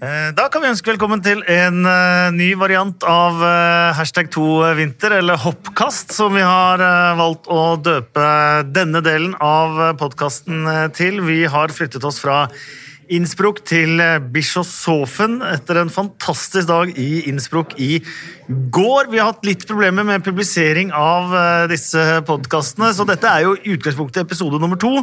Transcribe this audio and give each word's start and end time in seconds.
Eh, 0.00 0.30
Da 0.32 0.46
kan 0.48 0.62
vi 0.62 0.70
ønske 0.70 0.94
velkommen 0.94 1.20
til 1.20 1.42
en 1.44 1.84
eh, 1.84 2.30
ny 2.32 2.54
variant 2.56 3.04
av 3.04 3.42
eh, 3.44 3.96
hashtag 3.98 4.30
2vinter, 4.32 5.12
eller 5.18 5.36
hoppkast, 5.36 6.14
som 6.16 6.32
vi 6.32 6.40
har 6.40 6.80
valgt 7.18 7.50
å 7.52 7.76
døpe 7.76 8.28
denne 8.72 9.02
delen 9.04 9.34
av 9.44 9.98
podkasten 10.00 10.64
til. 10.96 11.20
Vi 11.26 11.42
har 11.44 11.74
flyttet 11.76 12.06
oss 12.08 12.20
fra 12.22 12.46
Innsbruck 13.12 13.60
til 13.66 14.00
Bischofshofen 14.32 15.42
etter 15.44 15.82
en 15.82 15.92
fantastisk 15.92 16.70
dag 16.70 16.94
i 16.96 17.26
Innsbruck 17.28 17.74
i 17.76 17.98
går. 18.48 19.10
Vi 19.12 19.20
har 19.20 19.34
hatt 19.34 19.44
litt 19.44 19.66
problemer 19.68 20.06
med 20.06 20.24
publisering 20.24 20.94
av 20.96 21.34
disse 21.68 22.22
podkastene, 22.28 22.92
så 22.94 23.04
dette 23.04 23.28
er 23.28 23.44
jo 23.44 23.58
utgangspunktet 23.74 24.22
episode 24.22 24.62
nummer 24.62 24.80
to. 24.80 25.02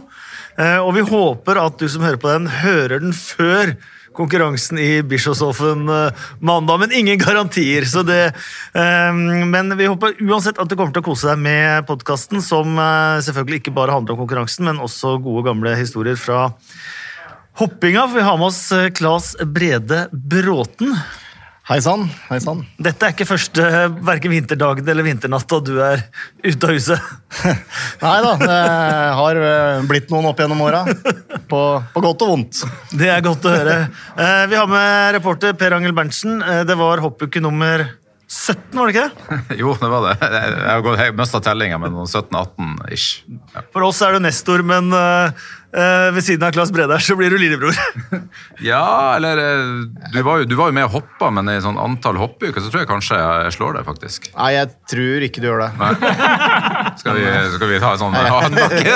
Og 0.88 0.90
vi 0.96 1.06
håper 1.12 1.62
at 1.68 1.78
du 1.78 1.86
som 1.92 2.08
hører 2.08 2.22
på 2.24 2.32
den, 2.32 2.50
hører 2.64 3.04
den 3.04 3.14
før 3.14 3.76
konkurransen 4.18 4.80
i 4.82 5.04
Bischofshofen 5.06 5.90
eh, 5.90 6.26
mandag, 6.40 6.80
men 6.80 6.96
ingen 6.96 7.20
garantier. 7.22 7.86
Så 7.86 8.04
det, 8.08 8.34
eh, 8.74 9.14
men 9.46 9.78
vi 9.78 9.90
håper 9.90 10.18
uansett 10.26 10.60
at 10.60 10.70
du 10.70 10.76
kommer 10.76 10.96
til 10.96 11.06
å 11.06 11.10
kose 11.12 11.30
deg 11.32 11.44
med 11.46 11.88
podkasten, 11.90 12.42
som 12.44 12.78
eh, 12.82 13.22
selvfølgelig 13.26 13.62
ikke 13.62 13.76
bare 13.78 13.96
handler 13.96 14.18
om 14.18 14.24
konkurransen, 14.26 14.68
men 14.68 14.82
også 14.84 15.18
gode, 15.22 15.46
gamle 15.50 15.76
historier 15.80 16.20
fra 16.20 16.50
hoppinga. 17.62 18.08
For 18.08 18.20
vi 18.20 18.28
har 18.28 18.42
med 18.42 18.50
oss 18.50 18.66
Claes 18.98 19.34
Brede 19.46 20.08
Bråten. 20.12 20.98
Hei 21.68 21.82
sann, 21.84 22.06
hei 22.30 22.38
sann. 22.40 22.62
Dette 22.80 23.04
er 23.04 23.12
ikke 23.12 23.26
første 23.28 23.64
verken 24.08 24.32
vinterdagen 24.32 24.88
eller 24.88 25.04
vinternatta 25.04 25.58
du 25.68 25.74
er 25.84 26.00
ute 26.46 26.64
av 26.64 26.72
huset. 26.72 27.10
Nei 28.06 28.14
da, 28.24 28.32
det 28.40 28.60
har 29.20 29.40
eh, 29.50 29.82
blitt 29.90 30.08
noen 30.14 30.30
opp 30.30 30.40
gjennom 30.40 30.64
åra. 30.64 30.86
På, 31.52 31.60
på 31.92 32.04
godt 32.06 32.24
og 32.24 32.32
vondt. 32.32 32.62
Det 32.96 33.10
er 33.12 33.26
godt 33.26 33.50
å 33.50 33.52
høre. 33.52 33.76
Eh, 34.16 34.46
Vi 34.48 34.56
har 34.62 34.72
med 34.72 35.18
reporter 35.18 35.58
Per 35.60 35.76
Angel 35.76 35.96
Berntsen. 35.98 36.40
Eh, 36.40 36.62
Det 36.70 36.80
var 36.80 37.04
hoppuke 37.04 37.44
nummer 37.44 37.84
17, 38.32 38.72
var 38.72 38.88
det 38.88 38.96
ikke 38.96 39.04
det? 39.10 39.42
Jo, 39.66 39.76
det 39.84 39.92
var 39.92 40.08
det. 40.08 40.16
Jeg 40.24 40.88
har 41.04 41.14
mista 41.20 41.44
tellinga 41.44 41.82
med 41.84 41.92
noen 41.98 42.08
17-18 42.08 42.96
ish. 42.96 43.26
Ja. 43.52 43.68
For 43.76 43.90
oss 43.92 44.00
er 44.08 44.16
du 44.16 44.24
nestor, 44.24 44.64
men 44.68 44.88
eh, 45.74 45.82
eh, 45.82 46.10
ved 46.16 46.26
siden 46.26 46.46
av 46.48 46.54
Claes 46.56 46.72
Bredar 46.74 47.04
så 47.04 47.16
blir 47.20 47.34
du 47.34 47.38
lillebror. 47.42 47.76
ja, 48.72 49.16
eller 49.16 49.42
eh, 49.42 49.72
du 50.14 50.20
var, 50.26 50.42
jo, 50.42 50.48
du 50.50 50.56
var 50.60 50.72
jo 50.72 50.78
med 50.78 50.88
og 50.88 50.98
hoppa, 51.00 51.32
men 51.34 51.50
i 51.52 51.58
sånn 51.64 51.80
antall 51.82 52.20
hoppuker 52.22 52.64
så 52.64 52.72
tror 52.72 52.84
jeg 52.84 52.92
kanskje 52.92 53.20
jeg 53.20 53.56
slår 53.58 53.80
deg, 53.80 53.88
faktisk. 53.88 54.30
Nei, 54.36 54.52
jeg 54.58 54.72
tror 54.94 55.28
ikke 55.28 55.44
du 55.44 55.50
gjør 55.50 55.66
det. 55.66 55.72
Skal 57.02 57.18
vi, 57.20 57.26
skal 57.56 57.72
vi 57.74 57.82
ta 57.84 57.94
en 57.96 58.04
sånn 58.04 58.16
handbakke? 58.18 58.96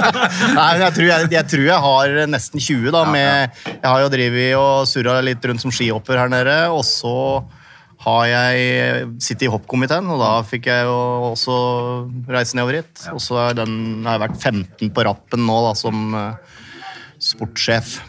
Nei, 0.58 0.68
men 0.68 0.84
jeg 0.86 0.96
tror 0.98 1.08
jeg, 1.08 1.32
jeg 1.36 1.50
tror 1.54 1.66
jeg 1.68 1.80
har 1.86 2.20
nesten 2.32 2.62
20, 2.62 2.92
da. 2.94 3.02
Med, 3.12 3.64
jeg 3.72 3.88
har 3.88 4.04
jo 4.04 4.12
drevet 4.12 4.54
og 4.60 4.86
surra 4.88 5.18
litt 5.24 5.44
rundt 5.48 5.64
som 5.64 5.74
skihopper 5.74 6.20
her 6.20 6.32
nede. 6.32 6.56
Og 6.72 6.84
så 6.86 7.16
har 8.02 8.24
jeg 8.26 9.10
sittet 9.22 9.44
i 9.46 9.50
hoppkomiteen, 9.52 10.08
og 10.10 10.18
da 10.18 10.30
fikk 10.46 10.66
jeg 10.66 10.86
jo 10.88 10.96
også 11.32 11.56
reise 12.34 12.56
nedover 12.58 12.80
hit. 12.80 13.04
Og 13.12 13.20
så 13.22 13.36
har 13.38 13.54
den- 13.54 14.02
har 14.04 14.18
jeg 14.18 14.24
vært 14.28 14.40
15 14.42 14.90
på 14.90 15.04
rappen 15.06 15.44
nå, 15.46 15.58
da, 15.68 15.72
som 15.78 16.14
eh, 16.14 16.34
sportssjef. 17.22 18.00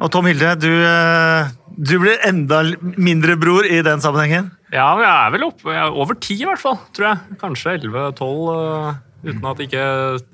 Og 0.00 0.08
Tom 0.10 0.24
Hilde, 0.30 0.54
du, 0.58 0.70
eh, 0.72 1.50
du 1.76 1.98
blir 2.00 2.16
enda 2.24 2.62
mindre 2.96 3.36
bror 3.36 3.68
i 3.68 3.82
den 3.84 4.00
sammenhengen. 4.00 4.50
Ja, 4.72 4.94
jeg 5.02 5.10
er 5.10 5.30
vel 5.34 5.44
oppe 5.50 5.72
jeg 5.74 5.82
er 5.82 5.90
over 6.00 6.14
ti, 6.14 6.34
i 6.40 6.46
hvert 6.46 6.62
fall. 6.62 6.78
tror 6.94 7.10
jeg. 7.10 7.38
Kanskje 7.42 7.76
11-12, 7.82 8.96
uten 9.24 9.44
at 9.50 9.60
ikke 9.64 9.84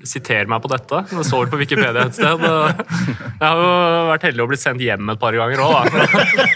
siterer 0.07 0.47
meg 0.51 0.61
på 0.63 0.71
dette. 0.71 1.01
Det 1.11 1.25
står 1.27 1.49
på 1.51 1.59
Wikipedia 1.59 2.05
et 2.07 2.15
sted. 2.15 2.45
Jeg 2.45 3.43
har 3.43 3.59
jo 3.61 3.73
vært 4.11 4.27
heldig 4.29 4.45
og 4.45 4.51
blitt 4.53 4.63
sendt 4.63 4.83
hjem 4.83 5.11
et 5.13 5.21
par 5.21 5.35
ganger 5.37 5.63
òg. 5.65 5.91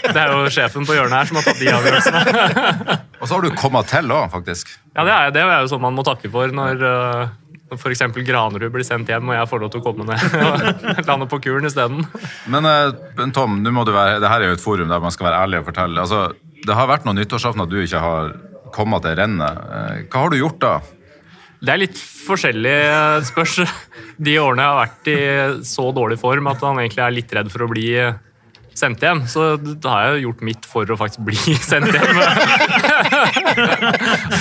Det 0.06 0.16
er 0.16 0.32
jo 0.32 0.48
sjefen 0.52 0.88
på 0.88 0.96
hjørnet 0.96 1.18
her 1.18 1.30
som 1.30 1.40
har 1.40 1.46
tatt 1.48 1.60
de 1.60 1.70
avgjørelsene. 1.72 2.96
Og 3.20 3.28
så 3.28 3.36
har 3.36 3.44
du 3.44 3.52
kommet 3.58 3.92
til 3.92 4.10
òg, 4.16 4.26
faktisk. 4.32 4.72
Ja, 4.96 5.04
det 5.06 5.12
er, 5.14 5.36
det 5.36 5.44
er 5.44 5.62
jo 5.64 5.70
sånn 5.72 5.84
man 5.84 5.96
må 5.96 6.04
takke 6.06 6.30
for 6.32 6.52
når 6.52 6.82
uh, 6.82 7.30
f.eks. 7.76 8.02
Granerud 8.26 8.72
blir 8.74 8.86
sendt 8.86 9.10
hjem 9.12 9.30
og 9.30 9.36
jeg 9.36 9.50
får 9.50 9.62
lov 9.62 9.72
til 9.72 9.82
å 9.82 9.84
komme 9.86 10.06
ned 10.08 10.38
og 10.42 11.06
lande 11.08 11.28
på 11.30 11.40
kuren 11.44 11.68
isteden. 11.68 12.04
Men, 12.52 12.68
eh, 12.68 12.94
men 13.18 13.32
Tom, 13.36 13.60
nå 13.64 13.72
må 13.74 13.84
du 13.88 13.92
være, 13.94 14.20
det 14.22 14.30
her 14.30 14.44
er 14.44 14.52
jo 14.52 14.58
et 14.58 14.64
forum 14.64 14.90
der 14.92 15.02
man 15.02 15.14
skal 15.14 15.30
være 15.30 15.44
ærlig 15.46 15.62
og 15.62 15.68
fortelle. 15.70 16.02
Altså, 16.04 16.24
det 16.66 16.76
har 16.76 16.90
vært 16.90 17.06
noen 17.08 17.18
nyttårsaftener 17.20 17.70
du 17.70 17.78
ikke 17.82 18.02
har 18.02 18.34
kommet 18.74 19.04
til 19.06 19.16
rennet. 19.18 19.62
Eh, 19.78 20.02
Hva 20.12 20.24
har 20.24 20.32
du 20.32 20.38
gjort 20.40 20.60
da? 20.62 20.74
Det 21.62 21.70
er 21.70 21.78
litt 21.84 21.98
forskjellig 21.98 22.76
spørs. 23.28 23.60
De 24.18 24.34
årene 24.42 24.64
jeg 24.64 24.72
har 24.72 24.80
vært 24.80 25.10
i 25.12 25.18
så 25.68 25.88
dårlig 25.94 26.18
form 26.18 26.50
at 26.50 26.62
han 26.66 26.80
egentlig 26.82 27.04
er 27.04 27.14
litt 27.14 27.34
redd 27.38 27.50
for 27.54 27.66
å 27.66 27.70
bli 27.70 27.88
sendt 28.78 29.02
hjem, 29.04 29.20
så 29.28 29.52
da 29.60 29.90
har 29.92 30.06
jeg 30.06 30.24
gjort 30.24 30.44
mitt 30.48 30.66
for 30.68 30.88
å 30.88 30.96
faktisk 30.96 31.26
bli 31.26 31.36
sendt 31.70 31.92
hjem. 31.92 32.20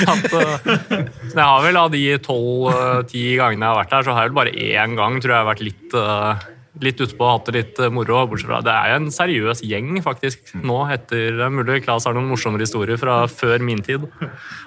At, 0.08 0.24
så 0.32 1.36
jeg 1.36 1.44
har 1.44 1.66
vel 1.66 1.80
av 1.82 1.92
de 1.94 2.04
tolv-ti 2.24 3.26
gangene 3.40 3.68
jeg 3.68 3.74
har 3.74 3.80
vært 3.82 3.96
her, 3.98 4.08
så 4.08 4.16
har 4.16 4.26
jeg 4.26 4.32
vel 4.32 4.40
bare 4.40 4.56
én 4.56 4.98
gang 5.00 5.20
tror 5.20 5.36
jeg 5.36 5.42
har 5.42 5.52
vært 5.52 5.66
litt 5.68 5.98
uh, 6.00 6.48
Litt 6.80 7.02
utpå 7.04 7.20
og 7.28 7.34
hatt 7.34 7.50
det 7.50 7.54
litt 7.58 7.80
uh, 7.84 7.90
moro. 7.92 8.22
bortsett 8.32 8.48
fra 8.48 8.62
Det 8.64 8.72
er 8.72 8.94
jo 8.94 9.00
en 9.02 9.09
seriøs 9.12 9.59
gjeng 9.68 9.90
faktisk 10.06 10.54
nå. 10.56 10.78
etter, 10.96 11.36
er 11.44 11.50
mulig 11.52 11.82
Klas 11.84 12.06
har 12.08 12.16
noen 12.16 12.30
morsommere 12.32 12.64
historier 12.64 12.96
fra 13.02 13.26
før 13.28 13.59
min 13.59 13.82
tid. 13.84 14.06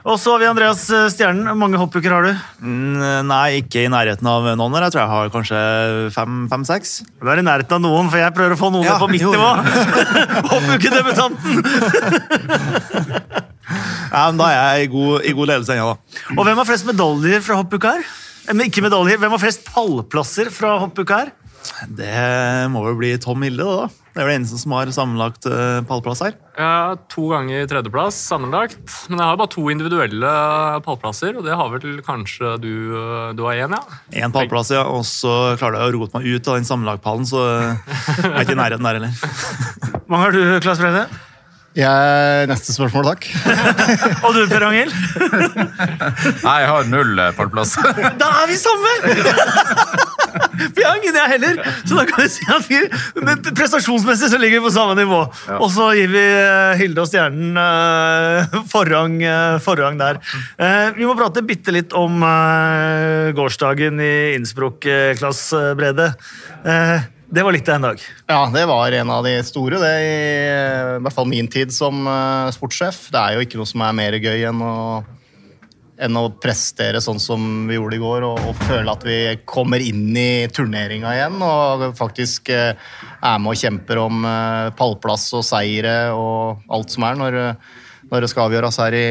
Og 0.04 0.18
så 0.20 0.34
har 0.34 0.42
vi 0.42 0.48
Andreas 0.50 0.82
eh, 0.92 1.06
Stjernen. 1.14 1.46
Hvor 1.48 1.56
mange 1.62 1.80
hoppuker 1.80 2.12
har 2.12 2.22
du? 2.28 2.32
Mm, 2.60 3.24
Nei, 3.30 3.62
ikke 3.62 3.86
i 3.86 3.88
nærheten 3.88 4.28
av 4.28 4.44
noen. 4.52 4.76
Jeg 4.84 4.92
tror 4.92 5.00
jeg 5.00 5.12
har 5.14 5.32
kanskje 5.32 5.60
fem-seks. 6.52 6.92
Du 7.24 7.30
er 7.32 7.40
i 7.40 7.46
nærheten 7.48 7.78
av 7.78 7.82
noen, 7.86 8.12
for 8.12 8.20
jeg 8.20 8.36
prøver 8.36 8.52
å 8.52 8.60
få 8.60 8.68
noen 8.76 8.84
Ja, 8.90 8.98
på 9.00 9.08
mitt 9.08 9.24
nivå. 9.24 9.50
Hoppukedebutanten! 10.52 11.52
Ja, 14.14 14.28
men 14.30 14.36
da 14.38 14.46
er 14.52 14.76
jeg 14.78 14.84
i 14.86 14.90
god, 14.92 15.24
i 15.26 15.32
god 15.34 15.48
ledelse 15.50 15.74
ennå, 15.74 15.94
da. 15.96 16.20
Og 16.36 16.44
hvem 16.46 16.58
har 16.60 16.66
flest 16.68 16.86
medaljer 16.86 17.40
fra 17.42 17.56
hoppuka 17.58 17.94
her? 17.96 18.04
Eh, 18.44 18.52
Men 18.54 18.68
ikke 18.68 18.84
medaljer, 18.84 19.18
Hvem 19.18 19.32
har 19.34 19.40
flest 19.42 19.64
pallplasser 19.66 20.50
fra 20.54 20.76
hoppuka 20.84 21.16
her? 21.24 21.32
Det 21.88 22.70
må 22.72 22.82
vel 22.86 22.96
bli 22.98 23.12
Tom 23.22 23.44
Hilde, 23.44 23.64
da. 23.64 23.88
Det 24.14 24.22
er 24.22 24.28
vel 24.28 24.36
eneste 24.36 24.60
som 24.60 24.74
har 24.76 24.90
sammenlagt 24.94 25.48
uh, 25.50 25.80
pallplass 25.88 26.22
her. 26.22 26.36
Ja, 26.54 26.94
to 27.10 27.26
ganger 27.32 27.66
tredjeplass 27.70 28.18
sammenlagt, 28.28 28.78
men 29.10 29.18
jeg 29.18 29.26
har 29.26 29.40
bare 29.40 29.50
to 29.50 29.64
individuelle 29.72 30.30
pallplasser, 30.86 31.34
og 31.34 31.48
det 31.48 31.56
har 31.58 31.72
vel 31.72 31.98
kanskje 32.06 32.54
du, 32.62 32.72
du 33.34 33.42
har 33.48 33.64
én, 33.66 33.74
ja? 33.74 34.00
Én 34.22 34.34
pallplass, 34.34 34.70
ja, 34.76 34.84
og 34.86 35.02
så 35.08 35.56
klarer 35.58 35.80
jeg 35.80 35.90
å 35.90 35.98
rote 35.98 36.20
meg 36.20 36.30
ut 36.30 36.50
av 36.52 36.60
den 36.60 36.68
sammenlagtpallen, 36.68 37.26
så 37.26 37.42
jeg 37.48 38.30
er 38.30 38.42
ikke 38.44 38.54
i 38.54 38.62
nærheten 38.62 38.86
der 38.86 39.00
heller. 39.00 39.22
Hvor 40.04 40.14
mange 40.14 40.26
har 40.28 40.36
du, 40.36 40.42
Klas 40.62 40.82
Brede? 40.82 41.08
Jeg, 41.74 42.46
neste 42.46 42.70
spørsmål, 42.70 43.08
takk. 43.08 43.24
Og 44.28 44.36
du, 44.36 44.44
Per 44.46 44.62
Angel? 44.62 44.92
Nei, 46.46 46.58
jeg 46.62 46.68
har 46.70 46.86
null 46.86 47.18
eh, 47.18 47.32
pallplass. 47.34 47.74
Da 48.20 48.28
er 48.44 48.46
vi 48.46 48.58
samme! 48.60 48.92
Har 50.84 51.00
ingen, 51.00 51.16
jeg 51.16 51.30
heller. 51.32 51.58
Så 51.82 51.96
da 51.98 52.04
kan 52.06 52.22
vi 52.22 52.28
si 52.30 52.46
at 52.54 52.68
vi, 52.70 52.78
men 53.26 53.42
prestasjonsmessig 53.48 54.30
så 54.30 54.38
ligger 54.38 54.60
vi 54.60 54.68
på 54.68 54.74
samme 54.74 54.94
nivå. 54.98 55.24
Og 55.58 55.66
så 55.74 55.90
gir 55.98 56.12
vi 56.14 56.22
eh, 56.22 56.76
Hilde 56.78 57.02
og 57.02 57.10
Stjernen 57.10 57.58
uh, 57.58 58.58
forrang, 58.70 59.18
uh, 59.24 59.58
forrang 59.64 59.98
der. 59.98 60.20
Uh, 60.60 60.94
vi 60.94 61.08
må 61.08 61.16
prate 61.18 61.42
bitte 61.46 61.74
litt 61.74 61.94
om 61.98 62.22
gårsdagen 63.34 63.98
i 63.98 64.14
Innsbruck, 64.36 64.86
uh, 64.86 65.10
Klass 65.18 65.48
Brede. 65.78 66.12
Eh, 66.64 67.00
det 67.34 67.42
var 67.42 67.54
litt 67.54 67.68
av 67.68 67.74
en 67.74 67.86
dag. 67.88 68.02
Ja, 68.30 68.40
det 68.54 68.64
var 68.70 68.94
en 68.94 69.10
av 69.10 69.24
de 69.26 69.34
store, 69.46 69.80
det 69.82 69.92
i, 70.04 70.14
i 70.98 71.02
hvert 71.02 71.16
fall 71.16 71.28
min 71.30 71.50
tid 71.50 71.74
som 71.74 72.06
eh, 72.06 72.52
sportssjef. 72.54 73.08
Det 73.10 73.20
er 73.20 73.34
jo 73.34 73.44
ikke 73.44 73.60
noe 73.60 73.68
som 73.68 73.82
er 73.82 73.96
mer 73.98 74.16
gøy 74.22 74.44
enn 74.50 74.62
å, 74.62 74.74
enn 76.06 76.18
å 76.20 76.28
prestere 76.42 77.02
sånn 77.02 77.18
som 77.22 77.66
vi 77.68 77.78
gjorde 77.78 77.98
i 77.98 78.02
går, 78.02 78.26
og, 78.28 78.38
og 78.50 78.60
føle 78.68 78.94
at 78.94 79.06
vi 79.08 79.18
kommer 79.50 79.82
inn 79.82 80.12
i 80.14 80.46
turneringa 80.54 81.16
igjen 81.16 81.42
og 81.42 81.88
faktisk 81.98 82.52
eh, 82.54 82.76
er 83.18 83.42
med 83.42 83.54
og 83.54 83.64
kjemper 83.64 84.02
om 84.04 84.28
eh, 84.30 84.68
pallplass 84.78 85.26
og 85.34 85.42
seire 85.46 85.96
og 86.14 86.62
alt 86.70 86.94
som 86.94 87.08
er, 87.08 87.18
når, 87.18 87.40
når 88.12 88.24
det 88.26 88.30
skal 88.30 88.46
avgjøres 88.46 88.80
her 88.84 88.98
i, 89.00 89.08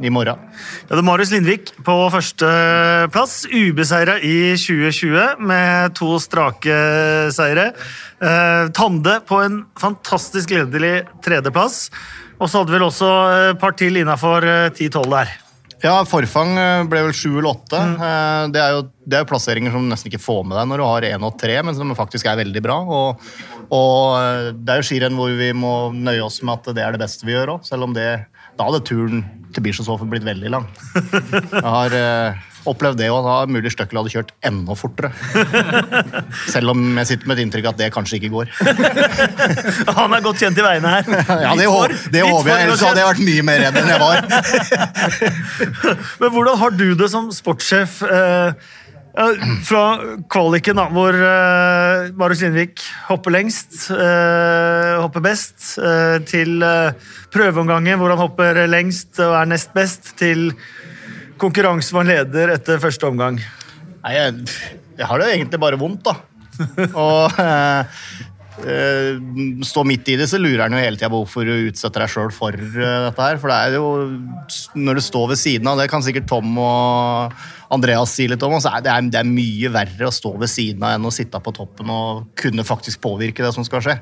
i 0.00 0.10
morgen. 0.12 0.40
Ja, 0.88 0.94
det 0.94 1.00
er 1.02 1.06
Marius 1.06 1.32
Lindvik 1.34 1.72
på 1.84 1.96
førsteplass. 2.14 3.42
Ubeseira 3.52 4.16
i 4.24 4.54
2020 4.56 5.42
med 5.44 5.94
to 5.98 6.16
strake 6.22 6.78
seire. 7.34 7.70
Eh, 8.22 8.64
Tande 8.76 9.18
på 9.28 9.42
en 9.44 9.62
fantastisk 9.80 10.54
gledelig 10.54 11.02
tredjeplass. 11.24 11.86
Og 12.40 12.48
så 12.50 12.62
hadde 12.62 12.72
vi 12.72 12.78
vel 12.80 12.88
også 12.88 13.12
et 13.52 13.60
par 13.62 13.76
til 13.78 14.00
innafor 14.00 14.42
10-12 14.74 15.10
der. 15.12 15.38
Ja, 15.82 15.96
Forfang 16.06 16.54
eh, 16.58 16.84
ble 16.86 17.00
vel 17.08 17.14
sju 17.16 17.32
eller 17.32 17.56
åtte. 17.56 17.78
Eh, 17.78 18.42
Det, 18.54 18.60
er 18.62 18.76
jo, 18.76 18.82
det 19.02 19.18
er 19.18 19.24
jo 19.24 19.30
plasseringer 19.32 19.74
som 19.74 19.82
du 19.82 19.90
nesten 19.90 20.12
ikke 20.12 20.22
får 20.22 20.44
med 20.46 20.54
deg 20.58 20.68
når 20.70 20.78
du 20.78 20.86
har 20.86 21.06
én 21.10 21.26
og 21.26 21.34
tre, 21.40 21.56
men 21.66 21.74
som 21.74 21.90
faktisk 21.98 22.28
er 22.30 22.38
veldig 22.38 22.62
bra. 22.62 22.76
Og, 22.86 23.24
og 23.74 24.20
eh, 24.20 24.52
det 24.54 24.76
er 24.76 24.78
jo 24.82 24.86
skirenn 24.86 25.18
hvor 25.18 25.34
vi 25.38 25.50
må 25.58 25.74
nøye 25.94 26.22
oss 26.22 26.38
med 26.46 26.54
at 26.60 26.70
det 26.78 26.84
er 26.86 26.94
det 26.94 27.02
beste 27.02 27.26
vi 27.26 27.34
gjør 27.34 27.56
òg, 27.56 27.66
selv 27.66 27.88
om 27.88 27.96
det 27.98 28.06
Da 28.62 28.68
hadde 28.70 28.84
turen 28.86 29.24
til 29.52 29.64
Bischofshofen 29.66 30.06
blitt 30.12 30.22
veldig 30.22 30.50
lang. 30.54 30.66
Jeg 30.94 31.62
har, 31.66 31.94
eh, 31.98 32.36
opplevd 32.70 33.00
det, 33.00 33.08
og 33.10 33.24
da 33.26 33.32
er 33.42 33.50
mulig 33.50 33.72
Støkkel 33.74 33.98
hadde 33.98 34.12
kjørt 34.12 34.28
enda 34.46 34.76
fortere. 34.78 35.10
Selv 36.46 36.70
om 36.70 36.84
jeg 37.00 37.08
sitter 37.10 37.26
med 37.26 37.40
et 37.40 37.42
inntrykk 37.48 37.66
at 37.72 37.80
det 37.80 37.88
kanskje 37.92 38.20
ikke 38.20 38.30
går. 38.30 38.52
Han 39.98 40.14
er 40.14 40.22
godt 40.22 40.38
kjent 40.44 40.60
i 40.62 40.66
veiene 40.68 40.92
her. 40.94 41.10
Ja, 41.42 41.56
Det, 41.58 41.66
for- 41.66 41.96
det 42.14 42.22
håper 42.22 42.52
jeg, 42.52 42.68
ellers 42.68 42.84
hadde 42.86 43.02
jeg 43.02 43.08
vært 43.10 43.24
mye 43.26 43.42
mer 43.50 43.64
redd 43.64 43.80
enn 43.82 43.90
jeg 43.90 44.00
var. 44.04 44.18
Men 46.22 46.30
hvordan 46.38 46.62
har 46.62 46.78
du 46.78 46.86
det 47.02 47.10
som 47.10 47.32
sportssjef 47.34 47.98
eh, 48.06 48.54
fra 49.68 49.82
kvaliken, 50.32 50.78
da, 50.80 50.86
hvor 50.92 51.16
eh, 51.16 52.12
Marius 52.16 52.44
Lindvik 52.46 52.80
hopper 53.10 53.34
lengst, 53.34 53.90
eh, 53.92 54.94
hopper 55.02 55.24
best, 55.24 55.74
eh, 55.76 56.16
til 56.28 56.64
prøveomgangen 57.32 58.00
hvor 58.00 58.14
han 58.14 58.22
hopper 58.22 58.62
lengst 58.70 59.20
og 59.20 59.36
er 59.36 59.52
nest 59.52 59.74
best, 59.76 60.14
til 60.20 60.50
konkurranse 61.42 61.92
hvor 61.92 62.06
han 62.06 62.14
leder 62.14 62.54
etter 62.56 62.80
første 62.80 63.08
omgang? 63.10 63.40
Nei, 64.02 64.16
jeg, 64.16 64.50
jeg 64.98 65.08
har 65.10 65.20
det 65.20 65.32
egentlig 65.34 65.60
bare 65.62 65.80
vondt, 65.80 66.08
da. 66.08 66.16
Og 67.04 67.40
eh, 67.42 68.00
eh, 68.66 69.20
stå 69.66 69.84
midt 69.88 70.10
i 70.12 70.16
det, 70.20 70.28
så 70.30 70.40
lurer 70.40 70.64
han 70.66 70.76
jo 70.76 70.82
hele 70.82 70.98
tida 70.98 71.10
på 71.12 71.22
hvorfor 71.22 71.46
du 71.48 71.68
utsetter 71.70 72.04
deg 72.04 72.12
sjøl 72.12 72.32
for 72.34 72.56
eh, 72.56 72.98
dette 73.06 73.28
her. 73.28 73.40
For 73.42 73.52
det 73.52 73.58
er 73.58 73.78
jo 73.78 73.86
Når 74.78 74.98
du 74.98 75.04
står 75.04 75.32
ved 75.32 75.40
siden 75.40 75.70
av, 75.70 75.80
det 75.80 75.90
kan 75.92 76.04
sikkert 76.04 76.28
Tom 76.30 76.56
og 76.60 77.36
Andreas 77.72 78.12
sier 78.16 78.32
litt 78.32 78.44
om, 78.44 78.58
så 78.60 78.74
det, 78.84 78.92
er, 78.92 79.08
det 79.08 79.20
er 79.22 79.28
mye 79.28 79.70
verre 79.72 80.08
å 80.08 80.14
stå 80.14 80.34
ved 80.40 80.50
siden 80.52 80.84
av 80.84 80.96
enn 80.96 81.08
å 81.08 81.14
sitte 81.14 81.40
på 81.40 81.54
toppen 81.56 81.90
og 81.92 82.26
kunne 82.38 82.66
faktisk 82.66 83.00
påvirke 83.04 83.44
det 83.44 83.52
som 83.56 83.64
skal 83.66 83.84
skje. 83.84 83.96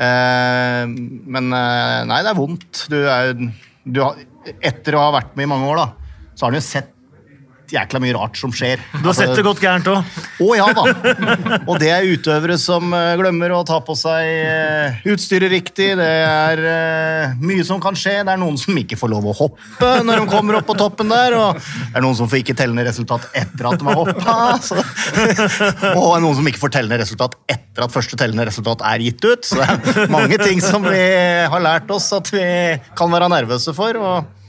Eh, 0.00 0.84
men 0.86 1.50
eh, 1.56 1.98
nei, 2.08 2.22
det 2.22 2.32
er 2.32 2.38
vondt. 2.38 2.84
Du 2.92 2.98
er, 3.02 3.34
du 3.84 4.00
har, 4.04 4.22
etter 4.62 4.96
å 4.96 5.04
ha 5.08 5.16
vært 5.18 5.34
med 5.36 5.48
i 5.48 5.52
mange 5.52 5.68
år, 5.72 5.82
da, 5.82 6.32
så 6.34 6.46
har 6.46 6.54
du 6.54 6.60
jo 6.60 6.66
sett 6.68 6.94
jækla 7.74 8.00
mye 8.02 8.14
rart 8.16 8.38
som 8.40 8.52
skjer. 8.54 8.80
Du 9.00 9.08
har 9.08 9.16
sett 9.16 9.32
det 9.36 9.44
godt 9.46 9.60
gærent 9.62 9.88
òg. 9.90 10.20
Å 10.40 10.48
ja 10.58 10.68
da. 10.76 10.84
Og 11.70 11.78
det 11.82 11.90
er 11.94 12.08
utøvere 12.08 12.56
som 12.60 12.92
eh, 12.96 13.14
glemmer 13.20 13.54
å 13.54 13.60
ta 13.66 13.80
på 13.84 13.96
seg 13.98 14.28
eh, 14.28 15.00
utstyret 15.12 15.52
riktig. 15.52 15.90
Det 16.00 16.08
er 16.08 16.62
eh, 16.72 17.36
mye 17.42 17.66
som 17.66 17.82
kan 17.82 17.98
skje. 17.98 18.20
Det 18.26 18.34
er 18.34 18.40
noen 18.40 18.58
som 18.60 18.78
ikke 18.80 18.98
får 19.00 19.12
lov 19.12 19.30
å 19.30 19.36
hoppe 19.42 19.92
når 20.06 20.22
de 20.22 20.30
kommer 20.32 20.58
opp 20.60 20.68
på 20.70 20.78
toppen 20.80 21.12
der. 21.12 21.36
Og 21.38 21.60
det 21.60 22.00
er 22.00 22.06
noen 22.06 22.18
som 22.18 22.30
får 22.30 22.42
ikke 22.42 22.58
tellende 22.58 22.86
resultat 22.88 23.28
etter 23.36 23.70
at 23.70 23.80
de 23.80 23.88
har 23.90 24.00
hoppa. 24.00 24.36
Så. 24.64 24.80
Og 25.94 26.16
noen 26.22 26.36
som 26.38 26.50
ikke 26.50 26.62
får 26.62 26.74
tellende 26.78 27.00
resultat 27.02 27.38
etter 27.50 27.86
at 27.86 27.94
første 27.94 28.18
tellende 28.20 28.48
resultat 28.48 28.84
er 28.90 29.06
gitt 29.06 29.24
ut. 29.24 29.46
Så 29.46 29.60
det 29.60 29.70
er 29.70 30.12
mange 30.12 30.40
ting 30.42 30.60
som 30.64 30.84
vi 30.86 31.06
har 31.52 31.64
lært 31.64 31.90
oss 31.94 32.10
at 32.16 32.32
vi 32.34 32.44
kan 32.98 33.12
være 33.12 33.30
nervøse 33.32 33.74
for. 33.76 33.98
og 34.00 34.39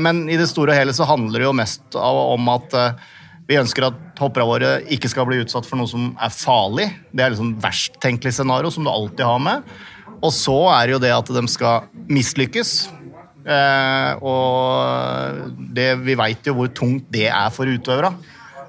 Men 0.00 0.24
i 0.30 0.38
det 0.40 0.48
store 0.50 0.72
og 0.72 0.78
hele 0.78 0.94
så 0.96 1.06
handler 1.08 1.42
det 1.42 1.48
jo 1.48 1.56
mest 1.56 1.96
om 1.98 2.50
at 2.52 2.76
eh, 2.78 3.06
vi 3.46 3.58
ønsker 3.60 3.86
at 3.88 3.98
hopperne 4.18 4.48
våre 4.48 4.70
ikke 4.92 5.10
skal 5.10 5.26
bli 5.28 5.38
utsatt 5.44 5.66
for 5.68 5.78
noe 5.78 5.90
som 5.90 6.10
er 6.22 6.32
farlig. 6.34 6.88
Det 7.14 7.22
er 7.22 7.34
liksom 7.34 7.54
verst 7.62 7.98
tenkelig 8.02 8.34
scenario 8.34 8.72
som 8.74 8.86
du 8.86 8.90
alltid 8.90 9.22
har 9.26 9.42
med. 9.42 9.66
Og 10.16 10.32
så 10.34 10.56
er 10.74 10.86
det 10.86 10.96
jo 10.96 11.02
det 11.04 11.12
at 11.14 11.30
de 11.36 11.44
skal 11.50 11.86
mislykkes. 12.10 12.72
Eh, 13.46 14.24
og 14.26 15.54
det, 15.76 15.92
vi 16.02 16.16
veit 16.18 16.48
jo 16.48 16.56
hvor 16.58 16.72
tungt 16.74 17.06
det 17.14 17.28
er 17.30 17.52
for 17.54 17.70
utøvere. 17.70 18.10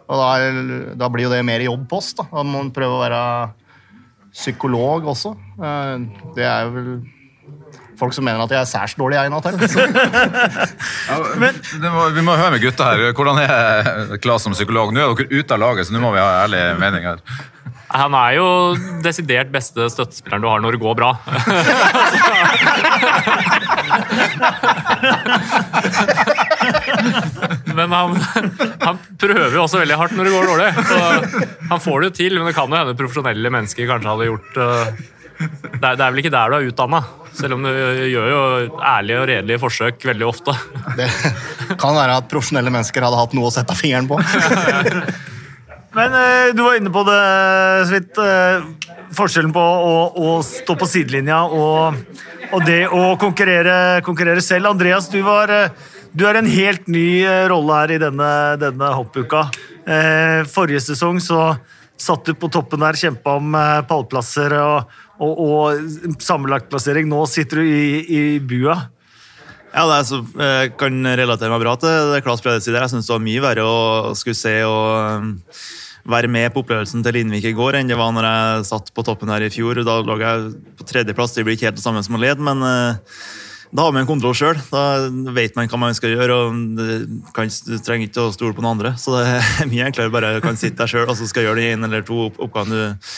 Og 0.07 0.21
da, 0.21 0.91
da 1.01 1.09
blir 1.11 1.25
jo 1.25 1.33
det 1.33 1.41
mer 1.47 1.63
jobb 1.65 1.87
på 1.89 1.99
oss. 1.99 2.13
Da 2.15 2.27
Da 2.29 2.45
må 2.45 2.61
man 2.61 2.73
prøve 2.75 2.99
å 2.99 3.01
være 3.01 3.21
psykolog 4.35 5.09
også. 5.09 5.33
Eh, 5.57 5.93
det 6.37 6.45
er 6.45 6.67
jo 6.67 6.75
vel 6.77 6.91
folk 7.99 8.15
som 8.15 8.25
mener 8.27 8.43
at 8.43 8.53
jeg 8.53 8.61
er 8.61 8.69
særs 8.69 8.95
dårlig 8.99 9.19
egnet 9.21 9.47
til. 9.47 9.55
Ja, 11.07 11.17
må, 11.91 12.07
vi 12.13 12.23
må 12.25 12.35
høre 12.37 12.53
med 12.55 12.63
gutta 12.63 12.91
her. 12.91 13.11
Hvordan 13.15 13.39
er 13.41 14.17
Klas 14.21 14.43
som 14.45 14.55
psykolog? 14.55 14.91
Nå 14.93 15.03
er 15.03 15.13
dere 15.15 15.39
ute 15.39 15.55
av 15.55 15.61
laget, 15.61 15.87
så 15.87 15.95
nå 15.95 16.01
må 16.03 16.11
vi 16.15 16.21
ha 16.21 16.43
ærlig 16.43 16.63
mening 16.81 17.07
her. 17.07 17.21
Han 17.87 18.15
er 18.19 18.33
jo 18.35 18.47
desidert 19.03 19.51
beste 19.53 19.87
støttespilleren 19.93 20.43
du 20.43 20.49
har 20.49 20.59
når 20.63 20.75
det 20.75 20.81
går 20.81 20.97
bra. 20.99 21.13
Men 27.77 27.93
han, 27.95 28.17
han 28.83 28.99
prøver 29.21 29.55
jo 29.55 29.63
også 29.63 29.79
veldig 29.83 29.99
hardt 30.01 30.17
når 30.17 30.27
det 30.27 30.33
går 30.35 30.49
dårlig. 30.51 30.71
Så 30.89 30.97
han 31.71 31.83
får 31.83 32.01
det 32.01 32.09
jo 32.09 32.17
til, 32.19 32.39
men 32.39 32.49
det 32.49 32.57
kan 32.57 32.73
jo 32.73 32.81
hende 32.81 32.97
profesjonelle 32.99 33.53
mennesker 33.55 33.87
kanskje 33.87 34.11
hadde 34.11 34.29
gjort 34.33 34.59
uh, 34.59 35.05
det, 35.37 35.83
er, 35.83 35.95
det 35.95 36.03
er 36.03 36.11
vel 36.11 36.21
ikke 36.23 36.33
der 36.33 36.51
du 36.51 36.57
er 36.57 36.67
utdanna, 36.71 37.01
selv 37.37 37.57
om 37.57 37.65
du 37.65 37.69
gjør 37.69 38.29
jo 38.31 38.43
ærlige 38.81 39.21
og 39.21 39.27
redelige 39.29 39.61
forsøk 39.61 40.05
veldig 40.09 40.27
ofte. 40.27 40.55
Det 40.97 41.07
kan 41.77 41.97
være 41.97 42.17
at 42.21 42.29
profesjonelle 42.31 42.73
mennesker 42.73 43.05
hadde 43.05 43.19
hatt 43.19 43.35
noe 43.37 43.51
å 43.51 43.53
sette 43.53 43.77
fingeren 43.77 44.09
på. 44.09 44.17
Men 45.97 46.13
eh, 46.13 46.53
du 46.53 46.61
var 46.61 46.77
inne 46.77 46.93
på 46.93 47.03
det 47.07 47.21
så 47.87 47.93
vidt. 47.95 48.19
Eh, 48.21 48.97
forskjellen 49.17 49.53
på 49.55 49.61
å, 49.61 49.93
å 50.19 50.33
stå 50.45 50.75
på 50.77 50.89
sidelinja 50.89 51.39
og, 51.47 51.95
og 52.51 52.65
det 52.67 52.83
å 52.91 53.15
konkurrere, 53.21 54.03
konkurrere 54.05 54.43
selv. 54.43 54.69
Andreas, 54.73 55.07
du, 55.09 55.21
var, 55.25 55.53
eh, 55.53 55.71
du 56.11 56.27
er 56.27 56.41
en 56.41 56.51
helt 56.51 56.89
ny 56.91 57.23
rolle 57.49 57.81
her 57.81 57.95
i 57.95 58.01
denne, 58.03 58.29
denne 58.61 58.91
hoppuka. 58.97 59.47
Eh, 59.87 60.43
forrige 60.51 60.83
sesong 60.89 61.21
så 61.23 61.55
satt 61.97 62.27
du 62.27 62.35
på 62.37 62.49
toppen 62.53 62.83
der, 62.83 62.97
kjempa 62.99 63.39
om 63.39 63.55
pallplasser 63.89 64.53
og, 64.59 64.97
og, 65.23 65.41
og 65.41 66.21
sammenlagtplassering. 66.23 67.09
Nå 67.09 67.23
sitter 67.29 67.61
du 67.61 67.67
i, 67.67 67.89
i 68.05 68.21
bua. 68.39 68.77
Ja, 69.73 69.83
det 69.85 69.97
er 69.97 70.05
så, 70.07 70.21
jeg 70.41 70.71
kan 70.79 71.03
relatere 71.19 71.51
meg 71.51 71.61
bra 71.61 71.75
til 71.77 72.13
det 72.13 72.23
Claes 72.25 72.41
Brede 72.41 72.63
sier. 72.63 72.77
Jeg 72.79 72.93
syns 72.93 73.09
det 73.09 73.13
var 73.13 73.25
mye 73.25 73.43
verre 73.43 73.65
å 73.67 74.13
skulle 74.17 74.39
se 74.39 74.55
og 74.65 75.19
um, 75.21 75.33
være 76.07 76.31
med 76.31 76.53
på 76.53 76.63
opplevelsen 76.63 77.03
til 77.05 77.17
Lindvik 77.19 77.49
i 77.49 77.55
går 77.57 77.77
enn 77.77 77.91
det 77.91 77.97
var 77.99 78.13
når 78.15 78.29
jeg 78.29 78.69
satt 78.69 78.93
på 78.95 79.03
toppen 79.05 79.29
her 79.33 79.43
i 79.43 79.51
fjor. 79.53 79.83
Da 79.85 79.99
lå 80.07 80.17
jeg 80.23 80.47
på 80.79 80.87
tredjeplass. 80.87 81.35
Det 81.35 81.45
blir 81.45 81.59
ikke 81.59 81.69
helt 81.69 81.81
det 81.81 81.85
samme 81.85 82.01
som 82.05 82.17
å 82.17 82.23
lede, 82.23 82.41
men 82.43 82.63
eh, 82.65 83.19
da 83.75 83.83
har 83.83 83.91
man 83.95 84.07
kontroll 84.07 84.35
sjøl. 84.37 84.59
Da 84.71 84.83
vet 85.35 85.57
man 85.57 85.67
hva 85.67 85.79
man 85.81 85.95
skal 85.97 86.13
gjøre, 86.15 86.35
og 86.47 87.31
kan, 87.35 87.49
du 87.67 87.75
trenger 87.83 88.07
ikke 88.07 88.23
å 88.27 88.33
stole 88.35 88.55
på 88.55 88.63
noen 88.63 88.77
andre. 88.77 88.93
Så 89.01 89.11
det 89.17 89.25
er 89.27 89.67
mye 89.71 89.89
enklere 89.89 90.13
bare 90.13 90.35
å 90.37 90.43
kan 90.45 90.55
sitte 90.59 90.79
der 90.83 90.91
sjøl 90.91 91.09
og 91.11 91.17
så 91.19 91.27
skal 91.27 91.47
gjøre 91.49 91.59
de 91.61 91.71
en 91.73 91.87
eller 91.89 92.05
to 92.07 92.21
opp- 92.29 92.39
oppgavene 92.47 92.77
du, 92.77 93.11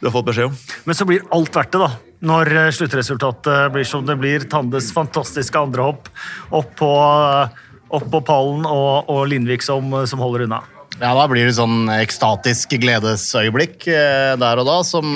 du 0.00 0.08
har 0.08 0.14
fått 0.14 0.28
beskjed 0.30 0.48
om. 0.48 0.56
Men 0.88 0.96
så 0.96 1.06
blir 1.08 1.26
alt 1.36 1.52
verdt 1.60 1.74
det, 1.76 1.82
da. 1.84 1.90
Når 2.30 2.52
eh, 2.62 2.70
sluttresultatet 2.76 3.72
blir 3.76 3.84
som 3.88 4.06
det 4.08 4.16
blir. 4.20 4.48
Tandes 4.52 4.88
fantastiske 4.96 5.60
andrehopp 5.60 6.08
opp 6.56 6.72
på, 6.80 6.90
eh, 6.96 7.62
opp 8.00 8.10
på 8.12 8.20
pallen 8.28 8.64
og, 8.68 9.08
og 9.12 9.24
Lindvik 9.28 9.64
som, 9.64 9.92
som 10.08 10.20
holder 10.24 10.46
unna. 10.48 10.62
Ja, 11.00 11.12
Da 11.16 11.22
blir 11.30 11.46
det 11.48 11.54
sånn 11.56 11.86
ekstatisk 11.94 12.72
gledesøyeblikk 12.82 13.86
eh, 13.92 14.34
der 14.40 14.60
og 14.60 14.66
da, 14.68 14.80
som 14.84 15.14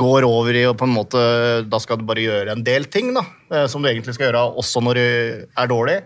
går 0.00 0.26
over 0.26 0.56
i 0.56 0.64
og 0.68 0.76
på 0.80 0.88
en 0.88 0.94
måte 0.94 1.20
Da 1.70 1.80
skal 1.82 2.00
du 2.00 2.06
bare 2.08 2.24
gjøre 2.24 2.54
en 2.54 2.64
del 2.66 2.88
ting 2.90 3.12
da, 3.16 3.24
eh, 3.52 3.66
som 3.70 3.82
du 3.82 3.90
egentlig 3.90 4.16
skal 4.16 4.30
gjøre 4.30 4.44
også 4.60 4.82
når 4.84 5.00
du 5.00 5.06
er 5.46 5.70
dårlig. 5.70 5.98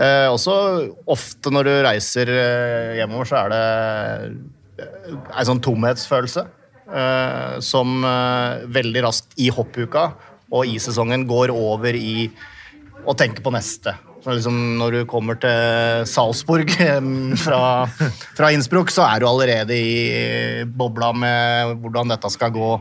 Eh, 0.00 0.28
også 0.30 0.54
ofte 1.10 1.52
når 1.52 1.68
du 1.68 1.74
reiser 1.84 2.30
eh, 2.32 2.96
hjemover, 3.00 3.28
så 3.28 3.42
er 3.42 3.52
det 3.52 3.64
eh, 4.80 5.14
en 5.34 5.48
sånn 5.48 5.62
tomhetsfølelse 5.64 6.46
eh, 6.46 7.56
som 7.64 7.98
eh, 8.06 8.68
veldig 8.72 9.04
raskt 9.08 9.36
i 9.42 9.50
hoppuka 9.52 10.10
og 10.50 10.66
i 10.66 10.78
sesongen 10.82 11.26
går 11.30 11.52
over 11.54 11.94
i 11.94 12.30
å 13.06 13.14
tenke 13.16 13.42
på 13.44 13.52
neste. 13.54 13.94
Liksom 14.26 14.56
når 14.80 14.94
du 14.94 15.00
kommer 15.08 15.38
til 15.40 16.06
Salzburg 16.08 16.72
fra, 17.44 17.60
fra 18.36 18.50
Innsbruck, 18.52 18.92
så 18.92 19.06
er 19.06 19.22
du 19.22 19.28
allerede 19.28 19.76
i 19.76 20.64
bobla 20.64 21.12
med 21.16 21.76
hvordan 21.80 22.12
dette 22.12 22.32
skal 22.32 22.52
gå, 22.54 22.72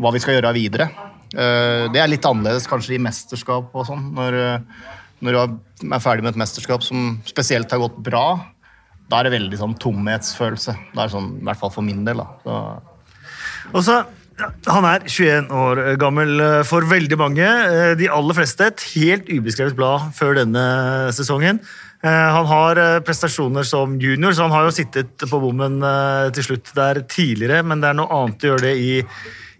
hva 0.00 0.12
vi 0.12 0.20
skal 0.22 0.38
gjøre 0.38 0.54
videre. 0.56 0.88
Eh, 1.34 1.88
Det 1.92 2.00
er 2.00 2.10
litt 2.10 2.26
annerledes 2.26 2.68
kanskje 2.70 2.96
i 2.96 3.02
mesterskap 3.02 3.74
og 3.74 3.86
sånn. 3.88 4.12
Når, 4.14 4.34
eh, 4.34 4.58
når 5.22 5.32
du 5.32 5.38
er- 5.38 5.94
er 5.96 6.00
ferdig 6.00 6.22
med 6.22 6.34
et 6.34 6.42
mesterskap 6.42 6.82
som 6.82 7.20
spesielt 7.24 7.70
har 7.70 7.78
gått 7.78 8.02
bra, 8.02 8.46
da 9.08 9.20
er 9.20 9.24
det 9.24 9.40
veldig 9.40 9.58
sånn 9.58 9.78
tomhetsfølelse. 9.78 10.76
Det 10.94 10.98
er 10.98 11.08
sånn, 11.08 11.40
I 11.40 11.44
hvert 11.44 11.56
fall 11.58 11.70
for 11.70 11.82
min 11.82 12.04
del. 12.04 12.16
da. 12.16 12.80
Og 13.74 13.82
så, 13.82 14.04
Han 14.68 14.84
er 14.84 15.00
21 15.08 15.48
år 15.48 15.96
gammel 15.96 16.40
eh, 16.42 16.62
for 16.62 16.82
veldig 16.82 17.16
mange. 17.16 17.96
De 17.96 18.06
aller 18.06 18.34
fleste 18.34 18.66
et 18.66 18.80
helt 18.94 19.24
ubeskrevet 19.24 19.74
blad 19.74 20.12
før 20.12 20.34
denne 20.34 21.08
sesongen. 21.10 21.58
Han 22.02 22.44
har 22.44 23.00
prestasjoner 23.00 23.64
som 23.64 23.98
junior, 23.98 24.32
så 24.32 24.42
han 24.42 24.50
har 24.50 24.64
jo 24.64 24.76
sittet 24.76 25.16
på 25.16 25.40
bommen 25.40 25.80
til 26.34 26.44
slutt 26.44 26.74
der 26.74 27.00
tidligere, 27.00 27.64
men 27.64 27.80
det 27.80 27.88
er 27.88 27.94
noe 27.94 28.12
annet 28.12 28.38
å 28.44 28.50
gjøre 28.52 28.60
det 28.60 28.76
i, 28.76 29.02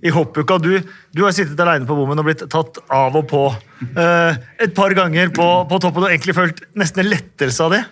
i 0.04 0.12
hoppuka. 0.12 0.58
Du, 0.62 0.72
du 1.12 1.24
har 1.24 1.34
sittet 1.34 1.60
alene 1.62 1.88
på 1.88 1.96
bommen 1.96 2.20
og 2.20 2.28
blitt 2.28 2.44
tatt 2.52 2.80
av 2.92 3.16
og 3.16 3.28
på 3.30 3.42
eh, 3.48 4.38
et 4.62 4.74
par 4.76 4.94
ganger 4.96 5.32
på, 5.34 5.48
på 5.70 5.82
toppen 5.82 6.06
og 6.06 6.10
egentlig 6.12 6.36
følt 6.36 6.64
nesten 6.76 7.04
en 7.04 7.12
lettelse 7.14 7.66
av 7.66 7.76
det. 7.76 7.82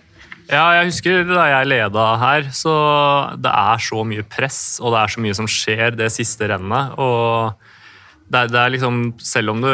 Ja, 0.44 0.64
jeg 0.76 0.90
husker 0.90 1.22
da 1.24 1.46
jeg 1.48 1.68
leda 1.70 2.08
her, 2.20 2.48
så 2.52 2.72
det 3.40 3.48
er 3.48 3.80
så 3.80 4.02
mye 4.04 4.24
press, 4.28 4.76
og 4.82 4.92
det 4.92 4.98
er 5.00 5.12
så 5.14 5.22
mye 5.24 5.36
som 5.38 5.48
skjer 5.48 5.96
det 5.96 6.10
siste 6.12 6.50
rennet. 6.50 6.98
Og 7.00 7.54
det 8.28 8.42
er, 8.42 8.50
det 8.52 8.58
er 8.60 8.72
liksom, 8.74 8.98
Selv 9.20 9.54
om 9.54 9.62
du 9.64 9.70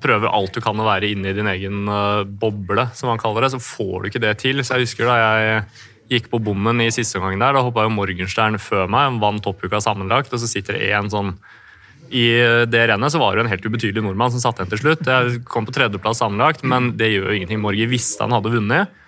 prøver 0.00 0.32
alt 0.32 0.56
du 0.56 0.62
kan 0.64 0.80
å 0.80 0.86
være 0.86 1.10
inne 1.12 1.32
i 1.32 1.36
din 1.36 1.50
egen 1.50 1.90
eh, 1.92 2.22
boble, 2.24 2.88
som 2.96 3.12
man 3.12 3.20
kaller 3.20 3.44
det, 3.44 3.52
så 3.52 3.60
får 3.60 3.98
du 3.98 4.08
ikke 4.10 4.24
det 4.24 4.38
til. 4.40 4.64
Så 4.64 4.78
jeg 4.78 4.88
husker 4.88 5.12
da 5.12 5.18
jeg 5.20 5.66
gikk 6.14 6.30
på 6.32 6.40
bommen 6.44 6.82
i 6.84 6.92
siste 6.92 7.20
omgang 7.20 7.40
der, 7.40 7.56
da 7.56 7.64
hoppa 7.64 7.84
jo 7.84 7.92
Morgenstern 7.92 8.58
før 8.60 8.88
meg, 8.92 9.20
vant 9.22 9.44
toppuka 9.44 9.80
sammenlagt, 9.80 10.32
og 10.32 10.40
så 10.40 10.48
sitter 10.48 10.76
det 10.76 10.90
en 10.96 11.12
sånn 11.12 11.34
i 12.10 12.26
det 12.68 12.82
rennet 12.90 13.12
så 13.12 13.20
var 13.22 13.36
det 13.36 13.44
en 13.44 13.52
helt 13.52 13.64
ubetydelig 13.64 14.02
nordmann 14.04 14.32
som 14.34 14.42
satt 14.42 14.60
igjen 14.60 14.72
til 14.74 14.82
slutt. 14.82 15.08
Jeg 15.08 15.40
kom 15.48 15.66
på 15.68 15.74
tredjeplass 15.76 16.20
sammenlagt, 16.22 16.64
men 16.66 16.92
det 16.98 17.12
gjør 17.12 17.30
jo 17.30 17.38
ingenting. 17.38 17.62
Morgi 17.62 17.88
visste 17.90 18.26
han 18.26 18.34
hadde 18.36 18.52
vunnet. 18.52 19.00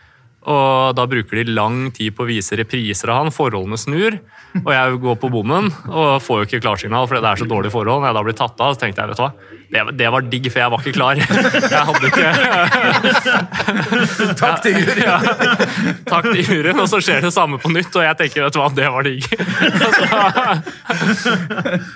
Og 0.47 0.95
da 0.95 1.07
bruker 1.11 1.41
de 1.41 1.55
lang 1.57 1.91
tid 1.95 2.15
på 2.15 2.23
å 2.23 2.29
vise 2.29 2.57
repriser 2.59 3.11
av 3.11 3.25
han. 3.25 3.35
Forholdene 3.35 3.79
snur. 3.81 4.19
Og 4.63 4.71
jeg 4.73 5.01
går 5.03 5.19
på 5.21 5.31
bommen 5.35 5.73
og 5.91 6.23
får 6.23 6.39
jo 6.39 6.49
ikke 6.49 6.63
klarsignal 6.65 7.09
fordi 7.11 7.23
det 7.25 7.33
er 7.33 7.41
så 7.43 7.49
dårlige 7.51 7.75
forhold. 7.75 8.03
Når 8.03 8.11
jeg 8.11 8.19
da 8.19 8.25
blir 8.29 8.39
tatt 8.39 8.63
av, 8.63 8.75
så 8.77 8.83
tenkte 8.83 9.03
jeg 9.03 9.13
vet 9.13 9.21
du 9.21 9.25
hva, 9.25 9.33
det, 9.67 9.83
det 9.99 10.11
var 10.15 10.23
digg, 10.31 10.47
for 10.53 10.61
jeg 10.63 10.71
var 10.73 10.83
ikke 10.83 10.95
klar. 10.95 11.19
Jeg 11.19 11.83
hadde 11.89 12.07
ikke 12.07 12.31
Takk 14.41 14.63
til 14.63 14.77
juryen! 14.79 15.01
ja. 15.03 15.17
Takk 16.07 16.29
til 16.31 16.43
juryen, 16.45 16.79
og 16.83 16.89
så 16.91 17.01
skjer 17.03 17.27
det 17.27 17.33
samme 17.35 17.59
på 17.63 17.71
nytt, 17.75 17.91
og 17.99 18.05
jeg 18.07 18.19
tenker 18.21 18.47
vet 18.47 18.55
du 18.55 18.61
hva, 18.61 18.69
det 18.77 18.89
var 18.95 19.07
digg. 19.07 19.27
Og 19.27 19.93
så, 21.23 21.35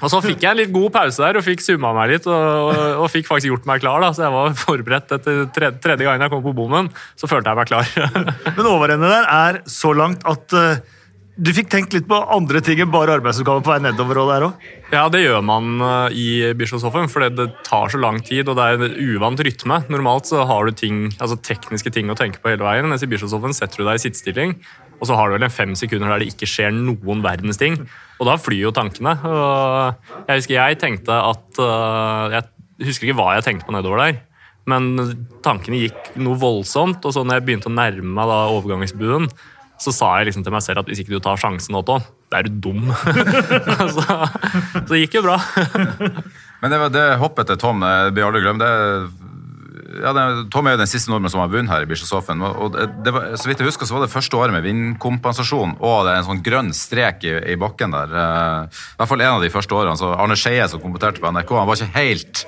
og 0.01 0.13
så 0.15 0.23
fikk 0.25 0.43
jeg 0.43 0.51
en 0.51 0.61
litt 0.65 0.75
god 0.75 0.91
pause 0.99 1.23
der 1.23 1.39
og 1.39 1.47
fikk 1.47 1.63
summa 1.65 1.95
meg 1.97 2.17
litt, 2.17 2.27
og, 2.31 2.75
og, 2.99 3.07
fikk 3.13 3.31
faktisk 3.31 3.53
gjort 3.53 3.69
meg 3.71 3.83
klar. 3.85 4.03
da, 4.03 4.13
Så 4.17 4.27
jeg 4.27 4.35
var 4.35 4.57
forberedt 4.59 5.19
etter 5.19 5.45
tredje, 5.55 5.79
tredje 5.85 6.09
gangen 6.09 6.27
jeg 6.27 6.35
kom 6.35 6.45
på 6.47 6.57
bommen, 6.57 6.91
så 7.19 7.31
følte 7.31 7.53
jeg 7.53 7.61
meg 7.61 7.71
klar. 7.71 7.87
Men 8.57 8.65
overrennet 8.67 9.15
der 9.15 9.31
er 9.31 9.63
så 9.71 9.95
langt 9.97 10.27
at 10.29 10.59
eh, 10.59 10.81
du 11.41 11.51
fikk 11.57 11.71
tenkt 11.73 11.95
litt 11.97 12.09
på 12.09 12.17
andre 12.35 12.61
ting 12.65 12.83
enn 12.83 12.91
bare 12.93 13.15
arbeidsoppgaver 13.17 13.63
på 13.65 13.73
vei 13.73 13.79
nedover 13.81 14.19
og 14.21 14.29
der 14.29 14.45
også. 14.45 14.73
Ja, 14.93 15.05
det 15.13 15.23
gjør 15.23 15.41
man 15.47 15.81
eh, 15.87 16.17
i 16.21 16.27
Bischofshofen, 16.59 17.09
for 17.09 17.25
det 17.25 17.47
tar 17.65 17.93
så 17.93 18.01
lang 18.03 18.19
tid, 18.27 18.49
og 18.51 18.59
det 18.59 18.67
er 18.67 18.77
en 18.77 18.97
uvant 19.15 19.41
rytme. 19.47 19.81
Normalt 19.93 20.29
så 20.29 20.45
har 20.49 20.69
du 20.69 20.77
ting, 20.77 21.07
altså 21.17 21.39
tekniske 21.41 21.93
ting 21.95 22.13
å 22.13 22.19
tenke 22.19 22.43
på 22.43 22.53
hele 22.53 22.67
veien, 22.67 22.89
mens 22.91 23.05
i 23.07 23.09
Bischofshofen 23.09 23.57
setter 23.57 23.81
du 23.81 23.89
deg 23.89 23.97
i 23.97 24.03
sittestilling, 24.05 24.57
og 25.01 25.09
så 25.09 25.17
har 25.17 25.31
du 25.31 25.39
vel 25.39 25.47
en 25.47 25.55
fem 25.55 25.73
sekunder 25.79 26.13
der 26.13 26.25
det 26.25 26.35
ikke 26.35 26.49
skjer 26.51 26.75
noen 26.77 27.23
verdens 27.25 27.61
ting. 27.61 27.79
Og 28.21 28.29
da 28.29 28.35
flyr 28.37 28.67
jo 28.67 28.75
tankene. 28.77 29.15
Og 29.25 30.27
jeg 30.29 30.43
husker 30.43 30.59
jeg 30.59 30.81
tenkte 30.83 31.17
at 31.31 31.61
eh, 31.65 32.41
Jeg 32.83 32.91
husker 32.91 33.09
ikke 33.09 33.21
hva 33.23 33.39
jeg 33.39 33.47
tenkte 33.47 33.69
på 33.69 33.77
nedover 33.77 34.03
der. 34.05 34.21
Men 34.69 34.93
tankene 35.45 35.81
gikk 35.81 36.13
noe 36.21 36.37
voldsomt, 36.39 37.01
og 37.01 37.17
så 37.17 37.25
når 37.25 37.41
jeg 37.41 37.47
begynte 37.49 37.71
å 37.71 37.75
nærme 37.75 38.13
meg 38.19 38.29
da 38.29 38.43
overgangsbuen, 38.53 39.31
så 39.81 39.93
sa 39.97 40.11
jeg 40.21 40.29
liksom 40.31 40.45
til 40.45 40.53
meg 40.53 40.63
selv 40.65 40.83
at 40.83 40.91
hvis 40.91 41.01
ikke 41.03 41.15
du 41.17 41.23
tar 41.25 41.41
sjansen, 41.41 41.77
Otto, 41.79 41.99
da 42.31 42.41
er 42.43 42.49
du 42.51 42.59
dum. 42.69 42.91
så, 43.97 44.05
så 44.05 44.85
det 44.91 45.01
gikk 45.07 45.17
jo 45.21 45.25
bra. 45.25 45.39
Men 46.61 46.69
det, 46.75 46.79
var- 46.83 46.93
det 46.95 47.07
hoppet 47.23 47.49
til 47.49 47.59
Tom, 47.63 47.81
det 47.81 48.13
blir 48.17 48.29
aldri 48.29 48.43
glemt. 48.45 48.65
Ja, 50.01 50.13
Tom 50.53 50.69
er 50.71 50.77
jo 50.77 50.81
den 50.85 50.89
siste 50.91 51.11
nordmannen 51.11 51.33
som 51.33 51.41
har 51.43 51.51
vunnet 51.51 51.73
her 51.73 51.83
i 51.83 51.89
Bischofshofen. 51.91 52.45
Og 52.47 52.77
så 52.79 53.49
vidt 53.51 53.59
jeg 53.65 53.67
husker, 53.73 53.89
så 53.89 53.97
var 53.97 54.05
det 54.05 54.13
første 54.13 54.37
året 54.39 54.55
med 54.55 54.63
vindkompensasjon 54.69 55.73
og 55.81 56.05
det 56.07 56.13
er 56.13 56.21
en 56.21 56.29
sånn 56.29 56.45
grønn 56.47 56.71
strek 56.77 57.25
i, 57.27 57.33
i 57.55 57.57
bakken 57.59 57.97
der. 57.97 58.13
Eh, 58.15 58.85
I 58.85 59.01
hvert 59.01 59.11
fall 59.11 59.25
en 59.25 59.35
av 59.39 59.43
de 59.43 59.51
første 59.51 59.75
årene. 59.77 59.99
Så 59.99 60.13
Arne 60.15 60.37
Skeie, 60.39 60.69
som 60.71 60.83
kommenterte 60.85 61.25
på 61.25 61.33
NRK, 61.35 61.51
han 61.59 61.69
var 61.73 61.81
ikke 61.81 61.97
helt 61.99 62.45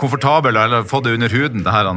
komfortabel 0.00 0.56
eller 0.58 0.82
fått 0.88 1.04
det 1.06 1.14
under 1.14 1.30
huden, 1.30 1.62
det 1.64 1.72
her 1.72 1.88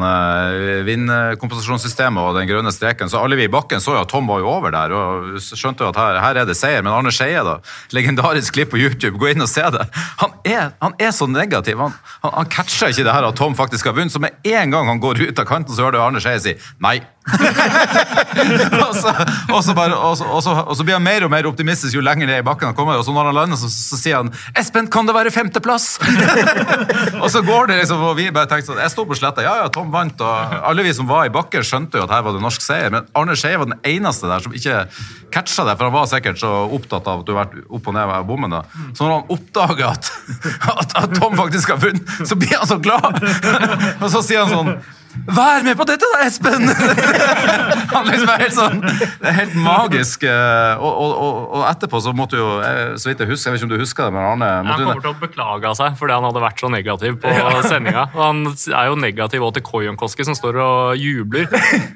vindkompensasjonssystemet 0.86 2.22
og 2.22 2.38
den 2.38 2.50
grønne 2.50 2.72
streken. 2.74 3.10
Så 3.10 3.22
alle 3.22 3.38
vi 3.40 3.48
i 3.48 3.52
bakken 3.52 3.82
så 3.84 3.96
jo 3.96 4.04
at 4.04 4.12
Tom 4.12 4.30
var 4.30 4.44
jo 4.44 4.52
over 4.52 4.74
der 4.74 4.94
og 4.94 5.40
skjønte 5.42 5.86
jo 5.86 5.90
at 5.92 6.00
her, 6.00 6.20
her 6.22 6.42
er 6.44 6.50
det 6.50 6.58
seier. 6.60 6.86
Men 6.86 6.94
Arne 6.94 7.14
Skeie, 7.16 7.42
da, 7.46 7.58
legendarisk 7.96 8.58
klipp 8.58 8.74
på 8.74 8.82
YouTube, 8.82 9.18
gå 9.18 9.32
inn 9.34 9.46
og 9.46 9.52
se 9.52 9.66
det. 9.74 9.88
Han 10.22 10.36
er, 10.46 10.72
han 10.84 10.98
er 11.02 11.14
så 11.16 11.30
negativ. 11.32 11.82
Han, 11.82 11.96
han, 12.24 12.36
han 12.38 12.54
catcher 12.54 12.94
ikke 12.94 13.08
det 13.08 13.18
her 13.18 13.30
at 13.32 13.40
Tom 13.40 13.58
faktisk 13.58 13.90
har 13.90 13.98
vunnet. 13.98 14.14
Så 14.14 14.22
med 14.24 14.38
en 14.46 14.74
gang 14.74 14.92
han 14.94 15.02
går 15.04 15.24
ut 15.26 15.42
av 15.42 15.50
kanten, 15.50 15.74
så 15.74 15.88
hører 15.88 15.98
du 15.98 16.04
Arne 16.06 16.24
Skeie 16.24 16.44
si 16.44 16.58
nei. 16.84 17.00
Og, 20.38 20.76
så, 20.78 20.84
blir 20.84 20.96
han 20.96 21.04
mer 21.04 21.26
og 21.28 21.32
mer 21.32 21.48
optimistisk 21.50 21.98
jo 21.98 22.04
lenger 22.06 22.30
ned 22.30 22.40
i 22.42 22.46
bakken 22.46 22.70
han 22.72 22.78
kommer. 22.78 23.00
Og 23.00 23.06
så 23.06 23.12
når 23.16 23.32
han 23.32 23.38
lander, 23.38 23.60
så, 23.60 23.70
så 23.72 24.00
sier 24.00 24.22
han 24.22 24.32
'Espen, 24.56 24.88
kan 24.92 25.08
det 25.08 25.16
være 25.18 25.34
femteplass?' 25.34 25.98
og 27.24 27.30
så 27.34 27.42
går 27.46 27.72
det 27.72 27.80
liksom, 27.82 28.04
og 28.10 28.16
vi 28.20 28.30
bare 28.32 28.50
tenkte 28.50 28.72
sånn 28.72 28.82
Jeg 28.82 28.94
sto 28.94 29.06
på 29.08 29.18
sletta, 29.18 29.44
ja 29.46 29.56
ja, 29.64 29.68
Tom 29.74 29.92
vant, 29.94 30.22
og 30.24 30.58
alle 30.64 30.86
vi 30.86 30.94
som 30.96 31.10
var 31.10 31.28
i 31.28 31.34
bakken, 31.34 31.66
skjønte 31.66 32.00
jo 32.00 32.08
at 32.08 32.14
her 32.16 32.24
var 32.26 32.36
det 32.36 32.44
norsk 32.44 32.64
seier. 32.64 32.94
Men 32.94 33.08
Arne 33.18 33.36
Skeie 33.40 33.60
var 33.60 33.70
den 33.72 33.82
eneste 33.88 34.30
der 34.32 34.44
som 34.44 34.56
ikke 34.56 34.86
catcha 35.34 35.66
det, 35.68 35.76
for 35.78 35.90
han 35.90 35.96
var 35.96 36.08
sikkert 36.10 36.40
så 36.40 36.52
opptatt 36.78 37.08
av 37.08 37.24
at 37.24 37.28
du 37.28 37.34
har 37.36 37.46
vært 37.46 37.58
opp 37.68 37.90
og 37.90 37.98
ned 37.98 38.14
av 38.18 38.28
bommen. 38.28 38.54
da. 38.54 38.64
Så 38.94 39.04
når 39.04 39.18
han 39.18 39.36
oppdager 39.36 39.90
at, 39.92 40.12
at, 40.78 40.96
at 41.04 41.18
Tom 41.20 41.36
faktisk 41.40 41.76
har 41.76 41.82
vunnet, 41.84 42.16
så 42.24 42.40
blir 42.40 42.56
han 42.56 42.70
så 42.70 42.80
glad! 42.80 43.20
og 44.04 44.08
så 44.14 44.24
sier 44.24 44.46
han 44.46 44.54
sånn 44.54 44.72
Vær 45.28 45.64
med 45.66 45.76
på 45.80 45.86
dette, 45.90 46.08
da, 46.14 46.22
Espen! 46.28 46.68
han 47.94 48.08
liksom 48.08 48.30
er 48.32 48.42
helt 48.44 48.56
sånn 48.56 48.82
Det 48.86 49.28
er 49.32 49.36
helt 49.42 49.56
magisk. 49.60 50.24
eh, 50.28 50.80
Og, 50.80 50.92
og, 51.04 51.12
og, 51.24 51.40
og 51.58 51.66
etterpå 51.70 52.00
så 52.04 52.14
måtte 52.16 52.40
jo 52.40 52.48
eh, 52.64 52.94
Så 53.00 53.10
vidt 53.12 53.24
jeg 53.24 53.32
husker, 53.32 53.50
jeg 53.50 53.56
vet 53.58 53.62
ikke 53.64 53.68
om 53.70 53.74
du 53.74 53.82
husker 53.84 54.08
det, 54.08 54.14
men 54.16 54.28
Arne 54.32 54.50
Han 54.70 54.84
kommer 54.86 55.04
til 55.04 55.12
å 55.12 55.18
beklage 55.22 55.74
seg 55.80 55.98
fordi 56.00 56.16
han 56.18 56.28
hadde 56.28 56.44
vært 56.44 56.62
så 56.64 56.70
negativ 56.72 57.18
på 57.24 57.34
sendinga. 57.72 58.06
Og 58.14 58.22
han 58.24 58.42
er 58.48 58.90
jo 58.92 58.96
negativ 59.00 59.44
også 59.48 59.58
til 59.58 59.66
Kojonkoski, 59.68 60.26
som 60.28 60.36
står 60.38 60.58
og 60.62 61.00
jubler. 61.02 61.48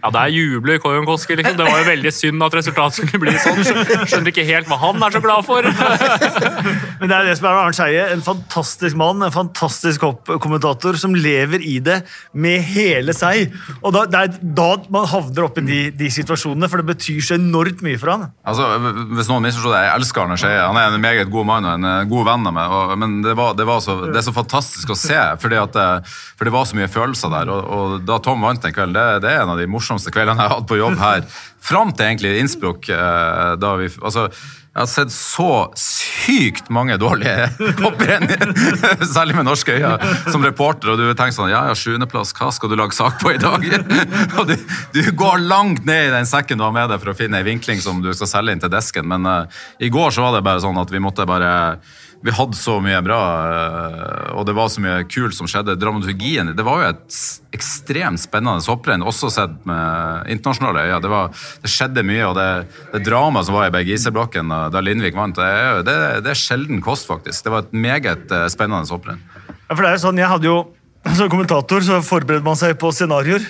Ja, 0.01 0.11
der 0.15 0.31
jubler 0.33 0.79
Kojonkoski, 0.83 1.35
liksom. 1.39 1.57
Det 1.59 1.67
var 1.67 1.81
jo 1.81 1.87
veldig 1.87 2.11
synd 2.15 2.43
at 2.45 2.55
resultatet 2.57 2.97
skulle 2.99 3.21
bli 3.23 3.33
sånn. 3.41 3.61
Skjønner 4.09 4.31
ikke 4.31 4.45
helt 4.47 4.69
hva 4.71 4.79
han 4.81 5.03
er 5.05 5.15
så 5.15 5.21
glad 5.23 5.45
for. 5.47 5.67
Men 7.01 7.11
det 7.11 7.17
er 7.17 7.27
det 7.29 7.35
som 7.39 7.47
er 7.49 7.55
med 7.55 7.61
Arnt 7.65 7.77
Skeie. 7.77 8.05
En 8.15 8.23
fantastisk 8.25 8.97
mann, 8.99 9.21
en 9.25 9.33
fantastisk 9.35 10.05
hoppkommentator 10.07 10.97
som 11.01 11.15
lever 11.17 11.63
i 11.65 11.77
det 11.83 12.01
med 12.33 12.61
hele 12.71 13.10
seg. 13.17 13.53
Og 13.81 13.93
da, 13.95 14.05
det 14.09 14.19
er 14.21 14.35
da 14.57 14.67
man 14.93 15.07
havner 15.11 15.45
opp 15.47 15.57
i 15.61 15.65
de, 15.67 15.79
de 15.97 16.09
situasjonene, 16.13 16.69
for 16.71 16.81
det 16.81 16.87
betyr 16.95 17.21
så 17.25 17.37
enormt 17.37 17.81
mye 17.85 17.99
for 18.01 18.11
han. 18.13 18.27
Altså, 18.47 18.67
hvis 19.17 19.29
noen 19.31 19.45
misforstår 19.45 19.75
det, 19.75 19.81
Jeg 19.87 19.95
elsker 20.01 20.23
Arne 20.25 20.37
Skeie. 20.41 20.61
Han 20.67 20.79
er 20.81 20.95
en 20.95 21.03
meget 21.03 21.31
god 21.33 21.47
mann 21.49 21.67
og 21.69 21.77
en 21.79 21.89
eh, 21.91 22.05
god 22.11 22.25
venn 22.29 22.47
av 22.51 22.55
meg. 22.57 22.75
Og, 22.77 22.95
men 23.01 23.17
det, 23.25 23.35
var, 23.39 23.53
det, 23.59 23.67
var 23.69 23.83
så, 23.85 23.97
det 24.07 24.17
er 24.21 24.27
så 24.27 24.35
fantastisk 24.35 24.93
å 24.93 24.99
se, 24.99 25.17
at, 25.17 25.75
eh, 25.81 26.15
for 26.37 26.47
det 26.49 26.55
var 26.55 26.65
så 26.69 26.79
mye 26.79 26.89
følelser 26.91 27.33
der. 27.33 27.51
Og, 27.53 27.71
og 27.77 27.97
da 28.07 28.19
Tom 28.23 28.41
vant 28.45 28.61
den 28.63 28.75
kvelden, 28.75 28.95
det, 28.97 29.21
det 29.25 29.33
er 29.35 29.43
en 29.45 29.53
av 29.55 29.61
de 29.61 29.69
morsomste 29.71 30.13
kveldene 30.13 30.39
jeg 30.41 30.49
har 30.51 30.57
hatt 30.59 30.69
på 30.69 30.79
jobb 30.81 30.97
her. 31.01 31.25
Fram 31.61 31.91
til 31.93 32.07
egentlig 32.09 32.37
Innsbruck. 32.41 32.89
eh, 32.89 33.55
Da 33.61 33.75
vi, 33.77 33.89
altså, 34.01 34.27
jeg 34.71 34.79
har 34.79 34.87
sett 34.87 35.11
så 35.11 35.49
sykt 35.75 36.69
mange 36.71 36.95
dårlige 36.95 37.49
hopprenn, 37.83 38.29
særlig 39.03 39.35
med 39.35 39.43
norske 39.49 39.73
øyne, 39.75 39.97
som 40.31 40.45
reporter. 40.47 40.93
Og 40.93 41.01
du 41.01 41.09
tenker 41.09 41.35
sånn 41.35 41.51
Ja, 41.51 41.65
ja, 41.67 41.75
sjuendeplass, 41.75 42.31
hva 42.37 42.47
skal 42.55 42.71
du 42.71 42.77
lage 42.79 42.95
sak 42.95 43.17
på 43.19 43.33
i 43.35 43.41
dag? 43.41 43.65
og 44.39 44.47
du, 44.47 44.55
du 44.95 45.01
går 45.19 45.43
langt 45.43 45.83
ned 45.83 46.07
i 46.07 46.13
den 46.13 46.29
sekken 46.29 46.61
du 46.61 46.63
har 46.63 46.71
med 46.75 46.87
deg 46.87 47.03
for 47.03 47.11
å 47.11 47.17
finne 47.19 47.41
ei 47.41 47.47
vinkling 47.49 47.83
som 47.83 47.99
du 47.99 48.13
skal 48.15 48.31
selge 48.31 48.55
inn 48.55 48.63
til 48.63 48.71
desken. 48.71 49.11
Men 49.11 49.27
uh, 49.27 49.65
i 49.83 49.91
går 49.91 50.15
så 50.15 50.23
var 50.23 50.37
det 50.37 50.45
bare 50.47 50.63
sånn 50.63 50.79
at 50.79 50.95
vi 50.95 51.03
måtte 51.03 51.27
bare 51.27 51.51
vi 52.21 52.33
hadde 52.37 52.57
så 52.57 52.75
mye 52.83 52.99
bra, 53.01 53.19
eh, 53.49 54.33
og 54.37 54.45
det 54.45 54.53
var 54.57 54.69
så 54.69 54.83
mye 54.83 55.05
kult 55.09 55.33
som 55.33 55.49
skjedde. 55.49 55.77
Dramaturgien 55.81 56.53
Det 56.55 56.65
var 56.65 56.83
jo 56.83 56.89
et 56.91 57.19
ekstremt 57.55 58.21
spennende 58.21 58.61
hopprenn, 58.69 59.01
også 59.01 59.31
sett 59.33 59.55
med 59.65 60.29
internasjonale 60.29 60.85
øyne. 60.85 61.01
Det, 61.01 61.11
var, 61.11 61.31
det 61.63 61.71
skjedde 61.73 62.05
mye, 62.05 62.27
og 62.29 62.35
det, 62.37 62.49
det 62.93 63.03
dramaet 63.07 63.49
som 63.49 63.57
var 63.57 63.69
i 63.69 63.73
Bergiserblokken 63.73 64.53
da 64.73 64.83
Lindvik 64.83 65.17
vant, 65.17 65.39
det 65.39 65.87
det, 65.87 65.97
det 66.25 66.33
er 66.33 66.37
sjelden 66.37 66.83
kost, 66.85 67.09
faktisk. 67.09 67.43
Det 67.45 67.53
var 67.53 67.65
et 67.65 67.73
meget 67.73 68.37
eh, 68.37 68.45
spennende 68.53 68.91
hopprenn. 68.91 69.23
Ja, 69.65 69.73
for 69.73 69.81
det 69.81 69.89
er 69.89 69.97
jo 69.97 70.05
sånn, 70.05 70.21
jeg 70.21 70.31
hadde 70.31 70.49
jo 70.49 70.61
Som 71.17 71.31
kommentator 71.33 71.81
så 71.81 71.95
forbereder 72.05 72.45
man 72.45 72.57
seg 72.59 72.75
på 72.77 72.91
scenarioer. 72.93 73.41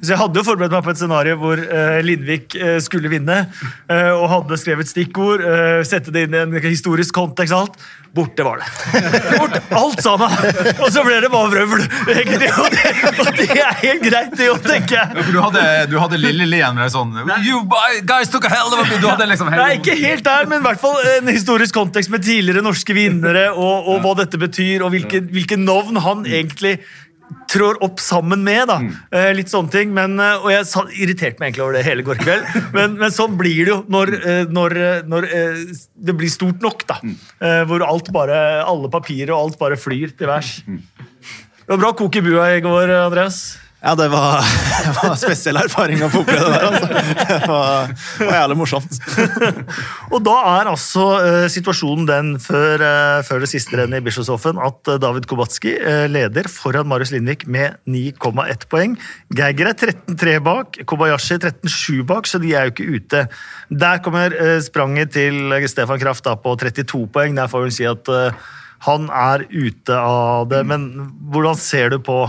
Så 0.00 0.12
jeg 0.12 0.20
hadde 0.20 0.40
jo 0.40 0.46
forberedt 0.46 0.74
meg 0.74 0.84
på 0.86 0.92
et 0.94 1.00
scenario 1.00 1.38
hvor 1.40 1.60
uh, 1.60 1.98
Lindvik 2.04 2.56
uh, 2.60 2.76
skulle 2.84 3.12
vinne, 3.12 3.44
Uh, 3.86 4.12
og 4.16 4.24
hadde 4.30 4.56
skrevet 4.58 4.88
stikkord, 4.88 5.42
sette 5.86 6.10
det 6.14 6.24
inn 6.26 6.34
i 6.34 6.40
en 6.40 6.54
historisk 6.64 7.14
kontekst. 7.14 7.54
alt. 7.54 7.76
Borte 8.16 8.44
var 8.46 8.62
det. 8.62 8.66
Borte, 9.38 9.60
alt 9.76 10.02
sammen! 10.02 10.32
Og 10.80 10.88
så 10.92 11.02
ble 11.04 11.18
det 11.20 11.28
bare 11.32 11.50
vrøvl. 11.52 11.82
egentlig, 12.14 12.48
Og 12.56 12.70
det, 12.72 12.92
og 13.12 13.30
det 13.36 13.48
er 13.52 13.76
helt 13.82 14.04
greit, 14.06 14.32
det 14.38 14.48
òg, 14.52 14.62
tenker 14.64 14.96
jeg. 14.96 15.18
For 15.18 15.32
du 15.36 15.40
hadde, 15.44 15.64
du 15.92 15.96
hadde 16.00 16.20
Lille 16.22 16.48
Lien 16.48 16.78
med 16.78 16.92
sånn 16.94 17.12
You 17.44 17.62
guys 18.08 18.32
took 18.32 18.48
a 18.48 18.52
hell 18.52 18.72
of 18.72 18.80
a 18.80 19.00
Du 19.02 19.08
hadde 19.10 19.28
liksom 19.28 19.52
Nei, 19.52 19.74
ikke 19.80 19.98
helt 20.00 20.24
der, 20.26 20.48
men 20.48 20.64
i 20.64 20.66
hvert 20.70 20.80
fall 20.80 20.96
en 21.16 21.28
historisk 21.30 21.76
kontekst 21.76 22.12
med 22.12 22.24
tidligere 22.24 22.64
norske 22.64 22.96
vinnere, 22.96 23.50
og, 23.52 23.90
og 23.92 24.00
hva 24.04 24.16
dette 24.22 24.40
betyr, 24.40 24.86
og 24.86 24.94
hvilke, 24.96 25.20
hvilke 25.32 25.60
navn 25.60 26.00
han 26.06 26.24
egentlig 26.24 26.78
trår 27.50 27.78
opp 27.84 28.00
sammen 28.02 28.42
med. 28.46 28.68
da. 28.70 28.78
Eh, 29.14 29.32
litt 29.36 29.50
sånne 29.52 29.72
ting. 29.72 29.92
Men, 29.96 30.18
eh, 30.20 30.42
og 30.42 30.50
jeg 30.52 30.66
irriterte 31.02 31.42
meg 31.42 31.50
egentlig 31.50 31.64
over 31.64 31.78
det 31.78 31.84
hele 31.86 32.06
går 32.06 32.20
kveld, 32.22 32.46
men, 32.76 32.96
men 33.00 33.14
sånn 33.14 33.36
blir 33.38 33.62
det 33.64 33.72
jo 33.74 33.80
når, 33.92 34.14
eh, 34.20 34.42
når, 34.52 34.76
når 35.10 35.28
det 36.08 36.16
blir 36.18 36.32
stort 36.32 36.64
nok. 36.64 36.86
da. 36.88 37.00
Eh, 37.04 37.62
hvor 37.68 37.84
alt 37.86 38.10
bare, 38.14 38.40
alle 38.64 38.92
papirer 38.92 39.34
og 39.34 39.42
alt 39.50 39.60
bare 39.62 39.80
flyr 39.80 40.16
til 40.16 40.30
værs. 40.30 40.58
Det 40.66 41.74
var 41.74 41.82
bra 41.82 41.94
kok 41.98 42.16
i 42.18 42.22
bua 42.22 42.50
i 42.54 42.62
går, 42.64 42.92
Andreas. 43.02 43.56
Ja, 43.86 43.92
det 43.94 44.08
var, 44.10 44.42
det 44.84 44.92
var 44.96 45.12
en 45.12 45.20
spesiell 45.20 45.58
erfaring 45.60 46.00
å 46.02 46.08
få 46.10 46.24
oppleve 46.24 46.48
det 46.50 46.56
der. 46.56 46.64
Altså. 46.66 46.88
Det 47.30 47.36
var, 47.46 47.92
var 48.26 48.38
jævlig 48.40 48.56
morsomt. 48.58 48.96
Og 50.14 50.24
da 50.26 50.34
er 50.56 50.70
altså 50.72 51.04
eh, 51.20 51.46
situasjonen 51.54 52.08
den 52.08 52.32
før, 52.42 52.82
eh, 52.82 53.20
før 53.28 53.44
det 53.44 53.50
siste 53.52 53.78
rennet 53.78 54.02
i 54.02 54.06
Bischofshofen 54.08 54.58
at 54.58 54.90
eh, 54.90 54.98
David 55.02 55.28
Kubacki 55.30 55.76
eh, 55.78 56.06
leder 56.10 56.50
foran 56.50 56.90
Marius 56.90 57.14
Lindvik 57.14 57.46
med 57.46 57.78
9,1 57.86 58.66
poeng. 58.72 58.98
Geiger 59.38 59.70
er 59.70 59.78
13,3 59.78 60.36
bak, 60.50 60.80
Kobayashi 60.90 61.38
13,7 61.38 62.02
bak, 62.10 62.26
så 62.26 62.42
de 62.42 62.56
er 62.56 62.66
jo 62.66 62.74
ikke 62.74 62.90
ute. 62.98 63.24
Der 63.70 64.02
kommer 64.02 64.34
eh, 64.34 64.58
spranget 64.66 65.14
til 65.14 65.54
Stefan 65.70 66.02
Kraft 66.02 66.26
da, 66.26 66.34
på 66.34 66.58
32 66.58 67.06
poeng. 67.14 67.38
Der 67.38 67.50
får 67.52 67.68
hun 67.68 67.76
si 67.78 67.86
at 67.86 68.10
eh, 68.10 68.46
han 68.86 69.06
er 69.14 69.46
ute 69.50 69.94
av 69.94 70.50
det. 70.50 70.62
Men 70.68 70.88
hvordan 71.30 71.58
ser 71.58 71.94
du 71.94 72.00
på, 72.02 72.24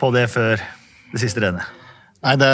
på 0.00 0.10
det 0.14 0.26
før 0.32 0.56
det 1.12 1.20
siste 1.22 1.42
rennet? 1.44 1.76
Nei, 2.20 2.34
det, 2.36 2.48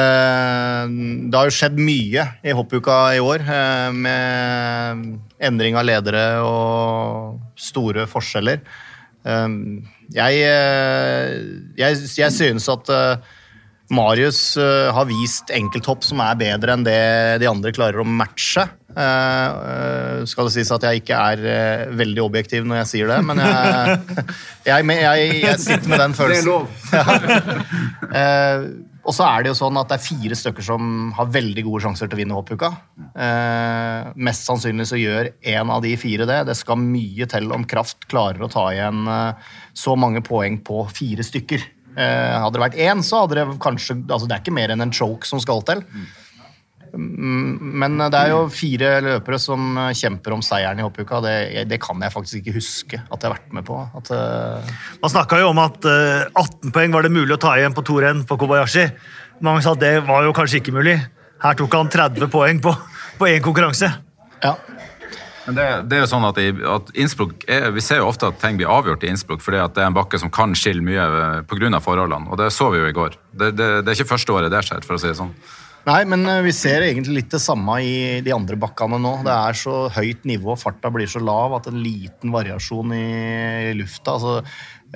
det 1.26 1.34
har 1.38 1.48
jo 1.48 1.54
skjedd 1.56 1.78
mye 1.82 2.26
i 2.46 2.54
hoppuka 2.54 2.98
i 3.16 3.22
år, 3.22 3.42
eh, 3.42 3.88
med 3.90 5.16
endring 5.42 5.74
av 5.78 5.88
ledere 5.88 6.22
og 6.46 7.40
store 7.58 8.06
forskjeller. 8.10 8.62
Eh, 9.26 9.48
Jeg, 10.14 10.38
eh, 10.38 11.32
jeg, 11.74 11.98
jeg 12.14 12.30
synes 12.30 12.68
at 12.70 12.92
Marius 13.94 14.56
eh, 14.56 14.88
har 14.94 15.06
vist 15.06 15.52
enkelthopp 15.54 16.02
som 16.06 16.20
er 16.24 16.38
bedre 16.40 16.74
enn 16.74 16.86
det 16.86 17.38
de 17.42 17.48
andre 17.50 17.70
klarer 17.74 18.02
å 18.02 18.06
matche. 18.06 18.64
Eh, 18.96 19.46
eh, 19.70 20.24
skal 20.26 20.48
det 20.48 20.56
sies 20.56 20.72
at 20.74 20.86
jeg 20.88 21.04
ikke 21.04 21.20
er 21.34 21.92
veldig 21.94 22.24
objektiv 22.24 22.66
når 22.66 22.82
jeg 22.82 22.90
sier 22.94 23.12
det, 23.12 23.20
men 23.28 23.42
jeg, 23.44 24.26
jeg, 24.70 24.90
jeg, 24.90 25.30
jeg 25.44 25.62
sitter 25.62 25.92
med 25.92 26.02
den 26.02 26.18
følelsen. 26.18 26.66
Det 26.90 26.98
er 26.98 27.14
lov. 28.66 28.66
og 29.06 29.14
så 29.14 29.28
er 29.28 29.44
det 29.44 29.52
jo 29.52 29.60
sånn 29.60 29.78
at 29.78 29.92
det 29.92 30.00
er 30.00 30.06
fire 30.08 30.40
stykker 30.40 30.66
som 30.66 30.90
har 31.14 31.30
veldig 31.30 31.66
gode 31.68 31.84
sjanser 31.84 32.10
til 32.10 32.18
å 32.18 32.22
vinne 32.24 32.40
hoppuka. 32.40 32.72
Mest 34.18 34.48
sannsynlig 34.48 34.88
så 34.90 34.98
gjør 34.98 35.30
én 35.46 35.70
av 35.70 35.86
de 35.86 35.94
fire 36.00 36.26
det. 36.26 36.40
Det 36.50 36.58
skal 36.58 36.82
mye 36.82 37.30
til 37.30 37.54
om 37.54 37.68
Kraft 37.70 38.08
klarer 38.10 38.42
å 38.42 38.50
ta 38.50 38.66
igjen 38.74 39.06
så 39.78 39.94
mange 39.94 40.26
poeng 40.26 40.58
på 40.66 40.82
fire 40.90 41.22
stykker. 41.22 41.75
Eh, 41.96 42.36
hadde 42.42 42.58
det 42.58 42.62
vært 42.66 42.78
én, 42.86 43.02
så 43.04 43.24
hadde 43.24 43.38
det 43.38 43.58
kanskje 43.62 43.96
altså 44.04 44.28
Det 44.28 44.36
er 44.36 44.44
ikke 44.44 44.56
mer 44.56 44.72
enn 44.74 44.84
en 44.84 44.94
choke 44.94 45.28
som 45.28 45.40
skal 45.40 45.62
til. 45.64 45.82
Mm, 46.96 47.72
Men 47.82 47.98
det 47.98 48.18
er 48.18 48.30
jo 48.32 48.46
fire 48.52 48.90
løpere 49.04 49.38
som 49.40 49.78
eh, 49.80 49.94
kjemper 49.96 50.36
om 50.36 50.44
seieren 50.44 50.80
i 50.80 50.84
hoppuka. 50.84 51.22
Det, 51.24 51.64
det 51.70 51.80
kan 51.82 52.00
jeg 52.04 52.14
faktisk 52.14 52.40
ikke 52.42 52.56
huske 52.58 53.00
at 53.00 53.16
jeg 53.16 53.30
har 53.30 53.36
vært 53.36 53.56
med 53.56 53.66
på. 53.68 53.80
At, 53.96 54.12
uh... 54.12 54.74
Man 55.02 55.12
snakka 55.12 55.40
jo 55.40 55.50
om 55.54 55.62
at 55.64 55.88
uh, 55.88 56.28
18 56.36 56.74
poeng 56.76 56.92
var 56.94 57.06
det 57.06 57.14
mulig 57.16 57.36
å 57.36 57.40
ta 57.42 57.56
igjen 57.56 57.76
på 57.76 57.84
to 57.86 58.00
renn 58.04 58.24
på 58.28 58.38
Kobayashi. 58.40 58.88
Mange 59.44 59.64
sa 59.64 59.74
at 59.76 59.82
det 59.82 59.94
var 60.08 60.24
jo 60.28 60.36
kanskje 60.36 60.60
ikke 60.62 60.76
mulig. 60.76 60.98
Her 61.42 61.56
tok 61.56 61.74
han 61.76 61.92
30 61.92 62.32
poeng 62.32 62.62
på 62.64 62.76
på 63.16 63.28
én 63.30 63.40
konkurranse. 63.44 63.88
ja. 64.44 64.56
Men 65.46 65.58
det, 65.58 65.66
det 65.90 65.98
er 65.98 66.02
jo 66.02 66.10
sånn 66.10 66.26
at, 66.26 66.38
i, 66.42 66.50
at 66.50 66.88
Innsbruck 66.98 67.44
er, 67.46 67.68
Vi 67.76 67.84
ser 67.84 68.00
jo 68.02 68.08
ofte 68.10 68.30
at 68.32 68.40
ting 68.42 68.58
blir 68.58 68.70
avgjort 68.72 69.04
i 69.06 69.12
Innsbruck 69.12 69.44
fordi 69.44 69.60
at 69.62 69.76
det 69.76 69.84
er 69.84 69.92
en 69.92 69.96
bakke 69.96 70.18
som 70.18 70.32
kan 70.32 70.56
skille 70.58 70.82
mye 70.84 71.06
pga. 71.46 71.80
forholdene. 71.82 72.30
Og 72.30 72.40
det 72.40 72.50
så 72.54 72.70
vi 72.74 72.82
jo 72.82 72.90
i 72.90 72.96
går. 72.96 73.14
Det, 73.30 73.52
det, 73.54 73.70
det 73.86 73.92
er 73.92 74.00
ikke 74.00 74.16
første 74.16 74.34
året 74.34 74.52
det 74.52 74.64
skjer, 74.66 74.82
for 74.86 74.98
å 74.98 75.02
si 75.02 75.12
det 75.12 75.20
sånn. 75.20 75.32
Nei, 75.86 76.00
men 76.10 76.26
eh, 76.26 76.42
vi 76.42 76.52
ser 76.54 76.82
egentlig 76.82 77.20
litt 77.20 77.34
det 77.36 77.38
samme 77.42 77.76
i 77.78 78.18
de 78.26 78.32
andre 78.34 78.58
bakkene 78.58 78.98
nå. 78.98 79.12
Det 79.26 79.34
er 79.34 79.58
så 79.58 79.74
høyt 79.94 80.24
nivå, 80.26 80.56
farta 80.58 80.90
blir 80.90 81.06
så 81.10 81.22
lav 81.22 81.54
at 81.60 81.68
en 81.70 81.78
liten 81.78 82.34
variasjon 82.34 82.94
i 82.96 83.74
lufta 83.78 84.16
altså, 84.16 84.40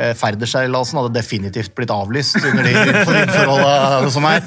eh, 0.01 0.13
Færderseilasen 0.19 0.99
hadde 1.01 1.13
definitivt 1.15 1.75
blitt 1.77 1.93
avlyst 1.95 2.39
under 2.41 2.67
de 2.67 2.95
forholdene 3.05 4.13
som 4.15 4.27
er. 4.29 4.47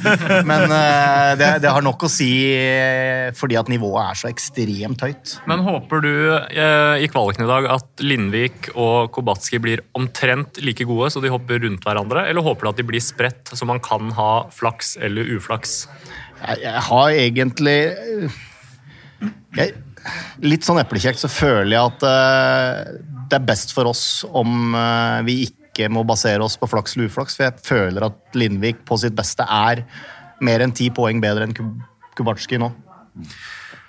Men 0.50 0.66
eh, 0.68 1.30
det, 1.40 1.50
det 1.64 1.74
har 1.74 1.86
nok 1.86 2.08
å 2.08 2.12
si 2.12 2.30
eh, 2.56 3.30
fordi 3.38 3.58
at 3.60 3.72
nivået 3.72 4.02
er 4.04 4.20
så 4.20 4.32
ekstremt 4.32 5.06
høyt. 5.06 5.36
Men 5.50 5.64
håper 5.66 6.04
du 6.04 6.12
i 6.14 7.08
kvaliken 7.12 7.46
i 7.46 7.50
dag 7.50 7.70
at 7.74 8.04
Lindvik 8.04 8.72
og 8.74 9.14
Kobatski 9.16 9.60
blir 9.64 9.84
omtrent 9.98 10.60
like 10.64 10.86
gode, 10.90 11.12
så 11.14 11.22
de 11.24 11.32
hopper 11.34 11.62
rundt 11.64 11.86
hverandre, 11.86 12.26
eller 12.30 12.46
håper 12.46 12.68
du 12.68 12.74
at 12.74 12.82
de 12.82 12.88
blir 12.88 13.04
spredt, 13.04 13.54
så 13.54 13.68
man 13.70 13.82
kan 13.84 14.12
ha 14.18 14.32
flaks 14.54 14.96
eller 15.04 15.30
uflaks? 15.38 15.84
Jeg, 16.44 16.64
jeg 16.66 16.86
har 16.90 17.16
egentlig 17.16 17.80
jeg, 19.56 19.74
Litt 20.44 20.66
sånn 20.68 20.82
eplekjekt 20.82 21.22
så 21.22 21.30
føler 21.32 21.78
jeg 21.78 21.92
at 21.94 23.13
det 23.34 23.40
er 23.42 23.50
best 23.50 23.74
for 23.74 23.90
oss 23.90 24.24
om 24.30 24.76
eh, 24.78 25.20
vi 25.26 25.38
ikke 25.48 25.90
må 25.90 26.04
basere 26.06 26.46
oss 26.46 26.56
på 26.62 26.70
flaks 26.70 26.94
eller 26.94 27.10
uflaks, 27.10 27.38
for 27.40 27.48
jeg 27.48 27.66
føler 27.66 28.06
at 28.06 28.38
Lindvik 28.38 28.84
på 28.86 29.00
sitt 29.02 29.16
beste 29.18 29.48
er 29.50 29.82
mer 30.44 30.62
enn 30.62 30.76
ti 30.76 30.92
poeng 30.94 31.22
bedre 31.24 31.48
enn 31.48 31.56
Kubatski 32.14 32.60
nå. 32.62 32.70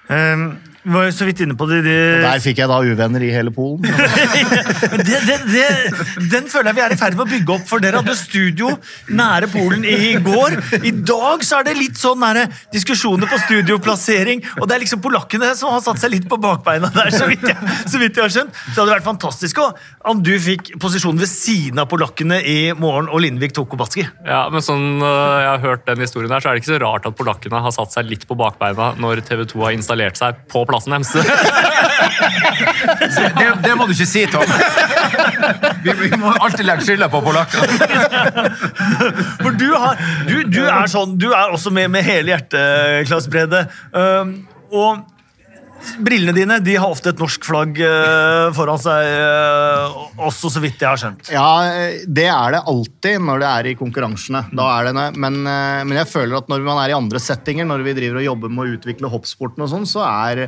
Um, 0.08 0.46
vi 0.84 0.92
var 0.92 1.06
jo 1.06 1.12
så 1.16 1.24
vidt 1.24 1.40
inne 1.40 1.54
på 1.56 1.64
det. 1.70 1.78
de, 1.86 1.92
Der 2.20 2.40
fikk 2.44 2.58
jeg 2.60 2.68
da 2.68 2.76
uvenner 2.84 3.22
i 3.24 3.30
hele 3.32 3.48
Polen. 3.54 3.86
Men 3.88 5.00
det, 5.08 5.20
det, 5.24 5.36
det, 5.48 5.68
den 6.28 6.50
føler 6.52 6.68
jeg 6.70 6.76
vi 6.76 6.82
er 6.84 6.92
i 6.92 6.98
ferd 7.00 7.16
med 7.16 7.24
å 7.24 7.30
bygge 7.30 7.54
opp, 7.54 7.62
for 7.70 7.80
dere 7.80 8.02
hadde 8.02 8.16
studio 8.18 8.68
nære 9.08 9.48
Polen 9.48 9.86
i 9.88 10.10
går. 10.20 10.58
I 10.84 10.92
dag 11.08 11.46
så 11.48 11.62
er 11.62 11.70
det 11.70 11.76
litt 11.78 11.96
sånn 11.96 12.20
nære 12.20 12.42
diskusjoner 12.74 13.30
på 13.30 13.38
studioplassering, 13.46 14.42
og 14.58 14.68
det 14.68 14.76
er 14.76 14.84
liksom 14.84 15.00
polakkene 15.06 15.54
som 15.56 15.72
har 15.72 15.80
satt 15.86 16.02
seg 16.02 16.12
litt 16.18 16.26
på 16.28 16.36
bakbeina 16.42 16.92
der, 16.92 17.08
så 17.16 17.30
vidt 17.32 17.48
jeg, 17.48 17.56
så 17.88 18.02
vidt 18.02 18.20
jeg 18.20 18.26
har 18.26 18.36
skjønt. 18.36 18.60
Så 18.66 18.74
det 18.74 18.82
hadde 18.82 18.96
vært 18.98 19.08
fantastisk 19.08 19.62
også, 19.64 19.88
om 20.12 20.20
du 20.20 20.34
fikk 20.36 20.74
posisjonen 20.84 21.24
ved 21.24 21.32
siden 21.32 21.80
av 21.80 21.88
polakkene 21.88 22.42
i 22.44 22.58
morgen, 22.76 23.08
og 23.08 23.24
Lindvik 23.24 23.56
tok 23.56 23.72
Kobatski. 23.72 24.04
Ja, 24.28 24.44
men 24.52 24.60
sånn 24.60 25.00
øh, 25.00 25.40
jeg 25.40 25.48
har 25.48 25.64
hørt 25.64 25.88
den 25.88 26.04
historien 26.04 26.36
her, 26.36 26.44
så 26.44 26.52
er 26.52 26.58
det 26.58 26.64
ikke 26.66 26.74
så 26.74 26.82
rart 26.84 27.08
at 27.08 27.16
polakkene 27.16 27.64
har 27.64 27.72
satt 27.72 27.96
seg 27.96 28.12
litt 28.12 28.28
på 28.28 28.36
bakbeina 28.36 28.92
når 29.00 29.24
TV 29.24 29.46
2 29.48 29.64
har 29.64 29.80
installert 29.80 30.20
seg 30.20 30.44
på 30.52 30.60
plassen 30.68 30.73
deres. 30.82 31.14
Det, 33.34 33.46
det 33.64 33.72
må 33.76 33.86
du 33.86 33.92
ikke 33.94 34.06
si, 34.06 34.24
Tom! 34.30 34.44
Vi, 35.84 35.92
vi 35.98 36.10
må 36.20 36.32
alltid 36.34 36.64
legge 36.66 36.84
skylda 36.86 37.08
på 37.12 37.20
polakkene. 37.24 37.66
For 39.40 39.56
du, 39.56 39.66
har, 39.72 40.00
du, 40.28 40.36
du 40.52 40.62
er 40.66 40.90
sånn, 40.90 41.16
du 41.20 41.30
er 41.32 41.54
også 41.54 41.72
med 41.74 41.90
med 41.94 42.06
hele 42.06 42.34
hjertet, 42.34 43.08
Klas 43.08 43.28
Brede. 43.30 43.64
Um, 43.92 44.36
og 44.74 45.04
brillene 46.04 46.34
dine 46.36 46.58
de 46.64 46.76
har 46.78 46.90
ofte 46.90 47.12
et 47.12 47.20
norsk 47.20 47.44
flagg 47.46 47.80
uh, 47.82 48.50
foran 48.56 48.80
seg, 48.80 49.08
uh, 49.10 49.98
også 50.28 50.50
så 50.52 50.62
vidt 50.62 50.80
jeg 50.80 50.88
har 50.88 51.00
skjønt. 51.00 51.32
Ja, 51.34 51.48
det 52.06 52.28
er 52.30 52.56
det 52.56 52.62
alltid 52.70 53.24
når 53.24 53.42
det 53.42 53.50
er 53.50 53.70
i 53.70 53.76
konkurransene. 53.78 54.46
Da 54.54 54.68
er 54.78 54.88
det. 54.88 54.94
Men, 55.20 55.42
eh, 55.48 55.82
men 55.86 55.98
jeg 55.98 56.10
føler 56.10 56.38
at 56.38 56.48
når 56.50 56.64
man 56.64 56.80
er 56.82 56.92
i 56.92 56.96
andre 56.96 57.20
settinger, 57.22 57.66
når 57.68 57.84
vi 57.86 57.96
driver 57.98 58.20
og 58.20 58.26
jobber 58.28 58.52
med 58.54 58.64
å 58.64 58.78
utvikle 58.78 59.10
hoppsporten 59.12 59.64
og 59.64 59.70
sånn, 59.72 59.86
så 59.88 60.04
er 60.06 60.46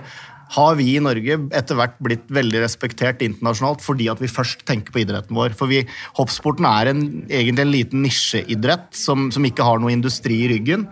har 0.55 0.77
vi 0.79 0.93
i 0.95 1.03
Norge 1.03 1.39
etter 1.59 1.79
hvert 1.79 1.97
blitt 2.03 2.29
veldig 2.31 2.61
respektert 2.63 3.23
internasjonalt 3.25 3.83
fordi 3.83 4.07
at 4.13 4.21
vi 4.23 4.31
først 4.31 4.63
tenker 4.69 4.95
på 4.95 5.03
idretten 5.03 5.35
vår. 5.37 5.57
For 5.59 5.71
vi, 5.71 5.83
hoppsporten 6.19 6.69
er 6.71 6.93
en, 6.93 7.03
egentlig 7.27 7.65
en 7.65 7.73
liten 7.75 8.07
nisjeidrett 8.07 8.93
som, 8.95 9.31
som 9.35 9.47
ikke 9.49 9.67
har 9.67 9.83
noe 9.83 9.95
industri 9.95 10.45
i 10.45 10.51
ryggen. 10.55 10.87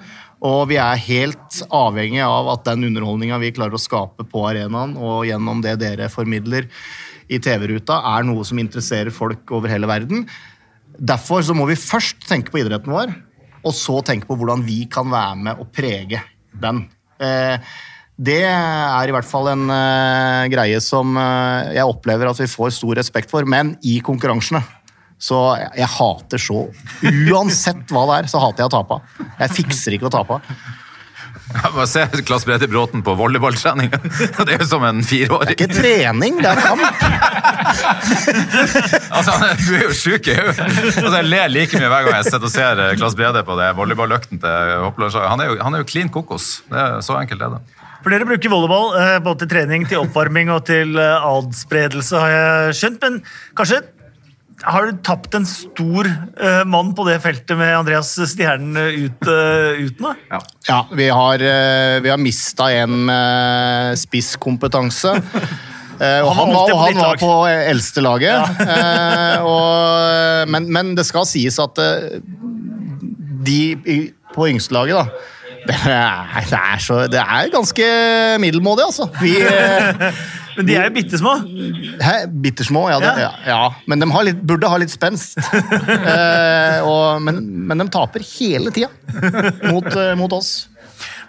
Og 0.45 0.67
vi 0.69 0.77
er 0.81 1.01
helt 1.07 1.61
avhengig 1.73 2.21
av 2.25 2.51
at 2.53 2.67
den 2.69 2.85
underholdninga 2.91 3.39
vi 3.41 3.53
klarer 3.57 3.79
å 3.79 3.81
skape 3.81 4.27
på 4.29 4.43
arenaen, 4.51 4.93
og 5.01 5.25
gjennom 5.29 5.63
det 5.65 5.79
dere 5.81 6.11
formidler 6.13 6.69
i 7.33 7.41
TV-ruta, 7.41 8.03
er 8.13 8.27
noe 8.29 8.45
som 8.45 8.61
interesserer 8.61 9.15
folk 9.15 9.55
over 9.57 9.73
hele 9.73 9.89
verden. 9.89 10.27
Derfor 11.01 11.43
så 11.47 11.57
må 11.57 11.65
vi 11.71 11.81
først 11.81 12.29
tenke 12.29 12.53
på 12.53 12.61
idretten 12.61 12.93
vår, 12.93 13.15
og 13.65 13.73
så 13.73 14.03
tenke 14.05 14.29
på 14.29 14.37
hvordan 14.37 14.67
vi 14.67 14.85
kan 14.93 15.09
være 15.11 15.41
med 15.47 15.65
og 15.65 15.73
prege 15.73 16.21
den. 16.61 16.85
Eh, 17.23 17.57
det 18.15 18.43
er 18.47 19.09
i 19.09 19.15
hvert 19.15 19.27
fall 19.27 19.49
en 19.51 19.65
eh, 19.73 20.45
greie 20.53 20.79
som 20.85 21.17
eh, 21.19 21.75
jeg 21.79 21.89
opplever 21.89 22.31
at 22.31 22.39
vi 22.39 22.51
får 22.51 22.77
stor 22.77 23.01
respekt 23.01 23.33
for, 23.33 23.49
men 23.49 23.75
i 23.83 23.97
konkurransene. 24.05 24.61
Så 25.25 25.39
jeg, 25.57 25.71
jeg 25.81 25.89
hater 25.95 26.43
så 26.43 26.65
Uansett 27.33 27.93
hva 27.95 28.03
det 28.11 28.17
er, 28.23 28.27
så 28.33 28.41
hater 28.43 28.65
jeg 28.65 28.73
å 28.73 28.75
tape. 28.75 28.99
Jeg 29.41 29.55
fikser 29.61 29.97
ikke 29.97 30.11
å 30.11 30.15
tape. 30.19 30.41
Bare 31.55 31.85
se 31.87 32.03
Klass 32.27 32.45
Brede 32.49 32.67
Bråten 32.71 33.03
på 33.07 33.15
volleyballtrening. 33.19 33.91
Det 34.45 34.57
er 34.57 34.63
jo 34.65 34.67
som 34.69 34.83
en 34.89 35.01
fireåring. 35.07 35.55
Ikke 35.55 35.69
trening, 35.71 36.41
det 36.43 36.51
er 36.51 36.61
kamp. 36.65 36.83
Altså, 39.15 39.35
er, 39.39 39.55
du 39.61 39.71
er 39.77 39.85
jo 39.87 39.95
sjuk 39.97 40.29
i 40.31 40.35
hodet. 40.39 40.67
Altså, 40.67 41.15
jeg 41.21 41.29
ler 41.31 41.53
like 41.53 41.79
mye 41.81 41.91
hver 41.93 42.09
gang 42.09 42.19
jeg 42.19 42.27
sitter 42.29 42.49
og 42.49 42.53
ser 42.55 42.83
Klass 43.01 43.17
Brede 43.19 43.45
på 43.47 43.57
det 43.61 43.71
volleyballøkten 43.79 44.43
til 44.43 44.75
hopplandslaget. 44.89 45.31
Han, 45.35 45.45
er 45.45 45.53
jo- 45.53 45.61
han 45.63 45.75
er 45.79 45.85
jo 45.85 45.89
clean 45.95 46.11
kokos. 46.13 46.51
Det 46.71 46.81
er, 46.81 46.99
så 47.07 47.17
enkelt 47.21 47.43
er 47.47 47.57
det. 47.57 47.63
For 48.05 48.13
dere 48.13 48.27
bruker 48.29 48.53
volleyball 48.53 48.91
eh, 49.01 49.15
både 49.25 49.45
til 49.45 49.53
trening, 49.55 49.87
til 49.89 50.03
oppvarming 50.03 50.51
og 50.53 50.67
til 50.69 50.99
eh, 51.01 51.25
adspredelse, 51.31 52.19
har 52.21 52.35
jeg 52.35 52.75
skjønt. 52.83 52.99
Men 53.07 53.21
kanskje 53.57 53.79
har 54.65 54.87
du 54.89 54.99
tapt 55.05 55.35
en 55.37 55.47
stor 55.49 56.09
uh, 56.09 56.63
mann 56.69 56.95
på 56.97 57.05
det 57.09 57.19
feltet 57.25 57.57
med 57.59 57.75
Andreas 57.77 58.15
Stjernen 58.17 58.79
eh, 58.81 59.05
ut, 59.07 59.29
uh, 59.29 59.77
ut 59.85 60.01
nå? 60.03 60.15
Ja, 60.69 60.81
vi 60.93 61.09
har, 61.13 61.45
uh, 61.45 62.01
vi 62.05 62.13
har 62.13 62.21
mista 62.21 62.71
en 62.73 63.05
med 63.11 64.01
spisskompetanse. 64.01 65.19
Eh, 65.95 66.25
og 66.27 66.33
Han 66.35 66.49
han 66.49 66.57
var 66.57 66.63
og 66.65 66.71
på 66.73 66.79
han 66.83 66.97
var 66.99 67.19
på 67.21 67.35
eldstelaget. 67.71 68.49
Eh, 68.75 69.45
og, 69.47 70.49
men, 70.51 70.67
men 70.75 70.89
det 70.99 71.05
skal 71.07 71.23
sies 71.23 71.55
at 71.63 71.79
de 73.47 73.61
i, 73.87 73.99
på 74.35 74.49
yngstelaget, 74.51 74.99
da 74.99 75.34
det 75.69 75.77
er, 75.89 76.47
det, 76.51 76.59
er 76.59 76.81
så, 76.83 76.97
det 77.11 77.21
er 77.21 77.51
ganske 77.53 77.87
middelmådig, 78.43 78.85
altså. 78.89 79.09
Vi, 79.21 79.33
eh, 79.49 80.19
Men 80.59 80.69
de 80.69 80.77
er 80.77 80.89
jo 80.89 80.95
bitte 80.97 81.21
små. 81.21 81.35
Hæ? 82.05 82.15
Bittersmå? 82.45 82.85
Ja, 82.93 82.99
ja. 83.19 83.31
ja. 83.49 83.63
Men 83.91 84.05
de 84.05 84.11
har 84.13 84.27
litt, 84.29 84.43
burde 84.45 84.71
ha 84.71 84.79
litt 84.81 84.93
spenst. 84.93 85.39
eh, 86.15 86.79
og, 86.85 87.23
men, 87.25 87.43
men, 87.69 87.83
de 87.83 87.89
taper 87.93 88.25
hele 88.37 88.75
tida 88.75 88.91
mot, 89.71 89.89
eh, 89.89 90.15
mot 90.21 90.37
oss. 90.37 90.55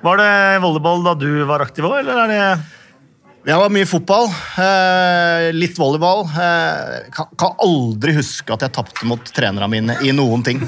Var 0.06 0.19
det 0.21 0.32
volleyball 0.62 1.06
da 1.06 1.15
du 1.17 1.30
var 1.50 1.63
aktiv 1.65 1.88
òg, 1.88 2.02
eller 2.04 2.26
er 2.26 2.34
det 2.34 2.43
det 3.46 3.54
var 3.54 3.70
mye 3.70 3.86
fotball, 3.86 4.26
eh, 4.58 5.54
litt 5.54 5.78
volleyball. 5.78 6.24
Eh, 6.26 7.12
kan, 7.14 7.28
kan, 7.38 7.52
aldri 7.62 8.16
huske 8.18 8.50
at 8.56 8.64
jeg 8.66 8.74
tapte 8.74 9.06
mot 9.06 9.22
trenerne 9.38 9.68
mine 9.70 9.94
i 10.02 10.10
noen 10.18 10.42
ting. 10.46 10.64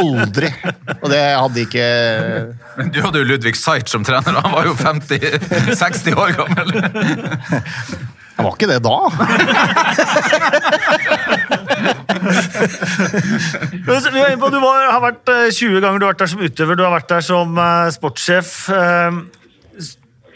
Aldri! 0.00 0.48
Og 1.02 1.10
det 1.12 1.20
hadde 1.20 1.60
ikke 1.66 1.84
Men 2.78 2.88
du 2.94 3.02
hadde 3.04 3.20
jo 3.20 3.28
Ludvig 3.28 3.56
Seitz 3.60 3.92
som 3.92 4.04
trener, 4.08 4.40
han 4.40 4.52
var 4.56 4.64
jo 4.70 4.72
50, 4.72 5.20
60 5.76 6.16
år 6.16 6.32
gammel. 6.40 6.68
Jeg 8.34 8.40
var 8.40 8.52
ikke 8.56 8.72
det 8.72 8.80
da. 8.88 8.96
du 13.84 14.58
var, 14.64 14.80
har 14.96 15.02
vært 15.04 15.28
20 15.28 15.76
ganger 15.84 16.00
du 16.00 16.08
har 16.08 16.12
vært 16.14 16.24
der 16.24 16.32
som 16.32 16.40
utøver, 16.40 16.72
du 16.72 16.82
har 16.88 16.96
vært 16.96 17.12
der 17.12 17.24
som 17.28 17.48
sportssjef. 18.00 18.48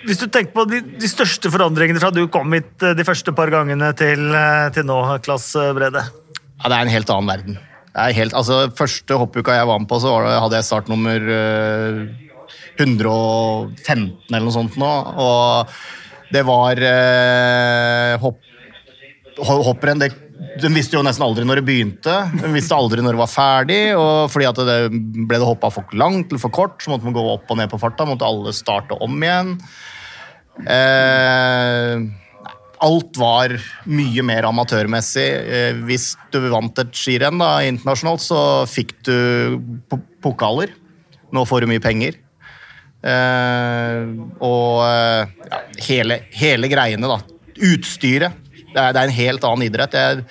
Hvis 0.06 0.20
du 0.20 0.28
tenker 0.30 0.54
på 0.54 0.64
de, 0.70 0.80
de, 1.00 1.08
største 1.10 1.50
forandringene 1.50 2.00
fra 2.02 2.12
du 2.14 2.22
kom 2.30 2.52
hit 2.54 2.84
eh, 2.86 2.94
de 2.94 3.06
første 3.06 3.34
par 3.34 3.50
gangene 3.50 3.90
til, 3.98 4.28
eh, 4.30 4.68
til 4.74 4.86
nå, 4.86 4.98
Klass 5.24 5.50
eh, 5.58 5.72
Brede? 5.74 6.04
Ja, 6.58 6.70
det 6.70 6.76
er 6.76 6.84
en 6.84 6.92
helt 6.92 7.10
annen 7.14 7.32
verden. 7.32 7.58
Helt, 8.14 8.34
altså, 8.36 8.68
første 8.78 9.16
hoppuka 9.18 9.56
jeg 9.56 9.66
var 9.66 9.80
med 9.82 9.88
på, 9.90 9.98
så 9.98 10.12
det, 10.22 10.36
hadde 10.38 10.58
jeg 10.60 10.66
startnummer 10.68 11.24
uh, 11.26 12.02
115 12.78 14.28
eller 14.28 14.44
noe 14.44 14.54
sånt 14.54 14.76
nå. 14.78 14.90
Og 15.18 16.30
det 16.30 16.44
var 16.46 16.78
uh, 16.78 18.12
hopp, 18.22 18.38
hopprenn 19.42 20.04
de 20.38 20.70
visste 20.70 20.94
jo 20.94 21.02
nesten 21.02 21.24
aldri 21.26 21.44
når 21.46 21.60
det 21.60 21.66
begynte, 21.66 22.14
de 22.38 22.50
visste 22.54 22.76
aldri 22.76 23.02
når 23.02 23.16
det 23.16 23.22
var 23.22 23.32
ferdig. 23.32 23.80
og 23.98 24.30
fordi 24.30 24.46
at 24.46 24.60
det 24.68 24.78
Ble 24.92 25.40
det 25.40 25.48
hoppa 25.48 25.70
for 25.74 25.98
langt 25.98 26.30
eller 26.30 26.42
for 26.42 26.54
kort, 26.54 26.78
så 26.82 26.92
måtte 26.92 27.08
man 27.08 27.16
gå 27.16 27.24
opp 27.32 27.50
og 27.50 27.58
ned 27.58 27.70
på 27.72 27.80
farta. 27.80 28.06
måtte 28.06 28.26
alle 28.26 28.54
starte 28.54 28.98
om 29.02 29.18
igjen. 29.22 29.56
Eh, 30.62 32.06
alt 32.78 33.18
var 33.18 33.54
mye 33.90 34.24
mer 34.26 34.46
amatørmessig. 34.48 35.26
Eh, 35.26 35.82
hvis 35.88 36.12
du 36.32 36.40
vant 36.50 36.82
et 36.82 36.94
skirenn 36.94 37.42
internasjonalt, 37.42 38.22
så 38.22 38.40
fikk 38.70 38.94
du 39.06 39.98
pokaler. 40.22 40.74
Nå 41.34 41.44
får 41.44 41.64
du 41.64 41.72
mye 41.74 41.82
penger. 41.82 42.18
Eh, 43.02 44.06
og 44.42 44.82
eh, 44.86 45.34
ja, 45.50 45.62
hele, 45.86 46.22
hele 46.34 46.70
greiene, 46.70 47.10
da. 47.10 47.18
Utstyret 47.68 48.47
det 48.72 48.80
er, 48.82 48.94
det 48.94 49.00
er 49.00 49.08
en 49.08 49.18
helt 49.18 49.46
annen 49.48 49.66
idrett. 49.68 49.96
Jeg, 49.96 50.24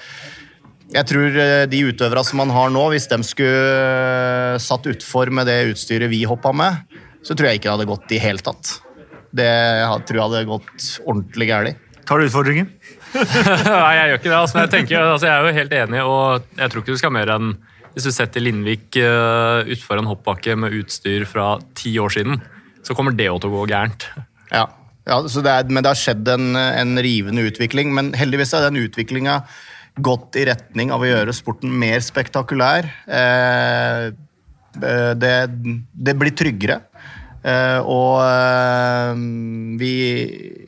jeg 0.93 1.09
tror 1.09 1.39
eh, 1.43 1.63
de 1.69 1.83
utøverne 1.89 2.23
som 2.27 2.41
man 2.41 2.53
har 2.55 2.71
nå, 2.73 2.83
hvis 2.93 3.09
de 3.11 3.19
skulle 3.27 3.63
eh, 3.75 4.59
satt 4.63 4.87
utfor 4.87 5.31
med 5.33 5.49
det 5.49 5.59
utstyret 5.73 6.11
vi 6.11 6.23
hoppa 6.29 6.53
med, 6.55 6.99
så 7.25 7.35
tror 7.35 7.49
jeg 7.49 7.59
ikke 7.59 7.67
det 7.67 7.75
hadde 7.75 7.89
gått 7.89 8.15
i 8.15 8.21
hele 8.23 8.43
tatt. 8.43 8.77
Det 9.35 9.47
jeg 9.47 10.05
tror 10.07 10.19
jeg 10.19 10.25
hadde 10.29 10.49
gått 10.49 10.89
ordentlig 11.03 11.49
galt. 11.49 11.83
Tar 12.07 12.21
du 12.21 12.29
utfordringen? 12.29 12.69
Nei, 13.17 13.93
jeg 13.97 14.11
gjør 14.11 14.19
ikke 14.21 14.29
det. 14.29 14.37
Altså, 14.37 14.61
jeg, 14.61 14.71
tenker, 14.71 15.01
altså, 15.03 15.27
jeg 15.27 15.35
er 15.35 15.43
jo 15.43 15.57
helt 15.57 15.75
enig, 15.81 16.03
og 16.07 16.61
jeg 16.61 16.71
tror 16.71 16.83
ikke 16.83 16.95
du 16.95 17.01
skal 17.01 17.13
mer 17.15 17.33
enn 17.35 17.51
Hvis 17.97 18.07
du 18.07 18.13
setter 18.13 18.43
Lindvik 18.43 18.99
uh, 19.01 19.67
utfor 19.73 19.99
en 19.99 20.07
hoppbakke 20.07 20.53
med 20.59 20.75
utstyr 20.77 21.25
fra 21.27 21.55
ti 21.75 21.95
år 21.99 22.13
siden, 22.13 22.37
så 22.85 22.95
kommer 22.95 23.15
det 23.17 23.25
til 23.27 23.49
å 23.49 23.53
gå 23.55 23.63
gærent. 23.71 24.05
Ja. 24.53 24.67
Ja, 25.07 25.21
det 25.23 25.51
er, 25.51 25.69
men 25.71 25.85
det 25.85 25.93
har 25.93 25.99
skjedd 25.99 26.27
en, 26.33 26.51
en, 26.57 26.97
rivende 27.03 27.45
utvikling. 27.47 27.93
Men 27.95 28.11
heldigvis 28.17 28.51
har 28.57 28.65
den 28.67 28.81
utviklinga 28.81 29.39
gått 30.03 30.35
i 30.37 30.45
retning 30.49 30.91
av 30.93 31.01
å 31.01 31.07
gjøre 31.07 31.35
sporten 31.35 31.71
mer 31.71 32.03
spektakulær. 32.03 32.89
Eh, 33.07 34.09
eh, 34.11 35.11
det, 35.17 35.33
det, 35.47 36.15
blir 36.19 36.35
tryggere. 36.37 36.81
Eh, 37.47 37.79
og 37.87 38.19
eh, 38.25 39.13
vi, 39.79 39.93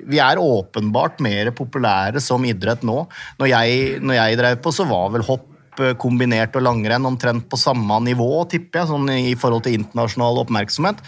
vi, 0.08 0.21
er 0.23 0.39
åpenbart 0.39 1.19
mer 1.25 1.52
populære 1.58 2.23
som 2.23 2.45
idrett 2.47 2.86
nå. 2.88 3.02
Når 3.41 3.52
jeg, 3.52 3.97
når 3.99 4.19
jeg 4.21 4.39
drev 4.39 4.62
på, 4.63 4.73
så 4.75 4.88
var 4.88 5.12
vel 5.17 5.25
hopp 5.28 5.84
eh, 5.84 5.97
kombinert 5.99 6.56
og 6.56 6.63
langrenn 6.63 7.10
omtrent 7.10 7.49
på 7.52 7.60
samme 7.60 7.99
nivå, 8.08 8.32
tipper 8.52 8.86
jeg, 8.86 8.91
sånn 8.93 9.12
i 9.17 9.36
forhold 9.39 9.67
til 9.67 9.82
internasjonal 9.82 10.45
oppmerksomhet. 10.45 11.04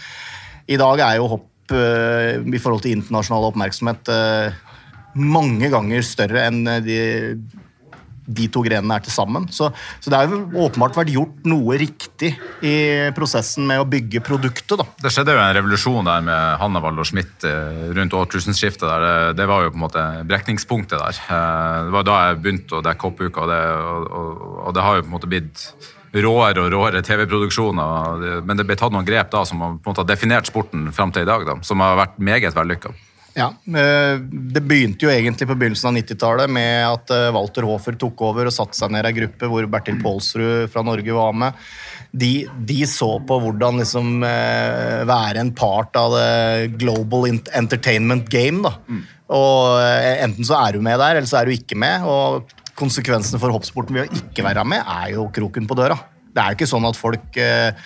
I 0.68 0.78
dag 0.78 1.00
er 1.06 1.16
jo 1.22 1.32
hopp 1.32 1.48
i 1.70 2.60
forhold 2.60 2.82
til 2.84 2.98
internasjonal 2.98 3.50
oppmerksomhet 3.50 4.10
eh, 4.12 4.62
mange 5.18 5.68
ganger 5.72 6.04
større 6.06 6.46
enn 6.48 6.64
eh, 6.68 6.80
de, 6.84 6.98
de 8.26 8.48
to 8.52 8.62
grenene 8.64 8.96
er 8.96 9.04
til 9.04 9.14
sammen. 9.14 9.46
Så, 9.52 9.68
så, 10.00 10.10
det 10.10 10.18
har 10.18 10.30
jo 10.30 10.40
åpenbart 10.64 10.96
vært 10.96 11.12
gjort 11.14 11.46
noe 11.48 11.78
riktig 11.80 12.32
i 12.64 12.74
prosessen 13.16 13.66
med 13.68 13.82
å 13.82 13.88
bygge 13.88 14.24
produktet. 14.24 14.78
Da. 14.80 14.86
Det 15.04 15.12
skjedde 15.12 15.36
jo 15.36 15.42
en 15.42 15.56
revolusjon 15.58 16.08
der 16.08 16.26
med 16.26 16.60
Hannevald 16.62 17.02
og 17.02 17.08
Schmidt 17.08 17.46
rundt 17.96 18.18
årtusenskiftet. 18.18 18.86
der. 18.88 19.06
Det, 19.06 19.40
det, 19.42 19.48
var 19.50 19.66
jo 19.66 19.72
på 19.74 19.80
en 19.80 19.86
måte 19.86 20.06
brekningspunktet 20.28 21.02
der. 21.02 21.24
Det 21.88 21.96
var 21.98 22.06
da 22.08 22.20
jeg 22.28 22.44
begynte 22.44 22.78
å 22.78 22.84
dekke 22.84 23.10
hoppuka, 23.10 23.48
og, 23.48 23.56
og, 23.56 24.06
og, 24.12 24.46
og 24.68 24.78
det 24.78 24.86
har 24.86 24.98
jo 24.98 25.04
på 25.06 25.12
en 25.12 25.18
måte 25.18 25.32
blitt 25.34 25.66
råere 26.12 26.66
og 26.66 26.72
råere 26.74 27.02
TV-produksjoner. 27.06 28.42
Men 28.44 28.58
det 28.58 28.66
ble 28.68 28.76
tatt 28.78 28.92
noen 28.92 29.08
grep 29.08 29.30
da 29.32 29.44
som 29.48 29.62
har 29.62 30.04
definert 30.08 30.50
sporten 30.50 30.90
fram 30.92 31.14
til 31.14 31.24
i 31.24 31.30
dag, 31.30 31.46
da, 31.48 31.56
som 31.64 31.80
har 31.84 31.98
vært 32.00 32.20
meget 32.20 32.56
vellykka. 32.56 32.92
Ja, 33.34 33.48
eh, 33.48 34.18
Det 34.20 34.60
begynte 34.60 35.06
jo 35.06 35.12
egentlig 35.12 35.48
på 35.48 35.56
begynnelsen 35.56 35.88
av 35.88 35.96
90-tallet 35.96 36.52
med 36.52 36.84
at 36.84 37.12
eh, 37.14 37.30
Walter 37.32 37.64
Hofer 37.64 37.96
tok 37.96 38.20
over 38.28 38.48
og 38.48 38.54
satte 38.54 38.76
seg 38.76 38.92
ned 38.92 39.06
i 39.06 39.12
ei 39.12 39.16
gruppe 39.22 39.48
hvor 39.48 39.68
Bertil 39.72 40.00
Pålsrud 40.02 40.68
fra 40.72 40.84
Norge 40.84 41.16
var 41.16 41.32
med. 41.32 41.62
De, 42.12 42.44
de 42.68 42.82
så 42.84 43.14
på 43.24 43.38
hvordan 43.40 43.80
liksom 43.80 44.18
eh, 44.28 45.00
være 45.08 45.40
en 45.40 45.54
part 45.56 45.96
av 45.96 46.12
det 46.18 46.74
global 46.76 47.30
entertainment 47.32 48.28
game. 48.32 48.60
da. 48.66 48.76
Mm. 48.84 49.02
Og 49.32 49.80
Enten 50.26 50.44
så 50.44 50.58
er 50.60 50.76
du 50.76 50.84
med 50.84 51.00
der, 51.00 51.16
eller 51.16 51.28
så 51.30 51.40
er 51.40 51.48
du 51.48 51.56
ikke 51.56 51.78
med. 51.80 52.04
og 52.04 52.52
konsekvensene 52.78 53.40
for 53.42 53.52
hoppsporten 53.54 53.96
ved 53.96 54.08
å 54.08 54.22
ikke 54.22 54.44
være 54.46 54.64
med, 54.68 54.80
er 54.82 55.12
jo 55.16 55.28
kroken 55.34 55.68
på 55.68 55.76
døra. 55.78 55.98
Det 56.32 56.40
er 56.40 56.52
jo 56.52 56.60
ikke 56.60 56.70
sånn 56.70 56.88
at 56.88 56.96
folk 56.96 57.36
eh, 57.40 57.76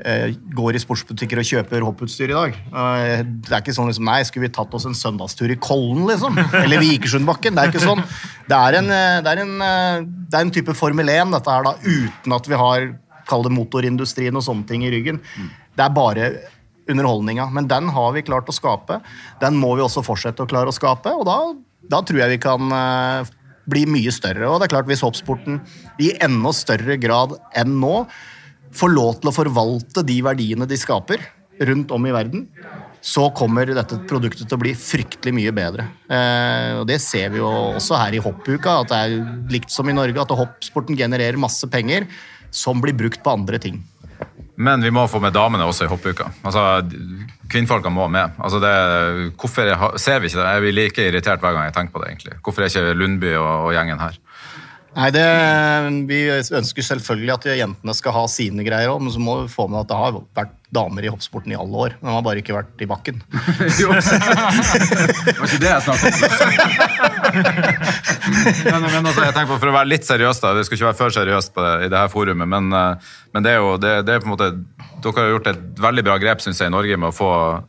eh, 0.00 0.36
går 0.56 0.76
i 0.76 0.82
sportsbutikker 0.82 1.42
og 1.42 1.48
kjøper 1.48 1.84
hopputstyr 1.84 2.32
i 2.32 2.36
dag. 2.36 2.56
Eh, 2.56 3.24
det 3.26 3.52
er 3.52 3.60
ikke 3.60 3.74
sånn 3.76 3.90
liksom, 3.90 4.06
Nei, 4.08 4.20
skulle 4.28 4.48
vi 4.48 4.54
tatt 4.56 4.76
oss 4.76 4.86
en 4.88 4.96
søndagstur 4.96 5.52
i 5.52 5.58
Kollen, 5.60 6.06
liksom? 6.08 6.38
Eller 6.62 6.82
Vikersundbakken? 6.82 7.56
Det 7.56 7.64
er 7.64 7.74
ikke 7.74 7.84
sånn. 7.84 8.04
Det 8.48 8.56
er 8.56 8.78
en, 8.80 8.92
eh, 8.96 9.18
det 9.26 9.34
er 9.34 9.42
en, 9.44 9.54
det 9.60 10.38
er 10.38 10.46
en 10.46 10.54
type 10.56 10.76
Formel 10.78 11.12
1, 11.12 11.34
dette 11.36 11.56
her, 11.56 11.66
da, 11.68 11.76
uten 11.84 12.36
at 12.38 12.48
vi 12.48 12.62
har 12.64 12.88
kall 13.30 13.44
det 13.46 13.52
motorindustrien 13.54 14.34
og 14.34 14.46
sånne 14.46 14.66
ting 14.66 14.86
i 14.86 14.90
ryggen. 14.90 15.20
Det 15.76 15.84
er 15.84 15.92
bare 15.94 16.30
underholdninga. 16.90 17.44
Men 17.54 17.68
den 17.70 17.90
har 17.94 18.14
vi 18.16 18.24
klart 18.26 18.48
å 18.50 18.54
skape. 18.56 18.98
Den 19.42 19.58
må 19.60 19.76
vi 19.78 19.84
også 19.84 20.02
fortsette 20.02 20.42
å 20.42 20.50
klare 20.50 20.72
å 20.72 20.74
skape, 20.74 21.12
og 21.14 21.28
da, 21.28 21.36
da 21.92 22.00
tror 22.02 22.24
jeg 22.24 22.34
vi 22.34 22.40
kan 22.42 22.72
blir 23.70 23.90
mye 23.90 24.12
større. 24.14 24.48
Og 24.48 24.60
det 24.60 24.68
er 24.68 24.74
klart 24.74 24.90
Hvis 24.90 25.04
hoppsporten 25.06 25.60
i 26.02 26.12
enda 26.22 26.52
større 26.56 26.98
grad 27.00 27.36
enn 27.58 27.78
nå 27.80 28.04
får 28.76 28.92
lov 28.92 29.18
til 29.20 29.30
å 29.30 29.34
forvalte 29.34 30.04
de 30.06 30.20
verdiene 30.22 30.68
de 30.68 30.78
skaper 30.78 31.22
rundt 31.66 31.90
om 31.92 32.06
i 32.06 32.14
verden, 32.14 32.46
så 33.00 33.30
kommer 33.36 33.68
dette 33.72 33.96
produktet 34.08 34.46
til 34.46 34.58
å 34.58 34.60
bli 34.60 34.74
fryktelig 34.76 35.32
mye 35.36 35.52
bedre. 35.56 35.86
Eh, 36.12 36.80
og 36.80 36.86
Det 36.88 37.00
ser 37.00 37.32
vi 37.32 37.40
jo 37.40 37.48
også 37.76 37.96
her 37.96 38.16
i 38.16 38.22
hoppuka, 38.22 38.80
at 38.82 38.92
det 38.92 38.98
er 38.98 39.16
likt 39.52 39.72
som 39.72 39.88
i 39.88 39.96
Norge, 39.96 40.20
at 40.20 40.36
hoppsporten 40.36 40.98
genererer 40.98 41.40
masse 41.40 41.66
penger 41.72 42.06
som 42.52 42.80
blir 42.82 42.96
brukt 42.96 43.22
på 43.24 43.32
andre 43.32 43.60
ting. 43.62 43.80
Men 44.60 44.82
vi 44.84 44.90
må 44.92 45.06
få 45.08 45.20
med 45.24 45.32
damene 45.32 45.64
også 45.64 45.86
i 45.86 45.90
hoppuka. 45.90 46.26
Altså, 46.44 46.82
Kvinnfolka 47.50 47.88
må 47.88 48.08
med. 48.12 48.36
Altså, 48.38 48.60
det, 48.60 48.72
hvorfor 49.40 49.96
ser 49.96 50.20
vi 50.20 50.28
ikke 50.28 50.40
det? 50.42 50.50
Jeg 50.52 50.64
blir 50.64 50.76
like 50.76 51.06
irritert 51.08 51.40
hver 51.40 51.56
gang 51.56 51.70
jeg 51.70 51.76
tenker 51.78 51.94
på 51.94 52.02
det. 52.02 52.10
egentlig. 52.12 52.34
Hvorfor 52.44 52.62
er 52.62 52.68
ikke 52.68 52.98
Lundby 52.98 53.32
og, 53.38 53.52
og 53.68 53.72
gjengen 53.72 54.02
her? 54.02 54.18
Nei, 54.90 55.06
det, 55.14 55.22
Vi 56.10 56.18
ønsker 56.58 56.82
selvfølgelig 56.82 57.32
at 57.36 57.44
jentene 57.60 57.92
skal 57.94 58.10
ha 58.16 58.24
sine 58.30 58.64
greier 58.66 58.90
òg, 58.90 58.98
men 59.04 59.12
så 59.14 59.20
må 59.22 59.36
vi 59.44 59.52
få 59.52 59.68
med 59.70 59.80
at 59.84 59.90
det 59.90 59.98
har 60.00 60.16
vært 60.18 60.54
damer 60.74 61.06
i 61.06 61.10
hoppsporten 61.10 61.52
i 61.54 61.58
alle 61.58 61.76
år. 61.84 61.90
Men 62.00 62.10
De 62.10 62.14
har 62.16 62.24
bare 62.26 62.40
ikke 62.42 62.56
vært 62.56 62.82
i 62.82 62.88
bakken. 62.90 63.16
jo, 63.82 63.88
det 63.94 65.36
var 65.38 65.46
ikke 65.46 65.62
det 65.62 65.70
jeg 65.70 65.82
snakket 65.86 66.14
om. 66.18 66.22
men, 68.66 68.86
men 68.86 69.10
altså, 69.10 69.22
jeg 69.28 69.34
tenker 69.36 69.52
på, 69.52 69.60
For 69.62 69.70
å 69.70 69.76
være 69.78 69.92
litt 69.92 70.06
seriøs, 70.08 70.38
da, 70.42 70.48
vi 70.58 70.64
skal 70.66 70.78
ikke 70.78 70.88
være 70.88 71.00
for 71.00 71.10
seriøst 71.18 71.50
det, 71.58 71.70
i 71.86 71.88
det 71.92 72.02
her 72.02 72.12
forumet, 72.12 72.48
men, 72.50 72.64
eh, 72.74 73.14
men 73.34 73.46
det 73.46 73.52
er 73.54 73.60
jo 73.62 73.68
det, 73.82 73.94
det, 74.08 74.16
er 74.16 74.24
på 74.24 74.30
en 74.30 74.34
måte, 74.34 74.48
Dere 75.00 75.22
har 75.22 75.34
gjort 75.36 75.52
et 75.54 75.62
veldig 75.80 76.04
bra 76.06 76.14
grep 76.22 76.38
synes 76.44 76.58
jeg, 76.60 76.68
i 76.70 76.74
Norge 76.74 76.96
med 77.00 77.08
å 77.08 77.16
få 77.16 77.32
uh, 77.56 77.62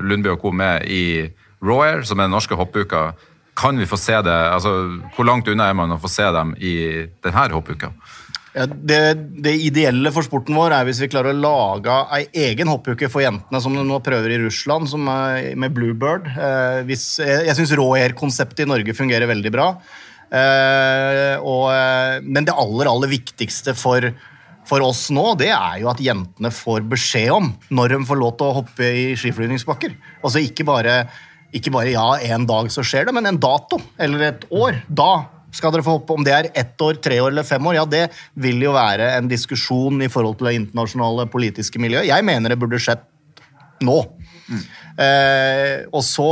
Lundby 0.00 0.28
og 0.32 0.40
co. 0.40 0.48
med 0.56 0.74
i 0.88 1.28
Raw 1.60 2.00
som 2.06 2.20
er 2.20 2.28
den 2.28 2.32
norske 2.32 2.56
hoppuka 2.56 3.10
kan 3.58 3.78
vi 3.78 3.88
få 3.90 3.98
se 3.98 4.14
det? 4.22 4.38
altså 4.54 4.72
Hvor 5.16 5.26
langt 5.26 5.48
unna 5.50 5.68
er 5.68 5.76
man 5.76 5.94
å 5.94 6.00
få 6.00 6.10
se 6.12 6.26
dem 6.34 6.54
i 6.62 6.74
denne 7.24 7.50
hoppuka? 7.52 7.92
Ja, 8.56 8.64
det, 8.66 9.00
det 9.44 9.52
ideelle 9.60 10.10
for 10.14 10.26
sporten 10.26 10.56
vår 10.56 10.72
er 10.74 10.86
hvis 10.88 11.02
vi 11.02 11.10
klarer 11.12 11.34
å 11.34 11.40
lage 11.42 11.94
ei 12.16 12.24
egen 12.48 12.70
hoppuke 12.70 13.10
for 13.12 13.22
jentene, 13.22 13.60
som 13.62 13.76
de 13.76 13.84
nå 13.86 14.00
prøver 14.02 14.34
i 14.34 14.40
Russland, 14.40 14.88
med 14.98 15.74
Bluebird. 15.76 16.26
Eh, 16.32 16.80
hvis, 16.88 17.04
jeg 17.22 17.44
jeg 17.46 17.58
syns 17.58 17.74
Raw-Air-konseptet 17.78 18.64
i 18.64 18.70
Norge 18.70 18.96
fungerer 18.96 19.30
veldig 19.30 19.52
bra. 19.54 19.68
Eh, 20.28 21.36
og, 21.38 21.68
eh, 21.72 22.18
men 22.24 22.48
det 22.48 22.56
aller, 22.56 22.90
aller 22.90 23.12
viktigste 23.12 23.76
for, 23.78 24.08
for 24.68 24.84
oss 24.84 25.06
nå, 25.14 25.30
det 25.40 25.52
er 25.54 25.78
jo 25.84 25.92
at 25.92 26.02
jentene 26.02 26.50
får 26.52 26.88
beskjed 26.88 27.30
om 27.36 27.52
når 27.70 27.94
de 27.94 28.02
får 28.10 28.22
lov 28.24 28.34
til 28.40 28.48
å 28.48 28.58
hoppe 28.62 28.90
i 29.04 29.06
skiflyvningsbakker. 29.20 29.94
Altså 30.22 30.42
ikke 30.42 30.66
bare, 30.68 31.02
ikke 31.56 31.72
bare 31.72 31.94
ja, 31.94 32.06
en 32.34 32.46
dag 32.48 32.70
så 32.72 32.84
skjer 32.84 33.08
det, 33.08 33.14
men 33.16 33.28
en 33.28 33.40
dato 33.40 33.80
eller 34.00 34.24
et 34.28 34.46
år. 34.52 34.82
Da 34.88 35.26
skal 35.54 35.72
dere 35.72 35.84
få 35.86 35.96
hoppe. 35.98 36.16
Om 36.16 36.26
det 36.26 36.34
er 36.34 36.50
ett 36.60 36.80
år, 36.84 36.98
tre 37.02 37.20
år 37.24 37.32
eller 37.32 37.46
fem 37.48 37.64
år, 37.70 37.78
ja, 37.78 37.84
det 37.88 38.04
vil 38.40 38.60
jo 38.62 38.74
være 38.76 39.12
en 39.16 39.30
diskusjon 39.30 40.02
i 40.04 40.10
forhold 40.12 40.38
til 40.38 40.50
det 40.50 40.58
internasjonale 40.60 41.28
politiske 41.32 41.80
miljøet. 41.80 42.10
Jeg 42.10 42.26
mener 42.26 42.52
det 42.52 42.60
burde 42.60 42.80
skjedd 42.82 43.04
nå. 43.84 44.00
Eh, 44.98 45.86
og 45.94 46.02
så 46.04 46.30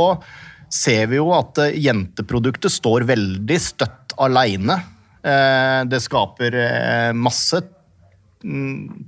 ser 0.73 1.07
vi 1.11 1.19
jo 1.19 1.31
at 1.35 1.59
eh, 1.63 1.77
jenteproduktet 1.85 2.73
står 2.73 3.07
veldig 3.07 3.59
støtt 3.63 4.15
aleine. 4.21 4.79
Eh, 5.23 5.81
det 5.89 6.01
skaper 6.03 6.57
eh, 6.61 7.11
masse 7.15 7.61
mm, 8.43 9.05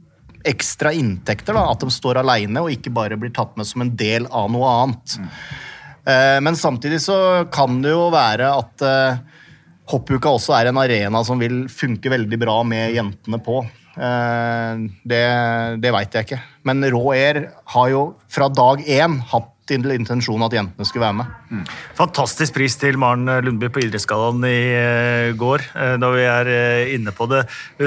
ekstra 0.50 0.94
inntekter, 0.96 1.58
da, 1.58 1.68
at 1.74 1.84
de 1.84 1.92
står 1.92 2.22
aleine 2.22 2.64
og 2.64 2.72
ikke 2.74 2.94
bare 2.96 3.18
blir 3.20 3.34
tatt 3.36 3.58
med 3.60 3.68
som 3.68 3.84
en 3.84 3.92
del 4.00 4.30
av 4.32 4.48
noe 4.54 4.72
annet. 4.86 5.20
Eh, 5.20 5.68
men 6.46 6.56
samtidig 6.58 7.02
så 7.04 7.18
kan 7.54 7.82
det 7.84 7.92
jo 7.94 8.08
være 8.14 8.50
at 8.56 8.86
eh, 8.88 9.20
hoppuka 9.92 10.32
også 10.38 10.56
er 10.60 10.70
en 10.72 10.80
arena 10.82 11.24
som 11.28 11.40
vil 11.42 11.64
funke 11.72 12.12
veldig 12.14 12.40
bra 12.42 12.60
med 12.68 12.96
jentene 12.96 13.40
på. 13.46 13.62
Eh, 14.00 14.84
Det, 15.04 15.24
det 15.84 15.92
veit 15.96 16.14
jeg 16.16 16.28
ikke. 16.28 16.42
Men 16.70 16.84
Rå 16.94 17.04
Air 17.16 17.42
har 17.76 17.90
jo 17.94 18.04
fra 18.32 18.48
dag 18.50 18.84
én 18.86 19.20
hatt 19.32 19.56
intensjonen 19.70 20.48
at 20.48 20.54
jentene 20.58 20.86
skulle 20.88 21.04
være 21.06 21.18
med. 21.20 21.66
Fantastisk 21.94 22.56
pris 22.56 22.74
til 22.82 22.96
Maren 22.98 23.30
Lundby 23.46 23.68
på 23.70 23.84
Idrettsgallaen 23.84 24.42
i 24.50 24.56
eh, 24.74 25.34
går, 25.38 25.62
eh, 25.78 25.94
da 26.02 26.10
vi 26.16 26.24
er 26.26 26.50
eh, 26.50 26.94
inne 26.96 27.14
på 27.14 27.28
det. 27.30 27.44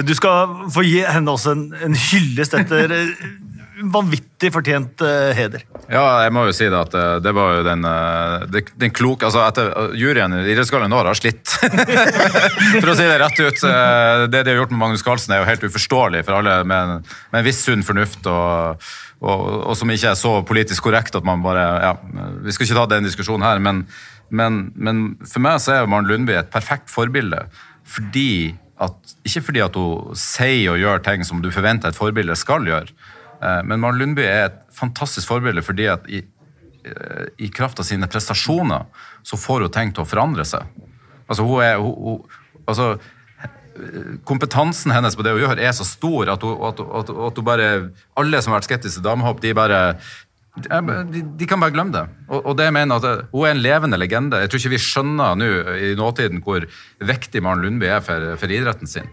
Du 0.06 0.12
skal 0.14 0.52
få 0.70 0.84
gi 0.86 1.00
henne 1.02 1.34
også 1.34 1.56
en, 1.56 1.64
en 1.82 1.96
hyllest 1.98 2.54
etter 2.54 2.94
eh, 2.94 3.26
vanvittig 3.92 4.50
fortjent 4.54 5.02
uh, 5.04 5.30
heder. 5.36 5.64
Ja, 5.90 6.02
jeg 6.24 6.32
må 6.34 6.44
jo 6.46 6.54
si 6.56 6.68
det 6.70 6.78
at 6.78 6.94
uh, 6.96 7.16
det 7.22 7.32
var 7.36 7.56
jo 7.56 7.64
den, 7.66 7.84
uh, 7.86 8.44
den, 8.52 8.70
den 8.80 8.94
kloke 8.94 9.26
altså 9.28 9.42
etter 9.44 9.70
uh, 9.72 9.96
Juryen 9.98 10.34
i 10.38 10.42
Idrettsgallaen 10.52 10.92
i 10.92 10.98
år 10.98 11.10
har 11.10 11.18
slitt. 11.18 11.54
for 12.82 12.92
å 12.92 12.96
si 12.98 13.08
det 13.08 13.18
rett 13.22 13.42
ut. 13.42 13.64
Det 14.32 14.42
de 14.42 14.52
har 14.52 14.60
gjort 14.62 14.74
med 14.74 14.82
Magnus 14.84 15.04
Carlsen 15.06 15.34
er 15.34 15.42
jo 15.42 15.50
helt 15.50 15.66
uforståelig 15.66 16.24
for 16.28 16.38
alle 16.38 16.60
med 16.68 16.78
en, 16.96 17.12
med 17.32 17.42
en 17.42 17.48
viss 17.48 17.62
sunn 17.66 17.84
fornuft 17.86 18.26
og, 18.30 18.88
og, 19.22 19.44
og 19.72 19.76
som 19.78 19.92
ikke 19.92 20.12
er 20.12 20.18
så 20.18 20.38
politisk 20.46 20.88
korrekt 20.88 21.18
at 21.18 21.26
man 21.26 21.44
bare 21.44 21.66
ja, 21.82 21.92
Vi 22.42 22.54
skal 22.54 22.68
ikke 22.68 22.80
ta 22.80 22.88
den 22.94 23.06
diskusjonen 23.06 23.46
her, 23.46 23.62
men, 23.62 23.84
men, 24.30 24.64
men 24.74 25.04
for 25.26 25.44
meg 25.44 25.62
så 25.62 25.76
er 25.76 25.90
Maren 25.90 26.10
Lundby 26.10 26.36
et 26.38 26.52
perfekt 26.52 26.90
forbilde. 26.92 27.44
Fordi 27.88 28.54
at, 28.82 29.16
ikke 29.26 29.44
fordi 29.48 29.62
at 29.62 29.76
hun 29.78 30.18
sier 30.18 30.74
og 30.74 30.80
gjør 30.80 31.02
ting 31.06 31.26
som 31.26 31.42
du 31.42 31.50
forventer 31.54 31.92
et 31.92 31.98
forbilde 31.98 32.36
skal 32.38 32.66
gjøre, 32.66 32.94
men 33.66 33.80
Maren 33.82 33.98
Lundby 33.98 34.24
er 34.26 34.44
et 34.48 34.60
fantastisk 34.74 35.30
forbilde 35.30 35.64
fordi 35.66 35.88
at 35.90 36.06
i, 36.10 36.22
eh, 36.86 37.26
i 37.42 37.50
kraft 37.54 37.80
av 37.82 37.88
sine 37.88 38.08
prestasjoner 38.10 38.86
så 39.26 39.38
får 39.40 39.66
hun 39.66 39.74
ting 39.74 39.92
til 39.94 40.04
å 40.04 40.08
forandre 40.08 40.46
seg. 40.48 40.68
Altså 41.26 41.46
hun 41.46 41.64
er 41.64 41.80
hun, 41.82 41.92
hun, 41.92 42.40
altså, 42.66 42.92
eh, 43.42 44.18
Kompetansen 44.28 44.92
hennes 44.94 45.16
på 45.16 45.24
det 45.26 45.34
hun 45.34 45.44
gjør, 45.44 45.58
er 45.58 45.72
så 45.76 45.86
stor 45.88 46.34
at 46.34 46.44
hun, 46.44 46.58
at, 46.68 46.82
at, 46.82 47.14
at 47.28 47.40
hun 47.40 47.48
bare 47.48 47.70
Alle 48.20 48.42
som 48.42 48.52
har 48.52 48.60
vært 48.60 48.70
skeptiske 48.70 49.00
til 49.00 49.08
damehopp, 49.08 49.42
de 49.42 49.54
bare 49.56 49.82
de, 50.52 51.22
de 51.40 51.46
kan 51.48 51.60
bare 51.62 51.72
glemme 51.72 51.94
det. 51.94 52.02
Og, 52.28 52.42
og 52.44 52.56
det 52.58 52.66
jeg 52.66 52.74
mener 52.76 52.98
at 53.00 53.22
Hun 53.32 53.46
er 53.46 53.54
en 53.54 53.62
levende 53.64 53.96
legende. 53.96 54.36
Jeg 54.42 54.50
tror 54.52 54.60
ikke 54.60 54.74
vi 54.74 54.80
skjønner 54.84 55.38
nå 55.40 55.46
i 55.80 55.94
nåtiden 55.96 56.42
hvor 56.44 56.66
viktig 57.00 57.40
Maren 57.40 57.64
Lundby 57.64 57.88
er 57.88 58.02
for, 58.04 58.34
for 58.36 58.52
idretten 58.52 58.90
sin. 58.90 59.08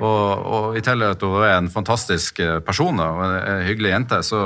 Og, 0.00 0.46
og 0.56 0.78
i 0.78 0.82
tillegg 0.84 1.16
at 1.16 1.24
hun 1.26 1.42
er 1.44 1.56
en 1.58 1.72
fantastisk 1.72 2.40
eh, 2.42 2.60
person 2.64 2.96
og 3.02 3.20
en 3.26 3.66
hyggelig 3.66 3.92
jente, 3.92 4.22
så, 4.26 4.44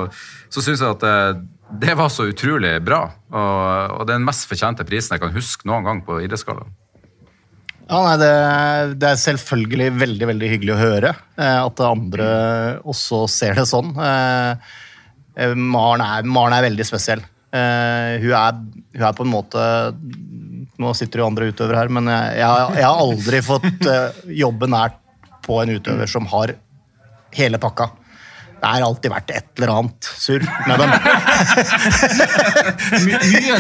så 0.51 0.65
syns 0.65 0.83
jeg 0.83 0.97
at 0.97 1.05
det, 1.05 1.45
det 1.87 1.95
var 1.99 2.11
så 2.13 2.27
utrolig 2.31 2.75
bra. 2.85 3.05
Og, 3.31 4.01
og 4.01 4.03
det 4.03 4.17
er 4.17 4.19
den 4.19 4.27
mest 4.27 4.49
fortjente 4.51 4.87
prisen 4.89 5.17
jeg 5.17 5.23
kan 5.23 5.37
huske 5.37 5.69
noen 5.69 5.87
gang 5.87 6.03
på 6.07 6.19
Idrettsgallaen. 6.25 6.75
Ja, 7.87 8.01
nei, 8.03 8.17
det, 8.19 8.31
det 8.99 9.13
er 9.13 9.23
selvfølgelig 9.23 9.93
veldig 9.95 10.29
veldig 10.33 10.51
hyggelig 10.51 10.75
å 10.75 10.81
høre 10.81 11.13
eh, 11.39 11.61
at 11.63 11.83
andre 11.87 12.27
også 12.83 13.23
ser 13.31 13.61
det 13.61 13.69
sånn. 13.71 13.93
Eh, 13.95 14.75
eh, 15.39 15.55
Maren, 15.55 16.03
er, 16.03 16.27
Maren 16.27 16.57
er 16.57 16.67
veldig 16.67 16.87
spesiell. 16.89 17.23
Eh, 17.55 18.17
hun, 18.25 18.33
er, 18.35 18.59
hun 18.99 19.07
er 19.07 19.15
på 19.15 19.23
en 19.23 19.31
måte 19.31 19.61
Nå 20.83 20.91
sitter 20.99 21.23
jo 21.23 21.29
andre 21.31 21.47
utøvere 21.49 21.79
her, 21.79 21.91
men 21.95 22.11
jeg, 22.11 22.33
jeg, 22.43 22.65
jeg 22.77 22.85
har 22.85 22.99
aldri 23.01 23.39
fått 23.47 23.87
eh, 23.89 24.19
jobbe 24.43 24.69
nært 24.69 24.99
på 25.47 25.61
en 25.63 25.77
utøver 25.79 26.11
som 26.11 26.27
har 26.33 26.57
hele 27.37 27.59
pakka. 27.63 27.91
Det 28.57 28.67
har 28.73 28.83
alltid 28.87 29.13
vært 29.13 29.31
et 29.37 29.59
eller 29.59 29.71
annet 29.75 30.09
surr 30.17 30.45
med 30.67 30.81
dem. 30.81 30.91
Mye 33.05 33.57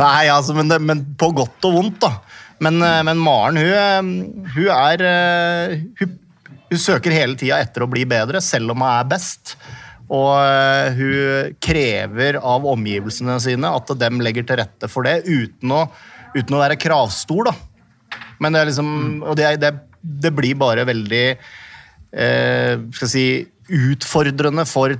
Nei, 0.00 0.24
altså, 0.32 0.56
men, 0.56 0.72
men 0.88 1.04
på 1.20 1.28
godt 1.36 1.68
og 1.68 1.76
vondt, 1.76 2.00
da. 2.02 2.12
Men, 2.64 2.80
eh, 2.84 3.02
men 3.08 3.20
Maren, 3.20 3.56
hun, 3.60 3.72
eh, 3.72 4.00
hun 4.56 4.68
er 4.74 5.04
eh, 5.08 5.76
hun, 6.00 6.16
hun 6.70 6.80
søker 6.80 7.14
hele 7.14 7.38
tida 7.40 7.60
etter 7.60 7.84
å 7.84 7.90
bli 7.90 8.04
bedre, 8.08 8.40
selv 8.44 8.74
om 8.74 8.84
hun 8.84 8.90
er 8.92 9.08
best. 9.12 9.56
Og 10.10 10.34
hun 10.96 11.52
krever 11.62 12.40
av 12.42 12.64
omgivelsene 12.66 13.36
sine 13.42 13.68
at 13.78 13.92
dem 14.00 14.18
legger 14.24 14.42
til 14.48 14.58
rette 14.58 14.88
for 14.90 15.06
det, 15.06 15.20
uten 15.28 15.70
å, 15.70 15.84
uten 16.34 16.56
å 16.56 16.62
være 16.62 16.78
kravstor, 16.80 17.50
da. 17.50 17.54
Men 18.40 18.54
det 18.54 18.60
er 18.60 18.68
liksom 18.70 18.90
Og 19.28 19.36
det, 19.38 19.48
det, 19.60 19.70
det 20.00 20.32
blir 20.34 20.56
bare 20.58 20.86
veldig 20.88 21.24
eh, 21.30 22.74
skal 22.96 23.06
jeg 23.06 23.12
si, 23.12 23.24
utfordrende 23.92 24.64
for 24.68 24.94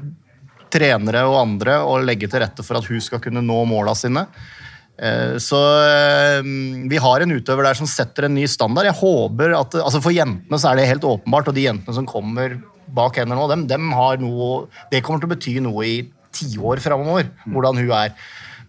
trenere 0.71 1.25
og 1.27 1.41
andre 1.41 1.81
å 1.83 1.97
legge 2.05 2.29
til 2.31 2.43
rette 2.45 2.63
for 2.63 2.79
at 2.79 2.87
hun 2.87 3.01
skal 3.03 3.23
kunne 3.23 3.43
nå 3.43 3.57
måla 3.67 3.95
sine. 3.99 4.27
Eh, 5.01 5.39
Så 5.43 5.59
eh, 5.59 6.43
vi 6.91 7.01
har 7.01 7.25
en 7.25 7.33
utøver 7.35 7.67
der 7.67 7.79
som 7.79 7.89
setter 7.91 8.29
en 8.29 8.37
ny 8.37 8.47
standard. 8.51 8.87
Jeg 8.87 9.01
håper 9.01 9.57
at, 9.59 9.75
altså 9.81 10.03
For 10.05 10.15
jentene 10.15 10.61
så 10.61 10.71
er 10.71 10.81
det 10.81 10.91
helt 10.93 11.09
åpenbart, 11.09 11.51
og 11.51 11.57
de 11.57 11.67
jentene 11.67 11.97
som 11.97 12.07
kommer 12.09 12.61
bak 12.91 13.19
henne 13.23 13.37
nå, 13.39 13.49
dem, 13.51 13.67
dem 13.71 13.91
har 13.95 14.19
noe, 14.23 14.67
det 14.91 15.03
kommer 15.07 15.23
til 15.23 15.31
å 15.31 15.35
bety 15.35 15.57
noe 15.63 15.87
i 15.87 15.99
tiår 16.35 16.83
framover, 16.83 17.29
hvordan 17.51 17.79
hun 17.79 17.91
er. 17.95 18.15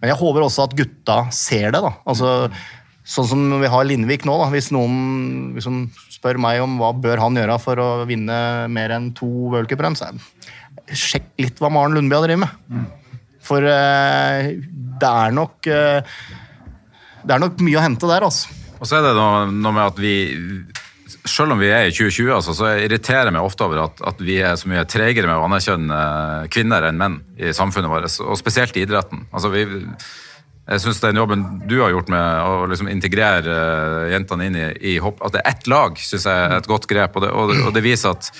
Men 0.02 0.10
jeg 0.10 0.18
håper 0.18 0.42
også 0.44 0.64
at 0.66 0.72
gutta 0.76 1.16
ser 1.34 1.70
det. 1.70 1.80
da. 1.84 1.92
Altså, 2.10 2.50
Sånn 3.02 3.26
som 3.26 3.40
vi 3.58 3.66
har 3.66 3.82
Lindvik 3.86 4.22
nå. 4.28 4.34
da. 4.38 4.46
Hvis 4.52 4.68
noen 4.74 5.54
liksom 5.56 5.88
spør 6.10 6.38
meg 6.38 6.60
om 6.62 6.76
hva 6.78 6.92
bør 6.94 7.18
han 7.18 7.34
gjøre 7.38 7.56
for 7.62 7.80
å 7.82 7.86
vinne 8.06 8.36
mer 8.70 8.94
enn 8.94 9.08
to 9.18 9.26
World 9.50 9.66
Cup-renn, 9.70 9.96
så 9.98 10.10
sjekk 10.86 11.32
litt 11.42 11.58
hva 11.62 11.70
Maren 11.74 11.96
Lundby 11.98 12.14
har 12.14 12.26
drevet 12.28 12.44
med. 12.44 12.84
For 13.42 13.66
eh, 13.66 14.52
det 15.02 15.08
er 15.10 15.34
nok 15.34 15.66
eh, 15.66 16.14
Det 17.26 17.34
er 17.34 17.42
nok 17.42 17.58
mye 17.66 17.78
å 17.80 17.82
hente 17.82 18.06
der, 18.10 18.22
altså. 18.22 18.54
Og 18.78 18.86
så 18.86 18.98
er 19.00 19.08
det 19.08 19.16
noe, 19.18 19.44
noe 19.50 19.74
med 19.74 19.82
at 19.82 19.98
vi 20.02 20.14
selv 21.28 21.54
om 21.54 21.60
vi 21.60 21.70
er 21.70 21.86
i 21.86 21.94
2020, 21.94 22.32
altså, 22.34 22.54
så 22.56 22.72
irriterer 22.82 23.30
jeg 23.30 23.36
meg 23.36 23.46
ofte 23.46 23.66
over 23.66 23.84
at, 23.84 24.02
at 24.10 24.22
vi 24.22 24.40
er 24.42 24.56
så 24.58 24.70
mye 24.70 24.82
tregere 24.90 25.30
med 25.30 25.38
å 25.38 25.46
anerkjenne 25.46 26.00
kvinner 26.52 26.88
enn 26.88 26.98
menn 26.98 27.20
i 27.38 27.54
samfunnet 27.54 27.92
vårt, 27.92 28.10
og 28.24 28.38
spesielt 28.40 28.76
i 28.76 28.82
idretten. 28.86 29.26
Altså, 29.30 29.52
vi, 29.54 29.62
jeg 30.66 30.82
synes 30.82 31.00
den 31.04 31.22
jobben 31.22 31.46
du 31.70 31.78
har 31.80 31.94
gjort 31.94 32.10
med 32.12 32.42
å 32.48 32.66
liksom 32.70 32.90
integrere 32.90 33.54
eh, 33.54 34.10
jentene 34.16 34.50
inn 34.50 34.58
i, 34.58 34.66
i 34.94 34.98
hopp, 35.02 35.22
at 35.22 35.36
det 35.36 35.42
er 35.42 35.54
ett 35.54 35.70
lag, 35.70 35.98
synes 35.98 36.26
jeg 36.26 36.44
er 36.48 36.58
et 36.58 36.70
godt 36.70 36.90
grep, 36.90 37.18
og 37.18 37.26
det, 37.26 37.32
og, 37.34 37.54
og 37.68 37.74
det 37.76 37.86
viser 37.86 38.16
at 38.16 38.30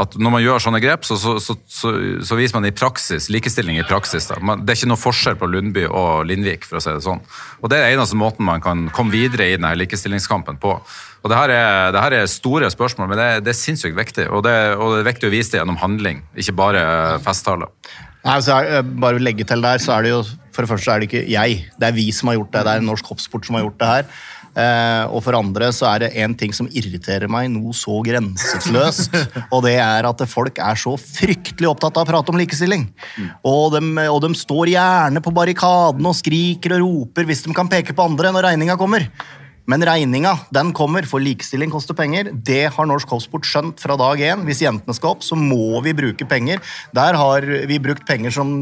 at 0.00 0.14
når 0.16 0.32
man 0.32 0.42
gjør 0.42 0.62
sånne 0.64 0.80
grep, 0.80 1.04
så, 1.04 1.16
så, 1.18 1.34
så, 1.40 1.56
så, 1.68 2.36
viser 2.38 2.56
man 2.56 2.68
i 2.68 2.72
praksis, 2.72 3.26
likestilling 3.32 3.80
i 3.80 3.84
praksis. 3.84 4.30
Man, 4.40 4.62
det 4.64 4.72
er 4.72 4.78
ikke 4.78 4.90
noe 4.92 5.00
forskjell 5.00 5.36
på 5.40 5.48
Lundby 5.50 5.84
og 5.88 6.24
Lindvik, 6.30 6.64
for 6.68 6.78
å 6.78 6.82
si 6.84 6.94
det 6.94 7.04
sånn. 7.04 7.20
Og 7.60 7.72
Det 7.72 7.80
er 7.80 7.90
eneste 7.90 8.18
måten 8.18 8.46
man 8.48 8.62
kan 8.64 8.86
komme 8.96 9.12
videre 9.12 9.50
i 9.50 9.58
denne 9.58 9.74
likestillingskampen 9.76 10.60
på. 10.62 10.76
Og 11.20 11.28
Det 11.28 11.36
her 11.36 11.52
er, 11.52 11.90
det 11.92 12.00
her 12.00 12.16
er 12.16 12.30
store 12.32 12.70
spørsmål, 12.72 13.10
men 13.10 13.20
det, 13.20 13.28
det 13.44 13.52
er 13.52 13.58
sinnssykt 13.58 13.96
viktig. 13.98 14.28
Og 14.32 14.44
det, 14.46 14.54
og 14.76 14.94
det 14.94 15.02
er 15.02 15.10
viktig 15.10 15.28
å 15.28 15.34
vise 15.34 15.52
det 15.52 15.60
gjennom 15.60 15.80
handling, 15.80 16.22
ikke 16.38 16.56
bare 16.56 16.84
festtaler. 17.24 17.68
Nei, 18.24 18.40
så 18.44 18.58
er, 18.58 18.74
eh, 18.78 18.92
bare 19.04 19.20
legge 19.22 19.46
til 19.48 19.64
der, 19.64 19.80
så 19.80 19.96
er 19.96 20.04
det 20.04 20.12
jo 20.12 20.20
For 20.50 20.66
det 20.66 20.72
første 20.72 20.92
er 20.92 21.00
det 21.00 21.06
ikke 21.08 21.28
jeg, 21.30 21.60
det 21.78 21.86
er 21.86 21.94
vi 21.94 22.10
som 22.12 22.28
har 22.28 22.40
gjort 22.40 22.50
det. 22.52 22.64
Det 22.66 22.72
er 22.74 22.82
norsk 22.84 23.06
hoppsport 23.12 23.46
som 23.46 23.56
har 23.56 23.62
gjort 23.62 23.78
det 23.80 23.88
her. 23.88 24.08
Eh, 24.50 25.04
og 25.14 25.22
for 25.22 25.36
andre 25.38 25.68
så 25.70 25.86
er 25.92 26.02
det 26.02 26.08
en 26.24 26.32
ting 26.34 26.50
som 26.52 26.66
irriterer 26.66 27.30
meg 27.30 27.46
noe 27.52 27.70
så 27.76 28.00
grenseløst. 28.04 29.14
og 29.54 29.62
det 29.64 29.76
er 29.78 30.08
at 30.08 30.24
folk 30.28 30.58
er 30.58 30.80
så 30.80 30.96
fryktelig 30.98 31.70
opptatt 31.70 32.00
av 32.00 32.02
å 32.02 32.10
prate 32.10 32.34
om 32.34 32.40
likestilling. 32.40 32.88
Og, 33.46 33.76
de, 33.76 33.82
og 34.10 34.18
de 34.26 34.32
står 34.36 34.72
gjerne 34.74 35.22
på 35.22 35.34
barrikadene 35.36 36.10
og 36.10 36.18
skriker 36.18 36.76
og 36.76 36.82
roper 36.82 37.30
hvis 37.30 37.46
de 37.46 37.54
kan 37.56 37.70
peke 37.70 37.94
på 37.94 38.08
andre 38.10 38.34
når 38.34 38.50
regninga 38.50 38.78
kommer. 38.80 39.06
Men 39.70 39.84
regninga 39.86 40.34
den 40.54 40.74
kommer, 40.76 41.06
for 41.06 41.22
likestilling 41.22 41.70
koster 41.70 41.96
penger. 41.96 42.32
Det 42.34 42.66
har 42.74 42.88
norsk 42.90 43.12
hoppsport 43.14 43.46
skjønt 43.46 43.82
fra 43.82 43.96
dag 44.00 44.22
én. 44.26 44.44
Hvis 44.48 44.64
jentene 44.64 44.96
skal 44.96 45.14
opp, 45.14 45.26
så 45.26 45.38
må 45.38 45.78
vi 45.84 45.94
bruke 45.96 46.26
penger. 46.28 46.62
Der 46.96 47.18
har 47.20 47.46
vi 47.70 47.78
brukt 47.82 48.06
penger 48.08 48.34
som 48.34 48.54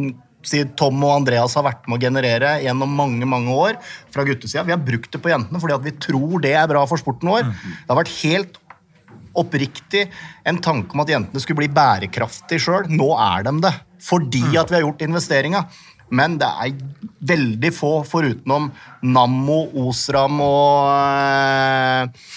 Tom 0.78 1.02
og 1.02 1.16
Andreas 1.16 1.56
har 1.58 1.66
vært 1.66 1.88
med 1.88 1.98
å 1.98 2.04
generere 2.06 2.54
gjennom 2.62 2.92
mange 2.94 3.26
mange 3.28 3.52
år 3.52 3.76
fra 4.14 4.24
guttesida. 4.24 4.64
Vi 4.64 4.72
har 4.72 4.80
brukt 4.80 5.10
det 5.12 5.20
på 5.20 5.32
jentene 5.32 5.60
fordi 5.60 5.80
vi 5.88 5.96
tror 5.98 6.38
det 6.44 6.54
er 6.56 6.70
bra 6.70 6.84
for 6.88 7.00
sporten 7.00 7.32
vår. 7.32 7.50
Det 7.50 7.90
har 7.90 7.98
vært 7.98 8.14
helt 8.22 8.60
oppriktig 9.38 10.06
en 10.48 10.60
tanke 10.62 10.94
om 10.94 11.02
at 11.04 11.12
jentene 11.12 11.42
skulle 11.42 11.64
bli 11.64 11.72
bærekraftige 11.74 12.62
sjøl. 12.64 12.88
Nå 12.90 13.10
er 13.18 13.48
de 13.48 13.54
det. 13.66 13.74
Fordi 14.08 14.44
at 14.56 14.70
vi 14.70 14.78
har 14.78 14.86
gjort 14.86 15.04
investeringa. 15.04 15.64
Men 16.14 16.38
det 16.40 16.48
er 16.48 16.78
veldig 17.28 17.72
få 17.74 17.92
forutenom 18.08 18.70
Nammo, 19.08 19.58
Osram 19.88 20.40
og, 20.44 20.88
eh, 20.94 22.32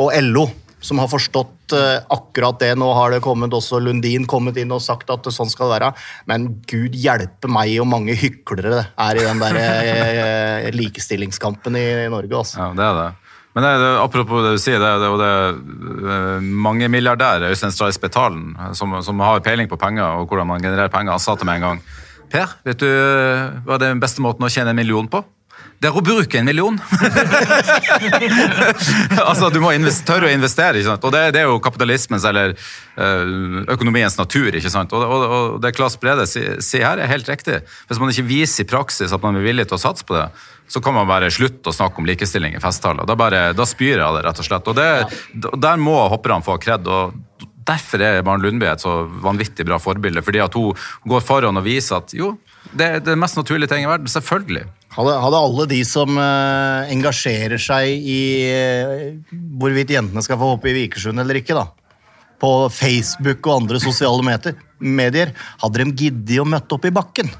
og 0.00 0.12
LO 0.26 0.48
som 0.84 1.00
har 1.00 1.08
forstått 1.08 1.72
eh, 1.72 2.04
akkurat 2.12 2.58
det. 2.60 2.74
Nå 2.76 2.90
har 2.96 3.14
det 3.14 3.22
kommet 3.24 3.54
også 3.56 3.80
Lundin 3.80 4.26
kommet 4.28 4.58
inn 4.60 4.72
og 4.74 4.82
sagt 4.84 5.10
at 5.12 5.26
sånn 5.32 5.50
skal 5.52 5.70
det 5.70 5.78
være. 5.78 5.90
Men 6.30 6.48
gud 6.68 6.96
hjelpe 6.98 7.48
meg 7.50 7.72
og 7.80 7.88
mange 7.90 8.16
hyklere 8.20 8.74
det 8.74 8.84
er 9.06 9.20
i 9.20 9.26
den 9.26 9.42
der 9.42 9.60
eh, 9.64 10.70
likestillingskampen 10.80 11.78
i 11.80 11.86
Norge. 12.12 12.42
Altså. 12.42 12.60
Ja, 12.60 12.72
det 12.76 12.88
er 12.88 12.98
det. 13.00 13.10
Men 13.54 13.62
det, 13.62 13.74
det, 13.78 13.90
apropos 14.02 14.42
det 14.42 14.56
du 14.56 14.60
sier, 14.60 14.82
det, 14.82 14.92
det, 14.98 15.10
det, 15.20 15.98
det 16.04 16.16
mange 16.42 16.88
milliardærer, 16.90 17.52
Øystein 17.54 17.70
Stray 17.72 17.94
Spetalen, 17.94 18.48
som, 18.74 18.96
som, 19.06 19.20
har 19.22 19.44
peiling 19.46 19.70
på 19.70 19.78
penger 19.78 20.18
og 20.18 20.26
hvordan 20.26 20.48
man 20.50 20.64
genererer 20.64 20.90
penger, 20.90 21.14
han 21.14 21.22
sa 21.22 21.36
til 21.38 21.46
meg 21.46 21.62
en 21.62 21.68
gang 21.68 21.84
Per, 22.32 22.58
vet 22.66 22.82
du 22.82 22.88
hva 22.88 23.76
er 23.76 23.86
den 23.86 24.02
beste 24.02 24.24
måten 24.24 24.46
å 24.46 24.52
tjene 24.52 24.74
en 24.74 24.78
million 24.78 25.08
på? 25.10 25.22
Det 25.84 25.90
er 25.90 25.96
å 25.98 26.02
bruke 26.04 26.38
en 26.38 26.46
million! 26.48 26.78
altså, 29.28 29.50
Du 29.52 29.58
må 29.60 29.72
tørre 30.06 30.30
å 30.30 30.32
investere. 30.32 30.78
ikke 30.78 30.88
sant? 30.88 31.04
Og 31.04 31.12
det, 31.12 31.20
det, 31.36 31.42
er 31.42 31.50
jo 31.50 31.60
kapitalismens 31.60 32.24
eller 32.28 32.54
økonomiens 33.74 34.16
natur. 34.16 34.54
ikke 34.54 34.72
sant? 34.72 34.94
Og, 34.96 35.04
og, 35.04 35.24
og 35.36 35.58
det 35.60 35.74
Claes 35.76 35.98
Brede 36.00 36.24
sier 36.30 36.86
her, 36.86 37.02
er 37.02 37.10
helt 37.10 37.28
riktig. 37.28 37.60
Hvis 37.90 38.00
man 38.00 38.14
ikke 38.14 38.30
viser 38.30 38.64
i 38.64 38.70
praksis 38.70 39.12
at 39.12 39.24
man 39.24 39.36
er 39.36 39.44
villig 39.44 39.68
til 39.68 39.76
å 39.76 39.84
satse 39.84 40.06
på 40.08 40.16
det, 40.16 40.28
så 40.72 40.80
kan 40.80 40.96
man 40.96 41.10
bare 41.10 41.28
slutte 41.34 41.68
å 41.68 41.76
snakke 41.76 42.00
om 42.00 42.08
likestilling 42.08 42.56
i 42.56 42.62
festtaler. 42.62 43.04
Da, 43.04 43.18
bare, 43.18 43.50
da 43.52 43.66
spyr 43.68 43.98
jeg 43.98 44.06
av 44.06 44.16
det, 44.16 44.24
rett 44.24 44.40
og 44.40 44.48
slett. 44.48 44.72
Og 44.72 44.78
det, 44.78 44.88
ja. 45.04 45.52
Der 45.68 45.80
må 45.80 45.98
hopperne 46.08 46.46
få 46.46 46.56
kred. 46.62 46.88
og 46.88 47.12
Derfor 47.64 48.02
er 48.04 48.22
Maren 48.26 48.42
Lundby 48.44 48.66
et 48.68 48.82
så 48.82 49.04
vanvittig 49.24 49.66
bra 49.66 49.78
forbilde. 49.82 50.22
Fordi 50.24 50.42
at 50.44 50.56
hun 50.58 50.74
går 51.08 51.22
foran 51.24 51.60
og 51.60 51.66
viser 51.66 52.00
at 52.00 52.14
jo, 52.16 52.34
det 52.72 52.88
er 52.88 53.04
det 53.04 53.16
mest 53.20 53.38
naturlige 53.38 53.72
ting 53.72 53.86
i 53.86 53.90
verden. 53.90 54.10
Selvfølgelig. 54.10 54.66
Hadde, 54.94 55.14
hadde 55.24 55.40
alle 55.46 55.66
de 55.70 55.80
som 55.88 56.18
uh, 56.20 56.90
engasjerer 56.92 57.58
seg 57.58 58.04
i 58.10 58.20
uh, 58.54 59.40
hvorvidt 59.58 59.94
jentene 59.96 60.22
skal 60.22 60.38
få 60.38 60.52
hoppe 60.52 60.70
i 60.70 60.76
Vikersund 60.76 61.18
eller 61.18 61.40
ikke, 61.40 61.56
da, 61.56 61.64
på 62.38 62.52
Facebook 62.70 63.42
og 63.48 63.64
andre 63.64 63.80
sosiale 63.82 64.22
medier, 64.26 64.60
medier 64.78 65.32
hadde 65.64 65.82
de 65.82 65.96
giddet 66.04 66.38
å 66.38 66.46
møtte 66.46 66.76
opp 66.76 66.86
i 66.86 66.94
bakken 66.94 67.32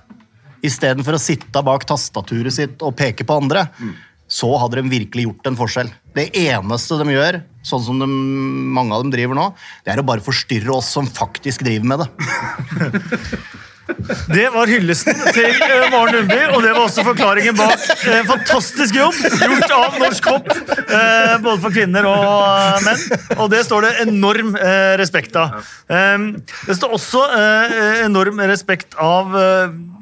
istedenfor 0.65 1.15
å 1.15 1.21
sitte 1.21 1.63
bak 1.63 1.85
tastaturet 1.87 2.57
sitt 2.57 2.83
og 2.83 2.97
peke 2.99 3.27
på 3.29 3.39
andre. 3.39 3.69
Mm 3.79 3.95
så 4.31 4.49
hadde 4.61 4.81
de 4.81 4.93
virkelig 4.93 5.29
gjort 5.29 5.51
en 5.51 5.59
forskjell. 5.59 5.91
Det 6.15 6.29
eneste 6.39 6.99
de 7.01 7.17
gjør, 7.17 7.41
sånn 7.67 7.83
som 7.83 7.99
de, 7.99 8.07
mange 8.07 8.95
av 8.95 9.03
dem 9.03 9.13
driver 9.15 9.39
nå, 9.39 9.51
det 9.85 9.95
er 9.95 10.03
å 10.03 10.07
bare 10.07 10.25
forstyrre 10.25 10.77
oss 10.77 10.93
som 10.95 11.09
faktisk 11.11 11.67
driver 11.67 11.91
med 11.91 12.05
det. 12.05 12.09
Det 13.85 14.45
var 14.55 14.71
hyllesten 14.71 15.19
til 15.35 15.59
uh, 15.61 15.91
Maren 15.93 16.15
Lundby, 16.17 16.39
og 16.55 16.63
det 16.65 16.71
var 16.73 16.87
også 16.87 17.05
forklaringen 17.05 17.57
bak 17.59 17.83
uh, 18.07 18.23
fantastisk 18.31 18.97
jobb 18.97 19.19
gjort 19.21 19.75
av 19.77 19.99
Norsk 20.01 20.29
Hopp, 20.31 20.49
uh, 20.49 21.35
både 21.45 21.57
for 21.61 21.75
kvinner 21.75 22.09
og 22.09 22.87
menn. 22.87 23.05
Og 23.37 23.51
det 23.53 23.61
står 23.69 23.85
det 23.85 23.93
enorm 24.07 24.55
respekt 25.01 25.37
av. 25.37 25.61
Det 25.89 26.77
står 26.79 26.95
også 26.97 27.23
enorm 28.05 28.41
respekt 28.49 28.97
av 29.01 29.35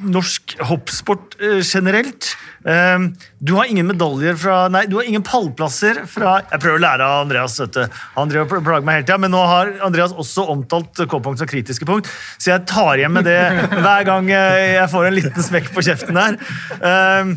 norsk 0.02 0.56
hoppsport 0.70 1.36
generelt. 1.66 2.32
Um, 2.62 3.08
du 3.42 3.56
har 3.56 3.66
ingen 3.66 3.88
medaljer 3.88 4.36
fra 4.38 4.68
Nei, 4.70 4.84
du 4.86 4.94
har 5.00 5.06
ingen 5.08 5.24
pallplasser 5.26 6.04
fra 6.06 6.36
Jeg 6.44 6.60
prøver 6.62 6.78
å 6.78 6.82
lære 6.84 7.06
av 7.08 7.24
Andreas. 7.24 7.56
dette. 7.58 7.88
Han 8.14 8.30
driver 8.30 8.60
og 8.60 8.66
plager 8.68 8.86
meg 8.86 9.00
hele 9.00 9.06
tida, 9.08 9.18
Men 9.18 9.34
nå 9.34 9.40
har 9.50 9.72
Andreas 9.82 10.14
også 10.14 10.44
omtalt 10.52 11.02
K-punkt 11.10 11.42
som 11.42 11.50
kritiske 11.50 11.88
punkt, 11.88 12.10
så 12.38 12.52
jeg 12.52 12.66
tar 12.70 13.00
igjen 13.00 13.14
med 13.16 13.26
det 13.26 13.40
hver 13.72 14.06
gang 14.06 14.30
jeg 14.30 14.86
får 14.92 15.08
en 15.08 15.16
liten 15.16 15.46
smekk 15.48 15.72
på 15.74 15.82
kjeften 15.88 16.18
der. 16.18 16.38
Um, 16.78 17.34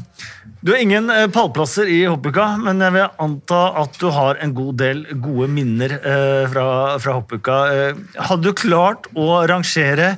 du 0.65 0.71
har 0.73 0.81
ingen 0.81 1.09
eh, 1.13 1.27
pallplasser 1.29 1.89
i 1.89 1.99
hoppuka, 2.09 2.45
men 2.61 2.81
jeg 2.81 2.95
vil 2.95 3.19
anta 3.21 3.59
at 3.81 3.97
du 4.01 4.07
har 4.13 4.39
en 4.41 4.53
god 4.57 4.79
del 4.81 5.03
gode 5.21 5.49
minner 5.53 5.97
uh, 6.05 6.45
fra, 6.53 6.67
fra 7.01 7.17
hoppuka. 7.19 7.59
Hadde 8.29 8.49
du 8.49 8.57
klart 8.57 9.09
å 9.13 9.43
rangere 9.49 10.15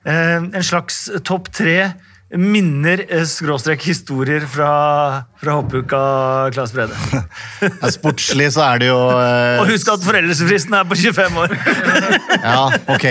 en 0.00 0.62
slags 0.64 1.10
topp 1.28 1.50
tre 1.52 1.90
minner 2.38 3.02
eh, 3.08 3.24
skråstrek 3.26 3.82
historier 3.82 4.44
fra, 4.46 5.24
fra 5.40 5.52
hoppuka, 5.58 6.50
Claes 6.54 6.72
Brede? 6.72 6.94
Ja, 7.82 7.90
sportslig 7.90 8.52
så 8.54 8.62
er 8.68 8.78
det 8.80 8.88
jo 8.88 9.00
eh... 9.18 9.60
Og 9.60 9.66
husk 9.72 9.90
at 9.90 10.04
foreldelsesfristen 10.04 10.74
er 10.78 10.84
på 10.86 10.94
25 10.94 11.38
år! 11.42 11.50
ja, 12.50 12.70
ok. 12.94 13.06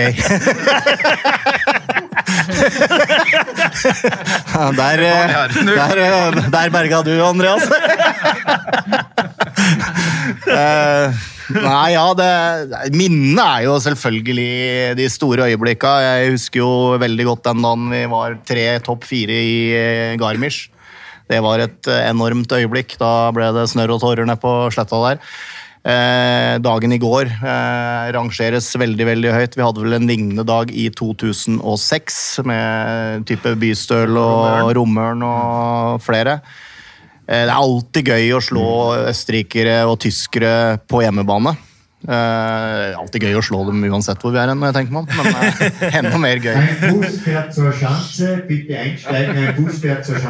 der, 4.80 4.98
eh, 5.04 5.28
der, 5.68 5.96
eh, 6.00 6.50
der 6.56 6.68
berga 6.72 7.02
du, 7.04 7.14
Andreas. 7.24 7.62
Eh, 10.48 11.20
Nei, 11.50 11.92
ja, 11.96 12.04
det, 12.14 12.30
Minnene 12.94 13.42
er 13.42 13.64
jo 13.66 13.78
selvfølgelig 13.82 14.96
de 14.98 15.06
store 15.10 15.48
øyeblikka. 15.50 15.94
Jeg 16.04 16.34
husker 16.36 16.62
jo 16.62 16.72
veldig 17.02 17.26
godt 17.26 17.48
den 17.48 17.64
dagen 17.64 17.88
vi 17.90 18.02
var 18.12 18.36
tre 18.46 18.66
topp 18.86 19.08
fire 19.08 19.34
i 19.34 19.56
eh, 19.74 20.18
Garmisch. 20.20 20.68
Det 21.30 21.38
var 21.44 21.62
et 21.62 21.90
eh, 21.90 22.04
enormt 22.10 22.52
øyeblikk. 22.54 22.96
Da 23.00 23.30
ble 23.34 23.50
det 23.56 23.68
snørr 23.70 23.96
og 23.96 24.04
tårer 24.04 24.28
nede 24.28 24.40
på 24.42 24.54
sletta 24.74 25.00
der. 25.06 25.20
Eh, 25.80 26.54
dagen 26.60 26.92
i 26.92 27.00
går 27.00 27.30
eh, 27.30 28.08
rangeres 28.12 28.68
veldig 28.76 29.06
veldig 29.08 29.30
høyt. 29.32 29.54
Vi 29.56 29.64
hadde 29.64 29.84
vel 29.84 29.96
en 29.96 30.10
lignende 30.10 30.44
dag 30.46 30.70
i 30.70 30.90
2006 30.92 32.18
med 32.44 33.24
type 33.30 33.54
Bystøl 33.62 34.18
og 34.20 34.74
Romørn 34.76 35.24
og 35.24 36.02
flere. 36.04 36.40
Eh, 37.30 37.44
det 37.46 37.52
er 37.52 37.54
alltid 37.54 38.10
gøy 38.10 38.32
å 38.34 38.42
slå 38.42 38.68
østerrikere 39.12 39.84
og 39.86 40.00
tyskere 40.02 40.80
på 40.90 41.04
hjemmebane. 41.04 41.54
Uh, 42.00 42.96
alltid 42.96 43.26
gøy 43.26 43.34
å 43.36 43.42
slå 43.44 43.58
dem 43.66 43.82
uansett 43.84 44.22
hvor 44.24 44.32
vi 44.32 44.38
er 44.40 44.48
hen, 44.48 44.62
tenker 44.72 44.94
man. 44.94 45.04
Men 45.18 45.26
uh, 45.36 45.60
enda 45.98 46.16
mer 46.20 46.38
gøy. 46.40 46.54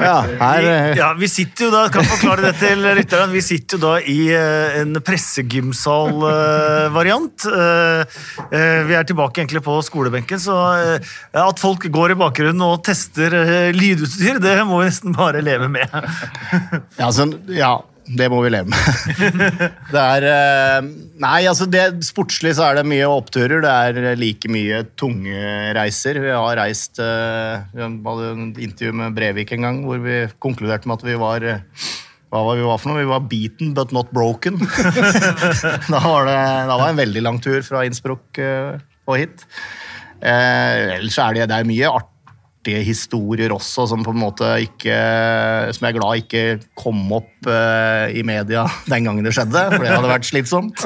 Ja, 0.03 0.27
her, 0.41 0.65
uh... 0.67 0.91
ja, 0.99 1.13
vi 1.19 1.29
sitter 1.31 1.65
jo 1.69 1.73
da, 1.77 1.89
kan 1.95 2.05
forklare 2.11 2.43
det 2.49 2.55
til 2.59 2.79
lytterne, 2.99 3.31
vi 3.31 3.43
sitter 3.47 3.79
jo 3.79 3.83
da 3.85 3.95
i 4.03 4.35
uh, 4.35 4.81
en 4.81 4.99
pressegymsal-variant. 5.07 7.39
vi 8.91 8.95
er 8.99 9.05
tilbake 9.07 9.41
egentlig 9.41 9.63
på 9.63 9.83
skolebenken, 9.87 10.39
så 10.43 10.55
at 10.99 11.63
folk 11.63 11.87
går 11.93 12.11
i 12.17 12.19
bakgrunnen 12.19 12.63
og 12.67 12.83
tester 12.87 13.31
lydutstyr, 13.77 14.39
det 14.43 14.65
må 14.67 14.79
vi 14.83 14.87
nesten 14.91 15.13
bare 15.15 15.41
leve 15.45 15.69
med. 15.71 15.87
ja, 16.99 17.13
så, 17.15 17.27
ja, 17.55 17.79
det 18.19 18.27
må 18.33 18.41
vi 18.43 18.51
leve 18.53 18.71
med. 18.73 19.31
det 19.95 20.03
er 20.03 20.27
eh, 20.31 20.91
Nei, 21.21 21.41
altså 21.47 21.67
det, 21.71 21.85
sportslig 22.07 22.55
så 22.57 22.69
er 22.69 22.81
det 22.81 22.89
mye 22.89 23.09
oppturer. 23.11 23.61
Det 23.63 23.71
er 23.71 24.19
like 24.19 24.51
mye 24.51 24.83
tunge 24.99 25.41
reiser. 25.77 26.21
Vi 26.25 26.33
har 26.33 26.59
reist 26.59 27.01
eh, 27.03 27.67
Vi 27.75 27.85
hadde 27.87 28.31
en 28.35 28.47
intervju 28.55 28.95
med 29.03 29.19
Brevik 29.19 29.53
en 29.57 29.67
gang 29.69 29.83
hvor 29.87 30.01
vi 30.03 30.23
konkluderte 30.43 30.91
med 30.91 31.01
at 31.01 31.07
vi 31.07 31.19
var 31.21 31.51
hva 32.31 32.45
var 32.47 32.59
vi 32.61 32.63
var 32.63 32.79
for 32.79 32.93
noe? 32.93 33.03
Vi 33.03 33.11
var 33.11 33.25
beaten, 33.27 33.73
but 33.75 33.91
not 33.91 34.13
broken. 34.15 34.61
da, 35.91 35.99
var 35.99 36.29
det, 36.29 36.37
da 36.71 36.77
var 36.77 36.85
det 36.85 36.93
en 36.93 37.01
veldig 37.01 37.23
lang 37.27 37.41
tur 37.43 37.59
fra 37.67 37.83
Innsbruck 37.89 38.39
og 38.39 39.17
hit. 39.19 39.43
Eh, 40.21 40.99
ellers 40.99 41.17
er 41.17 41.37
det, 41.37 41.47
det 41.49 41.57
er 41.57 41.69
mye 41.69 41.91
art, 41.91 42.10
artige 42.61 42.83
historier 42.85 43.51
også, 43.53 43.87
som 43.89 44.03
på 44.05 44.13
en 44.13 44.21
måte 44.21 44.45
ikke 44.61 44.93
Som 45.73 45.87
jeg 45.87 45.95
er 45.95 45.97
glad 45.97 46.21
ikke 46.21 46.43
kom 46.77 47.01
opp 47.13 47.47
uh, 47.49 48.13
i 48.13 48.23
media 48.23 48.67
den 48.93 49.05
gangen 49.05 49.25
det 49.25 49.33
skjedde, 49.33 49.65
for 49.73 49.85
det 49.85 49.95
hadde 49.95 50.11
vært 50.11 50.29
slitsomt. 50.29 50.85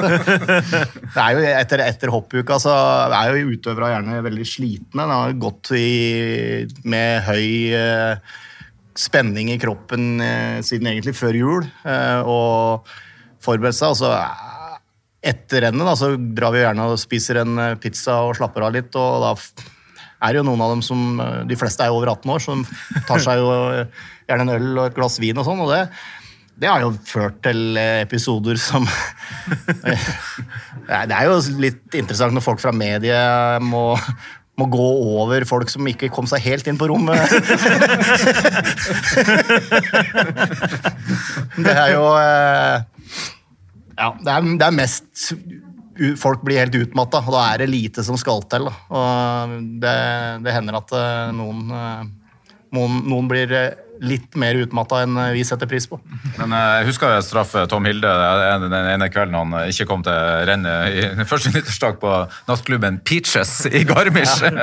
det 1.15 1.21
er 1.21 1.35
jo 1.35 1.43
Etter, 1.55 1.83
etter 1.83 2.11
hoppuka 2.13 2.59
så 2.59 2.73
er 3.11 3.35
jo 3.35 3.51
utøvere 3.55 3.91
gjerne 3.91 4.23
veldig 4.23 4.47
slitne. 4.47 5.05
Det 5.05 5.19
har 5.19 5.37
gått 5.39 5.71
i, 5.75 6.65
med 6.87 7.23
høy 7.27 7.47
uh, 7.75 8.41
spenning 8.95 9.51
i 9.51 9.59
kroppen 9.59 10.21
uh, 10.21 10.63
siden 10.63 10.87
egentlig 10.91 11.15
før 11.17 11.35
jul. 11.35 11.69
og 11.85 12.87
forberedt 13.43 13.77
seg. 13.77 13.91
og 13.91 13.99
så 13.99 14.15
etter 15.25 15.65
rennet 15.65 15.87
da, 15.87 15.95
så 15.97 16.13
drar 16.15 16.53
vi 16.53 16.61
gjerne 16.61 16.85
og 16.91 16.99
spiser 17.01 17.41
en 17.41 17.57
pizza 17.81 18.21
og 18.27 18.35
slapper 18.37 18.67
av 18.67 18.75
litt. 18.77 18.93
og 18.93 19.23
da 19.25 19.33
er 20.23 20.33
det 20.33 20.39
jo 20.41 20.45
noen 20.47 20.63
av 20.63 20.75
dem 20.75 20.83
som 20.85 21.19
eh, 21.21 21.41
De 21.49 21.57
fleste 21.59 21.83
er 21.83 21.91
jo 21.91 21.97
over 21.99 22.13
18 22.13 22.35
år, 22.35 22.43
som 22.43 22.61
tar 23.07 23.19
seg 23.23 23.41
jo 23.41 23.49
eh, 23.71 24.05
gjerne 24.29 24.43
en 24.47 24.55
øl 24.57 24.69
og 24.77 24.85
et 24.87 24.97
glass 24.97 25.19
vin 25.21 25.41
og 25.41 25.47
sånn. 25.47 25.65
og 25.65 25.73
det 25.73 25.83
det 26.55 26.69
har 26.71 26.79
jo 26.85 26.93
ført 27.03 27.41
til 27.43 27.75
eh, 27.75 28.05
episoder 28.05 28.55
som 28.55 28.87
Det 30.87 31.11
er 31.11 31.25
jo 31.27 31.35
litt 31.59 31.97
interessant 31.99 32.31
når 32.31 32.45
folk 32.45 32.61
fra 32.63 32.71
mediet 32.71 33.59
må, 33.59 33.97
må 34.55 34.65
gå 34.71 34.85
over 35.19 35.43
folk 35.49 35.67
som 35.73 35.83
ikke 35.91 36.07
kom 36.15 36.23
seg 36.31 36.45
helt 36.45 36.67
inn 36.71 36.79
på 36.79 36.87
rommet. 36.87 37.19
Det 41.65 41.75
er 41.75 41.91
jo 41.91 42.05
Ja, 43.95 44.07
det 44.19 44.31
er, 44.31 44.39
det 44.59 44.65
er 44.65 44.75
mest 44.75 45.27
Folk 46.19 46.43
blir 46.43 46.59
helt 46.59 46.75
utmatta, 46.75 47.21
og 47.23 47.35
da 47.35 47.45
er 47.53 47.63
det 47.63 47.71
lite 47.71 48.03
som 48.03 48.17
skal 48.19 48.43
til. 48.51 48.67
Det, 49.81 49.95
det 50.43 50.55
hender 50.55 50.79
at 50.81 50.93
eh, 50.97 51.31
noen, 51.35 51.65
eh, 51.71 52.05
noen, 52.75 53.01
noen 53.07 53.29
blir 53.31 53.53
eh, 53.55 53.77
litt 54.03 54.35
mer 54.35 54.57
utmatta 54.59 55.01
enn 55.05 55.15
vi 55.31 55.43
setter 55.47 55.69
pris 55.71 55.87
på. 55.87 55.99
Men 56.35 56.51
jeg 56.51 56.87
husker 56.89 57.13
jeg 57.15 57.25
straffe 57.27 57.63
Tom 57.71 57.87
Hilde 57.87 58.11
den 58.65 58.75
ene 58.75 59.07
kvelden 59.07 59.37
han 59.39 59.69
ikke 59.71 59.87
kom 59.87 60.03
til 60.03 60.17
rennet 60.49 60.97
i 60.99 61.27
første 61.31 61.53
nyttårsdag 61.53 62.01
på 62.01 62.15
nattklubben 62.49 62.99
Peaches 63.07 63.61
i 63.71 63.85
Garmisch. 63.87 64.35
eh, 64.43 64.59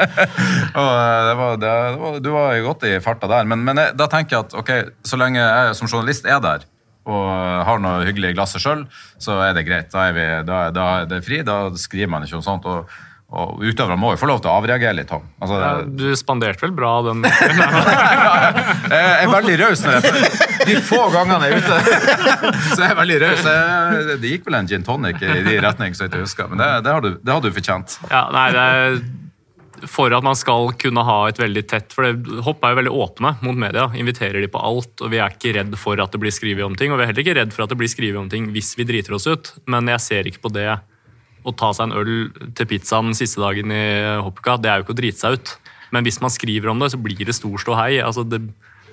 det 0.77 1.39
var, 1.41 1.57
det, 1.57 1.73
det 1.73 2.03
var, 2.03 2.21
du 2.21 2.31
var 2.35 2.61
godt 2.69 2.85
i 2.91 2.99
farta 3.05 3.31
der, 3.31 3.49
men, 3.49 3.65
men 3.65 3.81
jeg, 3.81 3.97
da 3.97 4.11
tenker 4.13 4.37
jeg 4.37 4.51
at 4.51 4.61
ok, 4.61 4.75
så 5.09 5.21
lenge 5.21 5.41
jeg 5.41 5.81
som 5.81 5.89
journalist 5.89 6.29
er 6.29 6.45
der 6.45 6.69
og 7.09 7.31
har 7.67 7.81
noe 7.83 8.05
hyggelig 8.07 8.31
i 8.33 8.37
glasset 8.37 8.63
sjøl, 8.63 8.85
så 9.19 9.41
er 9.47 9.57
det 9.57 9.67
greit. 9.67 9.89
Da 9.95 10.09
er, 10.11 10.13
vi, 10.17 10.27
da, 10.47 10.67
da 10.75 10.91
er 11.01 11.09
det 11.11 11.23
fri, 11.27 11.41
da 11.47 11.65
skriver 11.79 12.13
man 12.13 12.27
ikke 12.27 12.39
noe 12.39 12.47
sånt. 12.47 12.69
og 12.69 12.93
og 13.33 13.63
Utøverne 13.65 13.97
må 13.97 14.11
jo 14.13 14.19
få 14.21 14.27
lov 14.29 14.43
til 14.45 14.51
å 14.51 14.59
avreagere 14.61 14.93
litt. 14.93 15.09
Tom. 15.09 15.23
Altså, 15.41 15.57
Ja, 15.57 15.69
du 15.89 16.13
spanderte 16.21 16.67
vel 16.67 16.75
bra 16.77 16.91
den 17.07 17.23
Jeg 18.93 19.07
er 19.25 19.31
veldig 19.33 19.55
raus 19.63 19.81
når 19.87 19.97
jeg 19.97 20.03
De 20.69 20.77
få 20.85 21.01
gangene 21.15 21.49
jeg 21.49 21.57
er 21.57 21.65
ute, 21.65 21.79
så 22.75 22.83
jeg 22.83 22.91
er 22.91 22.99
veldig 23.01 23.19
raus. 23.25 23.43
Det 24.21 24.35
gikk 24.35 24.45
vel 24.51 24.59
en 24.61 24.69
gin 24.69 24.85
tonic 24.87 25.25
i 25.25 25.41
de 25.49 25.57
retning, 25.65 25.97
så 25.97 26.05
jeg 26.05 26.13
ikke 26.13 26.27
husker. 26.27 26.53
Men 26.53 26.61
det, 26.61 26.69
det, 26.85 26.93
har 26.93 27.01
du, 27.07 27.11
det 27.19 27.33
har 27.33 27.41
du 27.43 27.49
fortjent. 27.57 27.97
Ja, 28.13 28.27
nei, 28.37 28.47
det 28.53 28.67
er 28.69 29.01
for 29.89 30.15
at 30.15 30.25
man 30.25 30.37
skal 30.39 30.71
kunne 30.79 31.03
ha 31.07 31.17
et 31.29 31.39
veldig 31.41 31.63
tett 31.71 31.95
For 31.95 32.07
det, 32.07 32.41
Hopp 32.47 32.63
er 32.65 32.75
jo 32.75 32.79
veldig 32.81 32.95
åpne 33.05 33.35
mot 33.43 33.59
media. 33.59 33.89
Inviterer 33.99 34.41
de 34.43 34.51
på 34.53 34.63
alt. 34.63 34.95
og 35.01 35.13
Vi 35.13 35.21
er 35.21 35.35
ikke 35.35 35.55
redd 35.59 35.75
for 35.81 36.01
at 36.03 36.15
det 36.15 36.21
blir 36.23 36.35
skrevet 36.35 36.67
om 36.67 36.77
ting. 36.79 36.93
Og 36.93 37.01
vi 37.01 37.07
er 37.07 37.13
heller 37.13 37.25
ikke 37.25 37.37
redd 37.41 37.55
for 37.55 37.65
at 37.65 37.73
det 37.73 37.79
blir 37.81 37.91
skrevet 37.91 38.21
om 38.21 38.31
ting 38.33 38.51
hvis 38.55 38.73
vi 38.79 38.87
driter 38.89 39.17
oss 39.19 39.29
ut. 39.29 39.53
Men 39.71 39.91
jeg 39.91 40.05
ser 40.05 40.31
ikke 40.31 40.45
på 40.47 40.55
det 40.55 40.69
å 41.43 41.55
ta 41.59 41.73
seg 41.75 41.91
en 41.91 41.97
øl 41.99 42.13
til 42.55 42.69
pizzaen 42.71 43.15
siste 43.19 43.43
dagen 43.43 43.73
i 43.75 43.85
hoppuka. 44.23 44.59
Det 44.63 44.71
er 44.71 44.81
jo 44.81 44.87
ikke 44.87 44.97
å 44.97 45.01
drite 45.03 45.23
seg 45.23 45.39
ut. 45.39 45.55
Men 45.93 46.07
hvis 46.07 46.21
man 46.23 46.33
skriver 46.33 46.73
om 46.73 46.81
det, 46.81 46.93
så 46.95 47.01
blir 47.01 47.27
det 47.27 47.37
stor 47.37 47.59
ståhei. 47.61 47.97
Altså 48.01 48.25
det, 48.25 48.41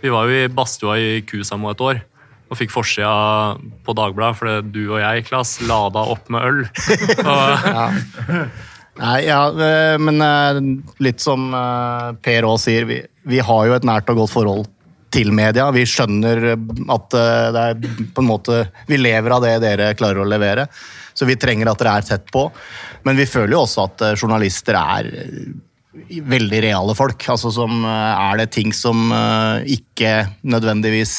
vi 0.02 0.14
var 0.14 0.28
jo 0.28 0.40
i 0.46 0.50
badstua 0.52 0.98
i 1.00 1.20
Kusamo 1.28 1.72
et 1.72 1.84
år. 1.86 2.02
Og 2.50 2.58
fikk 2.58 2.74
forsida 2.74 3.60
på 3.86 3.94
Dagbladet 3.94 4.40
fordi 4.40 4.74
du 4.74 4.82
og 4.88 4.98
jeg, 5.04 5.28
Klas, 5.28 5.60
lada 5.70 6.02
opp 6.16 6.32
med 6.34 6.48
øl. 6.48 6.64
Og, 7.30 7.68
Nei, 9.00 9.20
ja, 9.30 9.46
eh, 9.48 9.96
men 10.02 10.20
eh, 10.22 10.60
litt 11.04 11.24
som 11.24 11.54
eh, 11.56 12.10
Per 12.20 12.48
Aas 12.50 12.66
sier, 12.68 12.88
vi, 12.90 13.00
vi 13.32 13.40
har 13.40 13.70
jo 13.70 13.78
et 13.78 13.88
nært 13.88 14.10
og 14.12 14.20
godt 14.24 14.34
forhold 14.34 14.68
til 15.14 15.32
media. 15.34 15.70
Vi 15.74 15.86
skjønner 15.90 16.52
at 16.54 17.16
det 17.16 17.62
er 17.64 17.80
på 18.14 18.22
en 18.22 18.28
måte 18.28 18.60
Vi 18.86 19.00
lever 19.00 19.34
av 19.34 19.42
det 19.42 19.56
dere 19.64 19.96
klarer 19.98 20.22
å 20.22 20.28
levere, 20.30 20.68
så 21.18 21.26
vi 21.26 21.38
trenger 21.40 21.72
at 21.72 21.80
dere 21.82 21.96
er 21.98 22.06
tett 22.12 22.28
på. 22.30 22.44
Men 23.08 23.18
vi 23.18 23.26
føler 23.26 23.56
jo 23.56 23.64
også 23.64 23.88
at 23.88 24.04
journalister 24.12 24.78
er 24.78 25.10
veldig 26.30 26.60
reale 26.68 26.94
folk. 26.94 27.26
Altså 27.34 27.50
som 27.56 27.82
Er 27.90 28.38
det 28.38 28.52
ting 28.54 28.70
som 28.76 29.10
ikke 29.66 30.14
nødvendigvis 30.46 31.16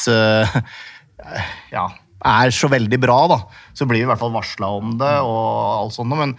ja, 1.75 1.85
er 2.23 2.55
så 2.55 2.71
veldig 2.71 3.01
bra, 3.03 3.19
da, 3.27 3.41
så 3.75 3.89
blir 3.89 4.05
vi 4.05 4.07
i 4.07 4.11
hvert 4.13 4.23
fall 4.23 4.31
varsla 4.37 4.71
om 4.79 4.95
det 5.03 5.13
og 5.19 5.51
alt 5.81 5.99
sånt. 5.99 6.15
Men 6.15 6.37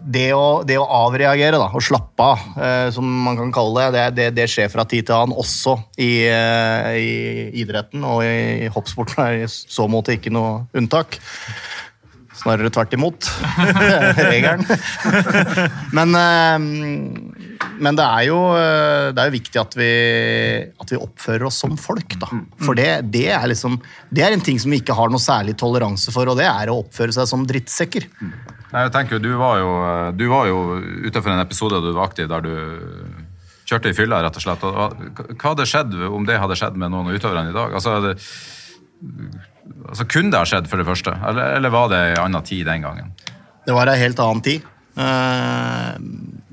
det 0.00 0.30
å, 0.36 0.62
det 0.66 0.78
å 0.80 0.86
avreagere 1.04 1.58
da, 1.60 1.68
og 1.74 1.84
slappe 1.84 2.24
av, 2.24 2.44
eh, 2.56 2.86
som 2.94 3.06
man 3.26 3.38
kan 3.38 3.52
kalle 3.54 3.88
det, 3.90 3.90
det, 3.96 4.06
det, 4.16 4.28
det 4.38 4.48
skjer 4.50 4.70
fra 4.72 4.86
tid 4.88 5.08
til 5.08 5.16
annen 5.16 5.36
også 5.38 5.76
i, 6.00 6.12
eh, 6.30 6.94
i 6.96 7.10
idretten. 7.62 8.04
Og 8.06 8.24
i, 8.24 8.64
i 8.66 8.72
hoppsporten 8.72 9.22
er 9.24 9.44
i 9.44 9.50
så 9.50 9.88
måte 9.90 10.16
ikke 10.16 10.32
noe 10.34 10.64
unntak. 10.76 11.20
Snarere 12.40 12.70
tvert 12.72 12.94
imot. 12.96 13.28
Regelen. 14.30 14.64
men, 15.96 16.16
eh, 16.16 17.66
men 17.80 17.98
det 17.98 18.06
er 18.06 18.28
jo 18.30 18.38
eh, 18.56 19.10
det 19.16 19.26
er 19.26 19.34
viktig 19.34 19.60
at 19.60 19.76
vi, 19.76 19.90
at 20.80 20.94
vi 20.94 21.00
oppfører 21.00 21.48
oss 21.50 21.60
som 21.64 21.76
folk, 21.80 22.16
da. 22.22 22.30
For 22.64 22.78
det, 22.78 22.88
det, 23.12 23.26
er 23.36 23.50
liksom, 23.52 23.76
det 24.08 24.24
er 24.24 24.36
en 24.36 24.44
ting 24.44 24.60
som 24.62 24.72
vi 24.72 24.80
ikke 24.80 24.96
har 24.96 25.12
noe 25.12 25.22
særlig 25.22 25.58
toleranse 25.60 26.14
for, 26.14 26.30
og 26.32 26.40
det 26.40 26.48
er 26.48 26.72
å 26.72 26.80
oppføre 26.84 27.14
seg 27.16 27.28
som 27.28 27.44
drittsekker. 27.48 28.08
Nei, 28.70 28.84
Jeg 28.86 28.92
tenker, 28.94 29.18
Du 29.22 29.32
var 29.40 29.58
jo, 29.58 29.70
du 30.14 30.26
var 30.30 30.46
jo 30.50 30.58
utenfor 31.08 31.32
en 31.34 31.42
episode 31.42 31.80
du 31.82 31.90
var 31.96 32.06
aktiv, 32.10 32.28
der 32.30 32.44
du 32.44 32.52
kjørte 33.70 33.90
i 33.90 33.94
fylla, 33.94 34.20
rett 34.24 34.36
og 34.38 34.42
slett. 34.42 34.62
Hva 34.66 35.52
hadde 35.52 35.66
skjedd 35.68 35.94
om 36.10 36.24
det 36.26 36.38
hadde 36.42 36.56
skjedd 36.58 36.78
med 36.78 36.90
noen 36.90 37.10
av 37.10 37.18
utøverne 37.18 37.52
i 37.52 37.56
dag? 37.56 37.74
Altså, 37.78 37.96
altså 39.88 40.06
Kunne 40.10 40.32
det 40.34 40.40
ha 40.42 40.46
skjedd, 40.48 40.70
for 40.70 40.82
det 40.82 40.86
første? 40.88 41.14
Eller, 41.30 41.56
eller 41.58 41.74
var 41.74 41.90
det 41.92 42.00
en 42.16 42.24
annen 42.28 42.46
tid 42.46 42.64
den 42.66 42.82
gangen? 42.86 43.12
Det 43.66 43.74
var 43.76 43.90
ei 43.92 43.98
helt 44.00 44.18
annen 44.22 44.42
tid. 44.42 44.66
Eh, 44.98 45.92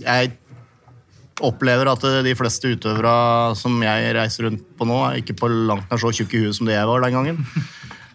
Jeg 0.05 0.35
opplever 1.41 1.89
at 1.91 2.01
de 2.25 2.33
fleste 2.37 2.69
utøvere 2.73 3.55
som 3.57 3.75
jeg 3.85 4.13
reiser 4.17 4.47
rundt 4.47 4.63
på 4.77 4.85
nå, 4.89 4.95
er 5.05 5.19
ikke 5.21 5.35
på 5.37 5.49
langt 5.53 5.89
nær 5.91 5.99
så 6.01 6.09
tjukke 6.13 6.37
i 6.37 6.45
huet 6.47 6.57
som 6.57 6.65
det 6.69 6.73
jeg 6.77 6.89
var 6.89 7.03
den 7.05 7.13
gangen. 7.17 7.43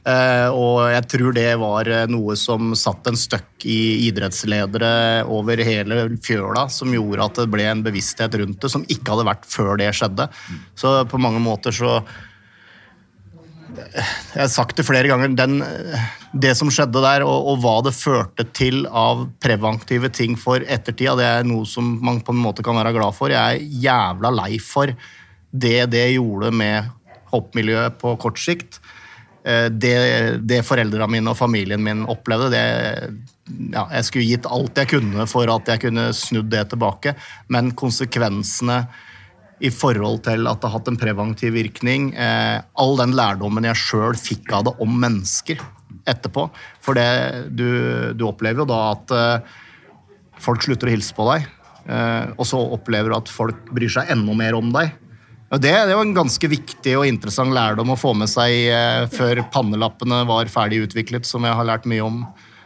Eh, 0.02 0.48
og 0.50 0.88
jeg 0.90 1.04
tror 1.12 1.34
det 1.36 1.50
var 1.60 1.86
eh, 1.86 2.08
noe 2.10 2.34
som 2.38 2.72
satt 2.78 3.06
en 3.06 3.18
støkk 3.18 3.66
i 3.70 4.08
idrettsledere 4.08 5.22
over 5.30 5.62
hele 5.62 6.08
fjøla, 6.18 6.66
som 6.74 6.90
gjorde 6.90 7.28
at 7.28 7.38
det 7.38 7.52
ble 7.52 7.68
en 7.70 7.84
bevissthet 7.86 8.34
rundt 8.40 8.58
det 8.64 8.72
som 8.72 8.82
ikke 8.90 9.14
hadde 9.14 9.28
vært 9.30 9.46
før 9.46 9.78
det 9.78 9.92
skjedde. 9.94 10.26
Så 10.74 10.96
på 11.06 11.22
mange 11.22 11.42
måter 11.44 11.74
så 11.76 12.00
jeg 13.72 14.36
har 14.36 14.50
sagt 14.52 14.76
det 14.76 14.84
flere 14.84 15.08
ganger, 15.08 15.30
den, 15.32 15.62
det 16.36 16.50
som 16.58 16.68
skjedde 16.72 17.00
der, 17.00 17.22
og, 17.24 17.46
og 17.52 17.62
hva 17.62 17.78
det 17.86 17.94
førte 17.96 18.44
til 18.52 18.82
av 18.88 19.22
preventive 19.40 20.10
ting 20.12 20.34
for 20.36 20.60
ettertida, 20.60 21.14
det 21.16 21.28
er 21.28 21.48
noe 21.48 21.64
som 21.68 21.94
man 22.04 22.20
på 22.20 22.34
en 22.34 22.42
måte 22.42 22.64
kan 22.66 22.76
være 22.76 22.92
glad 22.98 23.16
for. 23.16 23.32
Jeg 23.32 23.62
er 23.62 23.78
jævla 23.86 24.34
lei 24.42 24.58
for 24.60 24.92
det 25.52 25.78
det 25.94 26.04
gjorde 26.18 26.52
med 26.52 26.90
hoppmiljøet 27.32 27.96
på 28.02 28.12
kort 28.20 28.40
sikt. 28.42 28.81
Eh, 29.44 29.68
Det, 29.70 29.94
det 30.46 30.62
foreldrene 30.66 31.10
mine 31.10 31.32
og 31.32 31.38
familien 31.38 31.82
min 31.82 32.04
opplevde, 32.06 32.50
det 32.52 32.64
ja, 33.72 33.88
Jeg 33.90 34.04
skulle 34.06 34.28
gitt 34.28 34.46
alt 34.46 34.78
jeg 34.78 34.92
kunne 34.94 35.26
for 35.26 35.50
at 35.50 35.66
jeg 35.68 35.82
kunne 35.82 36.12
snudd 36.14 36.50
det 36.52 36.68
tilbake, 36.70 37.16
men 37.50 37.72
konsekvensene 37.74 38.86
i 39.62 39.70
forhold 39.70 40.22
til 40.26 40.46
at 40.50 40.58
det 40.58 40.68
har 40.68 40.78
hatt 40.78 40.88
en 40.90 40.98
preventiv 40.98 41.52
virkning. 41.54 42.12
Eh, 42.18 42.62
all 42.78 42.96
den 42.98 43.14
lærdommen 43.14 43.66
jeg 43.66 43.78
sjøl 43.78 44.16
fikk 44.18 44.50
av 44.54 44.64
det 44.66 44.74
om 44.82 44.94
mennesker 45.04 45.60
etterpå. 46.08 46.48
For 46.82 46.98
det, 46.98 47.50
du, 47.54 47.66
du 48.18 48.24
opplever 48.26 48.64
jo 48.64 48.70
da 48.70 48.80
at 48.90 49.14
eh, 49.14 49.52
folk 50.42 50.64
slutter 50.64 50.90
å 50.90 50.94
hilse 50.94 51.14
på 51.14 51.28
deg, 51.30 51.46
eh, 51.86 52.32
og 52.34 52.48
så 52.48 52.58
opplever 52.74 53.12
du 53.12 53.18
at 53.20 53.30
folk 53.30 53.70
bryr 53.74 53.92
seg 53.92 54.10
enda 54.10 54.34
mer 54.38 54.58
om 54.58 54.72
deg. 54.74 54.94
Det, 55.52 55.72
det 55.88 55.92
var 55.92 56.06
en 56.06 56.16
ganske 56.16 56.48
viktig 56.48 56.94
og 56.96 57.04
interessant 57.04 57.52
lærdom 57.52 57.92
å 57.92 57.98
få 58.00 58.14
med 58.16 58.30
seg 58.30 58.70
eh, 58.72 59.02
før 59.12 59.42
pannelappene 59.52 60.22
var 60.28 60.48
ferdig 60.48 60.86
utviklet, 60.86 61.28
som 61.28 61.44
jeg 61.44 61.58
har 61.58 61.68
lært 61.68 61.88
mye 61.90 62.06
om 62.06 62.22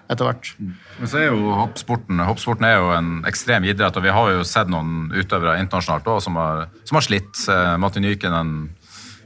etter 0.07 0.29
hvert. 0.29 0.53
Men 1.01 1.11
så 1.11 1.19
er 1.19 1.33
jo 1.33 1.51
hoppsporten, 1.59 2.21
hoppsporten 2.29 2.69
er 2.69 2.77
jo 2.79 2.93
en 2.95 3.11
ekstrem 3.27 3.67
idrett, 3.67 3.97
og 3.99 4.07
vi 4.07 4.15
har 4.15 4.31
jo 4.37 4.45
sett 4.47 4.71
noen 4.71 5.11
utøvere 5.11 5.59
internasjonalt 5.65 6.07
også, 6.13 6.29
som, 6.29 6.39
har, 6.39 6.69
som 6.87 7.01
har 7.01 7.07
slitt. 7.09 7.43
Eh, 7.51 7.73
Martin 7.83 8.07
Nykenen, 8.07 8.53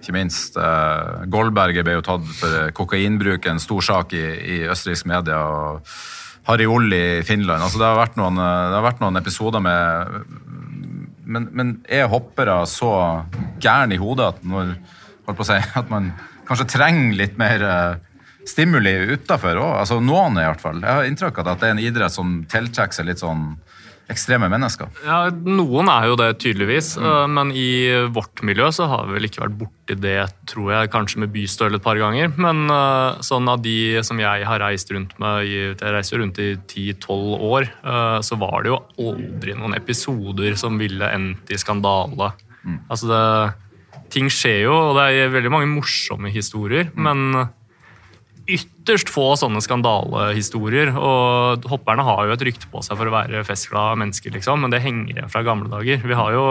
ikke 0.00 0.16
minst. 0.16 0.56
Eh, 0.56 1.26
Goldberger 1.28 1.84
ble 1.84 1.98
jo 1.98 2.06
tatt 2.06 2.32
for 2.40 2.72
kokainbruk, 2.80 3.44
en 3.44 3.60
stor 3.60 3.84
sak 3.84 4.16
i, 4.16 4.24
i 4.24 4.58
østerriksk 4.72 5.10
media. 5.10 5.42
og 5.44 5.84
Harry 6.48 6.64
Olli 6.66 7.02
i 7.18 7.22
Finland. 7.28 7.62
altså 7.62 7.78
Det 7.78 7.86
har 7.86 8.00
vært 8.00 8.16
noen, 8.16 8.40
eh, 8.40 8.72
har 8.78 8.88
vært 8.88 9.04
noen 9.04 9.20
episoder 9.20 9.60
med 9.60 10.16
men, 11.30 11.48
men 11.56 11.72
er 11.88 12.10
hoppere 12.10 12.58
så 12.68 12.92
gærne 13.62 13.96
i 13.96 14.00
hodet 14.00 14.32
at, 14.34 14.44
når, 14.46 14.74
si, 15.46 15.58
at 15.80 15.90
man 15.92 16.12
kanskje 16.48 16.68
trenger 16.74 17.16
litt 17.18 17.36
mer 17.40 17.64
eh, 17.64 17.98
stimuli 18.48 18.94
utafor 19.14 19.60
òg? 19.60 19.74
Altså, 19.82 20.00
noen 20.02 20.38
i 20.40 20.46
hvert 20.48 20.62
fall. 20.62 20.82
Jeg 20.82 20.98
har 20.98 21.08
inntrykk 21.08 21.42
av 21.42 21.52
at 21.54 21.62
det 21.62 21.70
er 21.70 21.76
en 21.76 21.84
idrett 21.84 22.14
som 22.14 22.40
tiltrekker 22.50 23.00
seg 23.00 23.10
litt 23.10 23.22
sånn 23.22 23.52
ekstreme 24.10 24.48
mennesker. 24.50 24.90
Ja, 25.06 25.20
Noen 25.30 25.90
er 25.92 26.08
jo 26.10 26.16
det, 26.18 26.30
tydeligvis. 26.42 26.92
Mm. 27.00 27.36
Men 27.36 27.52
i 27.56 27.70
vårt 28.12 28.42
miljø 28.46 28.70
så 28.74 28.88
har 28.90 29.06
vi 29.06 29.16
vel 29.16 29.28
ikke 29.28 29.44
vært 29.44 29.58
borti 29.60 29.96
det, 30.00 30.18
tror 30.50 30.72
jeg, 30.74 30.90
kanskje 30.92 31.22
med 31.24 31.32
bystøl 31.34 31.78
et 31.78 31.84
par 31.84 31.98
ganger. 32.00 32.32
Men 32.40 32.66
eh, 32.70 33.22
sånn 33.26 33.48
av 33.50 33.62
de 33.64 34.02
som 34.06 34.20
jeg 34.22 34.46
har 34.46 34.62
reist 34.62 34.92
rundt 34.94 35.16
med 35.22 35.46
Jeg 35.46 35.78
reiser 35.80 36.16
jo 36.16 36.22
rundt 36.24 36.42
i 36.42 36.50
10-12 36.58 37.46
år, 37.50 37.70
eh, 37.70 38.18
så 38.26 38.38
var 38.40 38.62
det 38.64 38.72
jo 38.74 38.82
aldri 39.10 39.56
noen 39.58 39.78
episoder 39.78 40.58
som 40.60 40.78
ville 40.80 41.10
endt 41.14 41.50
i 41.54 41.60
skandale. 41.60 42.32
Altså 42.90 43.10
det 43.10 43.24
Ting 44.10 44.26
skjer 44.32 44.64
jo, 44.64 44.74
og 44.74 44.96
det 44.96 45.04
er 45.14 45.28
veldig 45.30 45.50
mange 45.54 45.68
morsomme 45.70 46.32
historier, 46.34 46.88
men 46.98 47.44
ytterst 48.56 49.10
få 49.12 49.32
sånne 49.38 49.62
skandalehistorier. 49.64 50.92
Og 50.96 51.66
hopperne 51.70 52.04
har 52.06 52.26
jo 52.26 52.36
et 52.36 52.46
rykte 52.50 52.70
på 52.70 52.82
seg 52.84 52.98
for 52.98 53.10
å 53.10 53.14
være 53.14 53.44
festglade 53.48 53.98
mennesker, 54.02 54.34
liksom, 54.36 54.64
men 54.64 54.74
det 54.74 54.82
henger 54.84 55.16
igjen 55.16 55.32
fra 55.32 55.44
gamle 55.46 55.70
dager. 55.72 56.00
Vi 56.04 56.18
har 56.18 56.36
jo, 56.36 56.46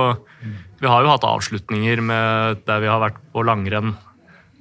vi 0.79 0.91
har 0.91 1.05
jo 1.05 1.13
hatt 1.13 1.27
avslutninger 1.27 2.03
med 2.05 2.61
der 2.69 2.83
vi 2.83 2.91
har 2.91 3.01
vært 3.03 3.19
på 3.33 3.45
langrenn 3.47 3.95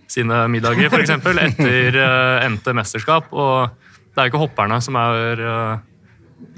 sine 0.09 0.47
middager, 0.49 0.89
f.eks. 0.89 1.13
etter 1.19 2.01
uh, 2.01 2.47
endte 2.47 2.75
mesterskap. 2.77 3.29
Og 3.33 3.69
det 4.09 4.23
er 4.23 4.29
jo 4.29 4.33
ikke 4.33 4.43
hopperne 4.47 4.81
som 4.85 4.97
er 4.99 5.43
uh, 5.45 5.85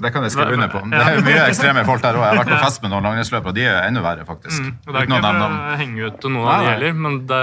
Det 0.01 0.13
kan 0.15 0.25
jeg 0.25 0.35
skrive 0.35 0.55
under 0.55 0.71
på. 0.71 0.81
Det 0.89 1.03
er 1.03 1.19
jo 1.19 1.25
mye 1.27 1.45
ekstreme 1.49 1.85
folk 1.87 2.03
der 2.05 2.17
òg. 2.17 2.25
Jeg 2.25 2.33
har 2.33 2.41
vært 2.43 2.55
på 2.55 2.63
fest 2.65 2.83
med 2.85 2.93
noen 2.93 3.09
langrennsløpere, 3.09 3.53
og 3.53 3.59
de 3.59 3.67
er 3.67 3.79
enda 3.85 4.03
verre, 4.05 4.25
faktisk. 4.27 4.63
Mm, 4.63 4.75
og 4.87 4.93
Det 4.93 5.03
er 5.03 5.09
ikke 5.09 5.21
for 5.27 5.45
å 5.45 5.79
henge 5.83 6.07
ut 6.07 6.27
noen 6.29 6.43
av 6.47 6.65
de 6.65 6.71
heller, 6.71 6.99
men 7.05 7.23
det, 7.29 7.41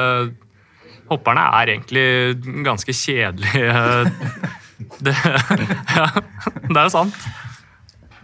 hopperne 1.11 1.45
er 1.61 1.75
egentlig 1.75 2.07
ganske 2.67 2.95
kjedelige. 2.95 3.75
Det, 4.79 5.11
ja, 5.11 6.05
det 6.15 6.77
er 6.79 6.85
jo 6.87 6.91
sant. 6.93 7.15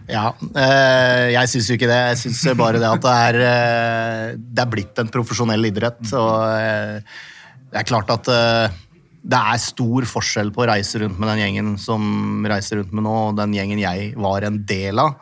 Ja, 0.05 0.29
eh, 0.53 1.31
jeg 1.33 1.49
syns 1.49 1.67
jo 1.67 1.75
ikke 1.75 1.89
det. 1.89 1.97
Jeg 2.11 2.19
syns 2.21 2.41
bare 2.57 2.79
det 2.81 2.87
at 2.87 3.03
det 3.03 3.13
er, 3.27 3.37
eh, 3.43 4.27
det 4.37 4.63
er 4.63 4.71
blitt 4.71 5.01
en 5.01 5.11
profesjonell 5.11 5.67
idrett. 5.67 5.99
Og 6.13 6.33
eh, 6.55 7.19
det 7.71 7.81
er 7.81 7.89
klart 7.89 8.11
at 8.13 8.29
det 9.25 9.39
er 9.39 9.61
stor 9.61 10.07
forskjell 10.07 10.53
på 10.55 10.63
å 10.63 10.69
reise 10.69 11.01
rundt 11.01 11.19
med 11.19 11.31
den 11.33 11.41
gjengen 11.43 11.75
som 11.81 12.45
reiser 12.47 12.79
rundt 12.79 12.93
med 12.95 13.07
nå, 13.07 13.15
og 13.31 13.39
den 13.39 13.55
gjengen 13.57 13.81
jeg 13.81 14.11
var 14.21 14.45
en 14.45 14.61
del 14.69 15.01
av 15.01 15.17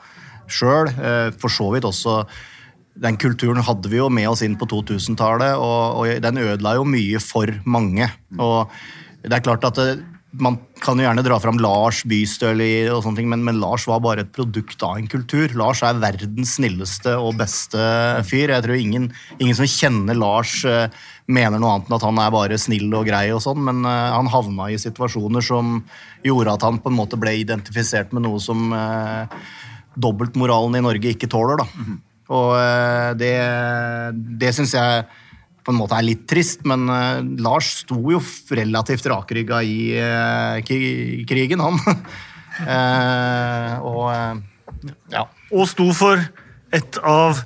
sjøl. 0.51 0.91
For 1.39 1.49
så 1.49 1.72
vidt 1.74 1.88
også 1.88 2.20
den 2.93 3.17
kulturen 3.17 3.63
hadde 3.65 3.89
vi 3.89 3.97
jo 3.97 4.09
med 4.13 4.29
oss 4.29 4.43
inn 4.45 4.57
på 4.59 4.67
2000-tallet, 4.69 5.57
og, 5.57 6.01
og 6.01 6.23
den 6.23 6.41
ødela 6.43 6.75
jo 6.77 6.87
mye 6.87 7.21
for 7.23 7.49
mange. 7.65 8.09
Og 8.37 8.69
det 9.23 9.37
er 9.37 9.45
klart 9.45 9.65
at 9.65 9.79
det, 9.79 9.87
man 10.41 10.55
kan 10.81 10.97
jo 10.97 11.05
gjerne 11.05 11.23
dra 11.25 11.35
fram 11.41 11.59
Lars 11.61 12.01
Bystøl, 12.09 12.61
og 12.89 13.03
sånne 13.05 13.19
ting, 13.19 13.29
men, 13.29 13.43
men 13.45 13.59
Lars 13.61 13.85
var 13.89 14.01
bare 14.01 14.23
et 14.25 14.31
produkt 14.33 14.81
av 14.85 14.97
en 14.97 15.09
kultur. 15.09 15.51
Lars 15.57 15.83
er 15.85 15.99
verdens 16.01 16.55
snilleste 16.57 17.13
og 17.21 17.37
beste 17.37 17.81
fyr. 18.25 18.49
Jeg 18.49 18.65
tror 18.65 18.79
ingen, 18.79 19.09
ingen 19.37 19.57
som 19.57 19.69
kjenner 19.69 20.17
Lars, 20.17 20.55
eh, 20.65 20.87
mener 21.29 21.61
noe 21.61 21.75
annet 21.75 21.91
enn 21.91 21.97
at 21.99 22.07
han 22.07 22.21
er 22.23 22.33
bare 22.33 22.61
snill 22.61 22.89
og 22.97 23.05
grei, 23.09 23.27
og 23.35 23.43
sånn, 23.45 23.61
men 23.67 23.83
eh, 23.85 24.15
han 24.15 24.31
havna 24.33 24.71
i 24.73 24.79
situasjoner 24.81 25.45
som 25.45 25.83
gjorde 26.25 26.57
at 26.57 26.65
han 26.65 26.81
på 26.81 26.89
en 26.89 26.97
måte 26.97 27.19
ble 27.21 27.35
identifisert 27.43 28.13
med 28.15 28.25
noe 28.25 28.41
som 28.41 28.73
uh, 28.73 29.29
dobbeltmoralen 29.99 30.79
i 30.79 30.83
Norge 30.85 31.13
ikke 31.13 31.29
tåler. 31.29 31.61
da. 31.61 32.01
Og 32.32 32.53
eh, 32.55 33.09
det, 33.19 33.34
det 34.39 34.53
syns 34.55 34.74
jeg 34.78 35.03
på 35.63 35.71
en 35.71 35.80
måte 35.80 35.95
er 35.95 36.03
litt 36.07 36.24
trist, 36.28 36.63
men 36.67 36.88
eh, 36.91 37.19
Lars 37.43 37.69
sto 37.84 37.99
jo 38.11 38.19
relativt 38.55 39.07
rakrygga 39.11 39.61
i 39.63 39.78
eh, 39.99 40.61
krigen, 41.28 41.63
han. 41.63 41.82
Eh, 42.53 43.80
og 43.82 44.43
ja. 45.09 45.24
Og 45.57 45.63
sto 45.65 45.88
for 45.97 46.19
et 46.74 46.99
av 47.01 47.39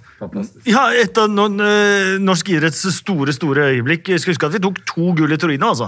ja, 0.68 0.82
et 1.00 1.16
av 1.16 1.32
no- 1.32 1.46
eh, 1.64 2.18
norsk 2.20 2.52
idretts 2.52 2.82
store 2.98 3.32
store 3.32 3.70
øyeblikk. 3.72 4.12
Jeg 4.12 4.20
skal 4.20 4.34
huske 4.34 4.50
at 4.50 4.58
vi 4.58 4.62
tok 4.66 4.82
to 4.84 5.14
gull 5.16 5.32
i 5.32 5.40
Torino. 5.40 5.70
altså. 5.72 5.88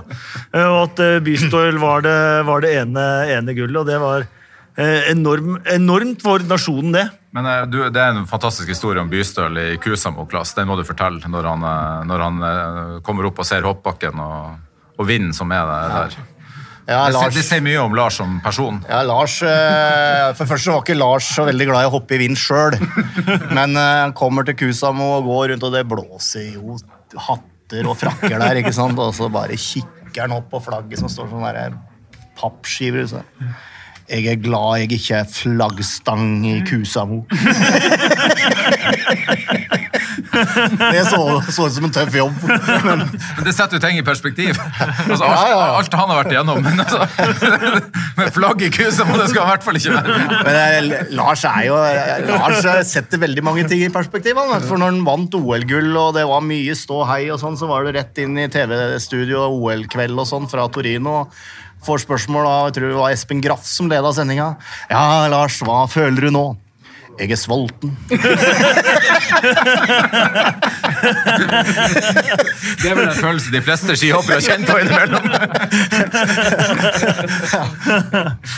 Og 0.55 0.77
at 0.85 1.03
eh, 1.03 1.19
Bystøl 1.25 1.81
var 1.83 2.07
det, 2.07 2.15
var 2.47 2.63
det 2.63 2.71
ene, 2.79 3.05
ene 3.35 3.57
gullet. 3.59 3.81
og 3.81 3.91
Det 3.91 3.99
var 3.99 4.23
enorm, 5.11 5.57
enormt 5.67 6.23
for 6.23 6.43
nasjonen, 6.47 6.93
det. 6.95 7.05
Men 7.35 7.45
eh, 7.45 7.65
du, 7.69 7.77
Det 7.89 8.01
er 8.01 8.15
en 8.15 8.27
fantastisk 8.29 8.71
historie 8.71 9.01
om 9.01 9.11
Bystøl 9.11 9.57
i 9.59 9.69
Kusamo-klass. 9.81 10.55
Den 10.57 10.69
må 10.69 10.77
du 10.79 10.85
fortelle 10.87 11.21
når 11.29 11.51
han, 11.51 11.67
eh, 11.67 12.01
når 12.09 12.25
han 12.25 12.41
eh, 12.49 12.97
kommer 13.05 13.29
opp 13.29 13.41
og 13.43 13.47
ser 13.49 13.67
hoppbakken 13.67 14.19
og, 14.23 14.59
og 14.97 15.09
vinden 15.09 15.35
som 15.35 15.51
er 15.55 15.69
der. 15.69 16.19
Ja, 16.89 17.03
Lars, 17.13 17.35
det 17.35 17.43
sier 17.45 17.61
mye 17.61 17.77
om 17.83 17.93
Lars 17.93 18.15
som 18.17 18.39
person. 18.41 18.79
ja, 18.89 19.03
Lars 19.05 19.35
eh, 19.45 20.31
For 20.39 20.49
først 20.49 20.65
så 20.65 20.73
var 20.73 20.81
ikke 20.81 20.97
Lars 20.97 21.27
så 21.35 21.45
veldig 21.45 21.67
glad 21.69 21.85
i 21.85 21.89
å 21.89 21.93
hoppe 21.93 22.17
i 22.17 22.21
vind 22.23 22.39
sjøl. 22.39 22.79
Men 23.57 23.77
eh, 23.77 23.99
han 24.07 24.15
kommer 24.17 24.47
til 24.47 24.57
Kusamo 24.57 25.11
og 25.19 25.29
går 25.29 25.51
rundt, 25.53 25.67
og 25.67 25.75
det 25.75 25.85
blåser 25.91 26.47
jo 26.55 26.79
hatter 27.27 27.85
og 27.85 27.99
frakker 27.99 28.39
der. 28.41 28.61
ikke 28.63 28.73
sant? 28.73 28.97
Og 28.97 29.13
så 29.13 29.29
bare 29.29 29.59
kikker 29.59 30.25
han 30.25 30.33
opp 30.39 30.49
på 30.49 30.63
flagget 30.65 31.03
som 31.03 31.11
står 31.13 31.29
sånn 31.29 31.77
pappskiver. 32.39 33.05
Så. 33.11 33.21
Jeg 34.09 34.25
er 34.25 34.39
glad 34.41 34.79
jeg 34.81 34.91
ikke 34.97 35.19
er 35.21 35.27
flaggstang 35.29 36.45
i 36.49 36.55
Kusamo. 36.65 37.23
Det 40.29 41.03
så, 41.09 41.19
så 41.51 41.65
ut 41.67 41.73
som 41.73 41.85
en 41.87 41.93
tøff 41.93 42.15
jobb. 42.15 42.35
Men 42.85 43.03
Men 43.09 43.45
det 43.45 43.53
setter 43.55 43.77
jo 43.77 43.81
ting 43.83 43.99
i 43.99 44.03
perspektiv. 44.05 44.57
Altså, 44.59 45.23
alt, 45.25 45.33
Ja, 45.33 45.45
ja, 45.51 45.59
alt 45.77 45.97
han 45.99 46.11
har 46.11 46.21
vært 46.21 46.33
igjennom. 46.33 46.61
Men 46.63 46.83
altså, 46.83 46.99
med 48.19 48.31
flagg 48.35 48.63
i 48.65 48.71
Kusamo, 48.73 49.17
det 49.19 49.29
skal 49.31 49.45
han 49.45 49.49
i 49.49 49.53
hvert 49.55 49.67
fall 49.67 49.79
ikke 49.79 49.95
være. 49.97 50.17
Men 50.47 50.59
eh, 50.93 51.13
Lars 51.17 51.45
er 51.49 51.67
jo 51.67 51.77
Lars 52.29 52.65
eh, 52.65 52.81
setter 52.87 53.21
veldig 53.25 53.45
mange 53.45 53.65
ting 53.69 53.83
i 53.85 53.91
perspektiv. 53.93 54.39
Han, 54.39 54.55
for 54.65 54.81
når 54.81 54.93
han 54.93 55.05
vant 55.07 55.39
OL-gull 55.39 55.91
og 55.99 56.13
det 56.17 56.25
var 56.29 56.45
mye 56.45 56.75
ståhei, 56.77 57.23
og 57.33 57.41
sånn, 57.41 57.57
så 57.59 57.69
var 57.69 57.87
det 57.87 57.97
rett 57.99 58.23
inn 58.23 58.37
i 58.39 58.49
TV-studio 58.51 59.45
og 59.47 59.63
OL-kveld 59.69 60.19
og 60.19 60.29
sånn 60.29 60.49
fra 60.51 60.67
Torino. 60.73 61.23
Får 61.85 62.03
spørsmål 62.03 62.47
av 62.47 62.69
jeg 62.69 62.79
tror 62.79 62.89
det 62.91 62.97
var 62.99 63.13
Espen 63.15 63.43
Graff 63.43 63.67
som 63.67 63.91
leda 63.91 64.11
sendinga. 64.15 64.53
Ja, 64.91 65.27
Lars, 65.31 65.59
hva 65.63 65.85
føler 65.91 66.27
du 66.27 66.33
nå? 66.35 66.47
Jeg 67.19 67.33
er 67.35 67.39
sulten. 67.39 67.97
Det 72.79 72.87
er 72.87 72.95
vel 72.95 73.09
en 73.09 73.17
følelse 73.17 73.51
de 73.51 73.61
fleste 73.63 73.95
skihoppere 73.99 74.37
har 74.37 74.43
kjent 74.45 74.67
på 74.69 74.77
innimellom. 74.79 75.25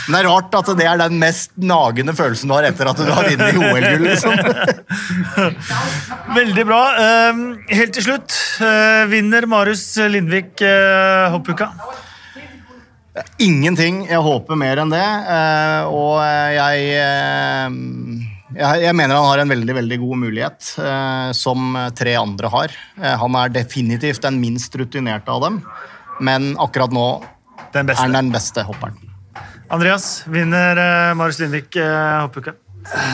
Men 0.06 0.14
det 0.14 0.20
er 0.20 0.28
rart 0.28 0.54
at 0.60 0.70
det 0.78 0.86
er 0.86 1.00
den 1.02 1.18
mest 1.22 1.50
nagende 1.58 2.14
følelsen 2.18 2.50
du 2.50 2.54
har 2.54 2.68
etter 2.70 2.86
at 2.92 2.98
du 3.02 3.10
har 3.10 3.26
vunnet 3.32 3.58
OL-gull. 3.58 4.04
Liksom. 4.06 4.34
Veldig 6.38 6.64
bra. 6.70 6.82
Eh, 7.02 7.32
Helt 7.72 7.94
til 7.98 8.04
slutt, 8.06 8.30
eh, 8.62 9.02
vinner 9.10 9.42
Marius 9.50 9.86
Lindvik 10.12 10.62
eh? 13.16 13.22
Ingenting. 13.44 14.04
Jeg 14.08 14.22
håper 14.24 14.56
mer 14.56 14.80
enn 14.82 14.92
det. 14.92 15.02
eh, 15.02 15.82
Og 15.88 16.20
jeg, 16.54 16.86
eh, 16.96 17.68
jeg 18.56 18.82
Jeg 18.86 18.94
mener 18.94 19.16
han 19.16 19.28
har 19.30 19.38
en 19.44 19.48
veldig 19.54 19.74
veldig 19.80 19.98
god 20.00 20.18
mulighet, 20.26 20.72
eh, 20.78 21.32
som 21.32 21.76
tre 21.94 22.14
andre 22.16 22.48
har. 22.48 22.68
Eh, 23.00 23.16
Han 23.16 23.34
er 23.36 23.48
definitivt 23.48 24.20
den 24.22 24.40
minst 24.40 24.74
rutinerte 24.76 25.28
av 25.28 25.40
dem, 25.42 25.62
men 26.20 26.54
akkurat 26.56 26.92
nå 26.92 27.22
Den 27.72 27.88
er 27.88 27.94
han 27.94 28.12
den 28.12 28.30
beste 28.32 28.64
hopperen. 28.64 28.96
Andreas, 29.70 30.24
vinner 30.28 30.76
eh, 30.76 31.14
Marius 31.14 31.38
Lindvik 31.40 31.76
eh, 31.76 32.20
hoppuka? 32.26 32.52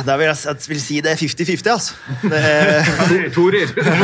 Der 0.06 0.16
vil 0.16 0.24
jeg, 0.24 0.36
jeg 0.44 0.56
vil 0.68 0.80
si 0.80 0.96
det 1.00 1.10
er 1.12 1.16
50-50, 1.16 1.70
altså. 1.70 1.94
Det 2.22 2.32
er, 2.38 2.84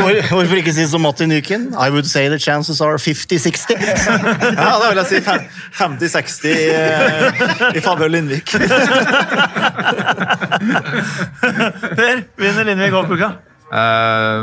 Hvor, 0.01 0.27
hvorfor 0.29 0.55
ikke 0.55 0.73
si 0.73 0.87
som 0.87 1.01
Martin 1.01 1.29
Nykin? 1.29 1.73
I 1.73 1.89
would 1.89 2.05
say 2.05 2.29
the 2.29 2.39
chances 2.39 2.81
are 2.81 2.95
50-60. 2.95 3.73
ja, 4.61 4.71
da 4.81 4.89
vil 4.89 4.97
jeg 4.97 5.05
si 5.09 5.15
50-60 5.15 6.47
i, 6.47 7.77
i 7.77 7.81
favør 7.81 8.07
Lindvik. 8.07 8.51
Per, 11.95 12.23
vinner 12.37 12.63
Lindvik 12.63 12.91
hoppuka? 12.91 13.29
Eh, 13.65 14.41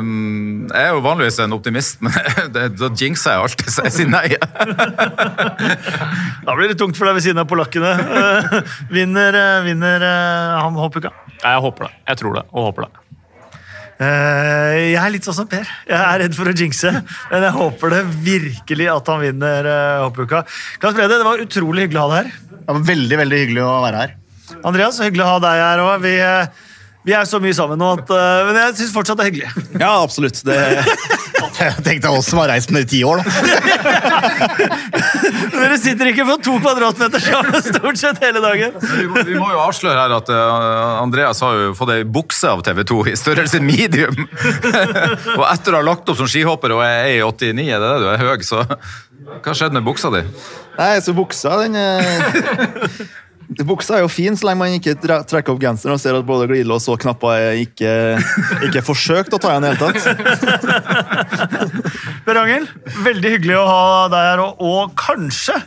jeg 0.66 0.82
er 0.82 0.88
jo 0.96 1.02
vanligvis 1.04 1.36
en 1.44 1.54
optimist, 1.54 2.00
men 2.02 2.14
det, 2.54 2.64
da 2.74 2.88
jinxer 2.90 3.36
jeg 3.36 3.44
alltid, 3.44 3.68
så 3.70 3.84
jeg 3.86 3.94
sier 4.00 4.10
nei. 4.10 4.26
Da 6.42 6.56
blir 6.58 6.72
det 6.72 6.78
tungt 6.80 6.98
for 6.98 7.06
deg 7.06 7.14
ved 7.18 7.24
siden 7.24 7.38
av 7.38 7.46
polakkene. 7.50 7.92
Uh, 8.02 8.72
Vinner, 8.90 9.36
eh, 9.38 9.60
vinner 9.68 10.02
uh, 10.02 10.58
han 10.58 10.74
hoppuka? 10.78 11.12
Jeg 11.38 11.62
håper 11.62 11.86
det. 11.86 11.92
Jeg 12.10 12.20
tror 12.22 12.34
det, 12.40 12.42
og 12.50 12.66
håper 12.70 12.88
det. 12.88 12.90
Uh, 14.02 14.74
Jeg 14.90 14.98
er 14.98 15.12
litt 15.14 15.28
sånn 15.28 15.38
som 15.38 15.46
Per. 15.50 15.70
Jeg 15.86 16.00
er 16.00 16.24
redd 16.24 16.34
for 16.34 16.50
å 16.50 16.56
jinxe, 16.58 16.90
men 17.30 17.46
jeg 17.46 17.54
håper 17.60 17.94
det 17.94 18.02
virkelig 18.26 18.90
at 18.90 19.12
han 19.12 19.22
vinner 19.22 19.70
hoppuka. 20.02 20.42
Klaus 20.82 20.98
Brede, 20.98 21.20
det 21.22 21.28
var 21.28 21.46
utrolig 21.46 21.86
hyggelig 21.86 22.02
å 22.02 22.08
ha 22.08 22.16
deg 22.16 22.18
her. 22.24 22.58
Det 22.58 22.74
var 22.74 22.84
veldig 22.90 23.22
veldig 23.22 23.40
hyggelig 23.44 23.64
å 23.68 23.78
være 23.86 24.02
her. 24.02 24.18
Andreas, 24.66 24.98
hyggelig 25.00 25.24
å 25.24 25.32
ha 25.36 25.40
deg 25.46 25.62
her 25.62 25.86
òg. 25.86 26.10
Vi, 27.02 27.14
er 27.16 27.26
så 27.26 27.40
mye 27.42 27.54
sammen 27.56 27.80
nå 27.80 27.88
at 27.98 28.10
uh, 28.14 28.46
Men 28.48 28.60
jeg 28.60 28.78
syns 28.82 28.94
fortsatt 28.94 29.18
det 29.18 29.24
er 29.24 29.32
hyggelig. 29.32 29.66
Ja, 29.80 29.92
absolutt. 30.02 30.38
Det 30.46 30.58
tenkte 31.52 31.82
Tenk 31.84 32.02
deg 32.02 32.14
oss 32.16 32.28
som 32.30 32.40
har 32.40 32.50
reist 32.52 32.70
med 32.74 32.86
i 32.86 32.88
ti 32.92 33.00
år, 33.06 33.20
da. 33.20 33.24
Dere 35.52 35.76
sitter 35.80 36.10
ikke 36.10 36.24
på 36.28 36.36
to 36.46 36.56
kvadratmeter 36.62 37.22
sammen 37.22 37.58
stort 37.64 38.00
sett 38.00 38.22
hele 38.24 38.42
dagen. 38.42 38.74
Vi 38.80 39.06
må, 39.10 39.22
vi 39.28 39.36
må 39.38 39.50
jo 39.52 39.60
avsløre 39.62 39.98
her 39.98 40.16
at 40.16 40.32
uh, 40.32 41.02
Andreas 41.02 41.42
har 41.44 41.58
jo 41.58 41.76
fått 41.78 41.94
ei 41.94 42.02
bukse 42.08 42.50
av 42.50 42.64
TV 42.66 42.82
2 42.88 43.00
i 43.12 43.16
størrelse 43.18 43.62
medium. 43.62 44.26
og 45.38 45.46
etter 45.50 45.74
å 45.74 45.80
ha 45.82 45.86
lagt 45.92 46.08
opp 46.08 46.18
som 46.18 46.30
skihopper 46.30 46.76
og 46.76 46.84
er 46.86 47.18
1,89, 47.20 47.68
er 47.68 47.82
det 47.82 47.92
det 47.92 48.02
du 48.02 48.10
er 48.12 48.22
høy, 48.22 48.46
så 48.46 48.64
hva 49.42 49.54
skjedde 49.54 49.78
med 49.78 49.86
buksa 49.86 50.10
di? 50.12 50.22
Nei, 50.78 50.94
så 51.04 51.12
buksa, 51.14 51.54
den 51.62 51.76
eh, 51.78 53.02
Buksa 53.66 53.98
er 53.98 54.04
jo 54.04 54.10
fin 54.12 54.36
så 54.38 54.48
lenge 54.48 54.60
man 54.62 54.76
ikke 54.76 54.94
trekker 55.28 55.52
opp 55.54 55.60
genseren 55.62 55.96
og 55.96 56.00
ser 56.02 56.16
at 56.16 56.26
både 56.28 56.48
glidelås 56.50 56.88
og 56.92 57.00
knapper 57.02 57.34
er 57.34 57.60
ikke, 57.62 57.92
ikke 58.68 58.84
forsøkt 58.86 59.34
å 59.36 59.40
ta 59.42 59.52
igjen 59.52 59.66
i 59.66 59.72
det 59.72 59.76
hele 59.76 59.92
tatt. 59.92 60.02
Per 62.26 62.42
Angel, 62.42 62.68
veldig 63.04 63.36
hyggelig 63.36 63.58
å 63.60 63.68
ha 63.68 64.08
deg 64.12 64.28
her, 64.30 64.44
og, 64.46 64.62
og 64.62 64.94
kanskje 65.00 65.58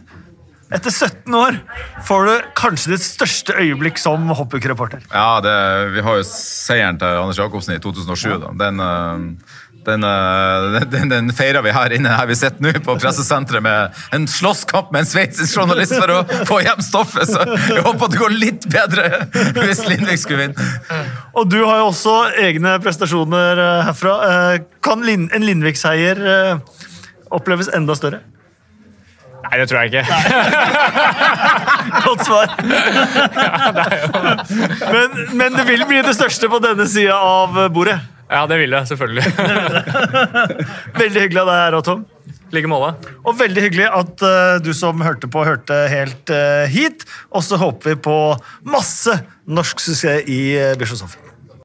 etter 0.74 0.90
17 0.90 1.36
år 1.38 1.60
får 2.08 2.26
du 2.26 2.48
kanskje 2.58 2.96
ditt 2.96 3.04
største 3.06 3.54
øyeblikk 3.62 4.00
som 4.02 4.26
hoppukreporter. 4.34 5.04
Ja, 5.12 5.38
det, 5.44 5.54
vi 5.94 6.02
har 6.04 6.18
jo 6.18 6.26
seieren 6.26 6.98
til 7.00 7.22
Anders 7.22 7.40
Jacobsen 7.40 7.78
i 7.78 7.84
2007. 7.84 8.34
Da. 8.42 8.50
Den, 8.64 8.82
eh, 8.82 9.62
den, 9.86 10.04
eh, 10.04 10.82
den, 10.92 11.10
den 11.12 11.32
feira 11.36 11.62
vi 11.66 11.72
her 11.76 11.94
inne 11.96 12.10
her 12.18 12.28
vi 12.30 12.36
sitter 12.38 12.62
nå 12.64 12.72
på 12.86 12.96
pressesenteret 13.02 13.64
med 13.66 13.78
en 14.16 14.28
slåsskamp 14.30 14.88
med 14.94 15.00
en 15.04 15.10
sveitsisk 15.10 15.58
journalist 15.60 15.94
for 15.96 16.10
å 16.14 16.24
få 16.50 16.58
hjem 16.66 16.82
stoffet. 16.86 17.28
Så 17.30 17.40
jeg 17.76 17.84
håper 17.86 18.08
det 18.14 18.20
går 18.22 18.32
litt 18.36 18.64
bedre 18.72 19.04
hvis 19.62 19.82
Lindvik 19.90 20.20
skulle 20.22 20.42
vinne. 20.48 20.58
Og 21.36 21.44
du 21.52 21.60
har 21.64 21.78
jo 21.84 21.88
også 21.92 22.16
egne 22.46 22.72
prestasjoner 22.84 23.54
eh, 23.66 23.84
herfra. 23.90 24.14
Eh, 24.30 24.56
Kan 24.86 25.00
en 25.06 25.46
Lindvik-seier 25.46 26.18
oppleves 27.34 27.68
enda 27.74 27.96
større? 27.98 28.20
Nei, 29.46 29.56
det 29.62 29.68
tror 29.70 29.80
jeg 29.84 29.88
ikke. 29.92 30.06
Godt 32.06 32.22
svar. 32.26 32.48
Men, 34.96 35.10
men 35.38 35.50
det 35.58 35.66
vil 35.68 35.84
bli 35.90 36.00
det 36.06 36.14
største 36.18 36.46
på 36.50 36.60
denne 36.64 36.86
sida 36.90 37.16
av 37.18 37.50
bordet. 37.74 37.98
Ja, 38.30 38.46
det 38.50 38.58
vil 38.58 38.74
jeg, 38.74 38.88
selvfølgelig. 38.90 39.24
Veldig 41.02 41.26
hyggelig 41.26 41.42
av 41.44 41.52
deg 41.52 41.60
her, 41.62 41.80
Tom. 41.86 42.06
I 42.46 42.58
like 42.60 42.70
måte. 42.70 43.12
Og 43.26 43.38
veldig 43.40 43.64
hyggelig 43.66 43.88
at 43.90 44.22
uh, 44.22 44.56
du 44.64 44.72
som 44.78 45.02
hørte 45.04 45.30
på, 45.32 45.44
hørte 45.46 45.78
helt 45.92 46.30
uh, 46.34 46.66
hit. 46.70 47.06
Og 47.34 47.46
så 47.46 47.60
håper 47.62 47.94
vi 47.96 48.02
på 48.08 48.18
masse 48.70 49.18
norsk 49.46 49.82
suksess 49.82 50.30
i 50.30 50.42
uh, 50.62 50.74
Bischofshofen. 50.80 51.25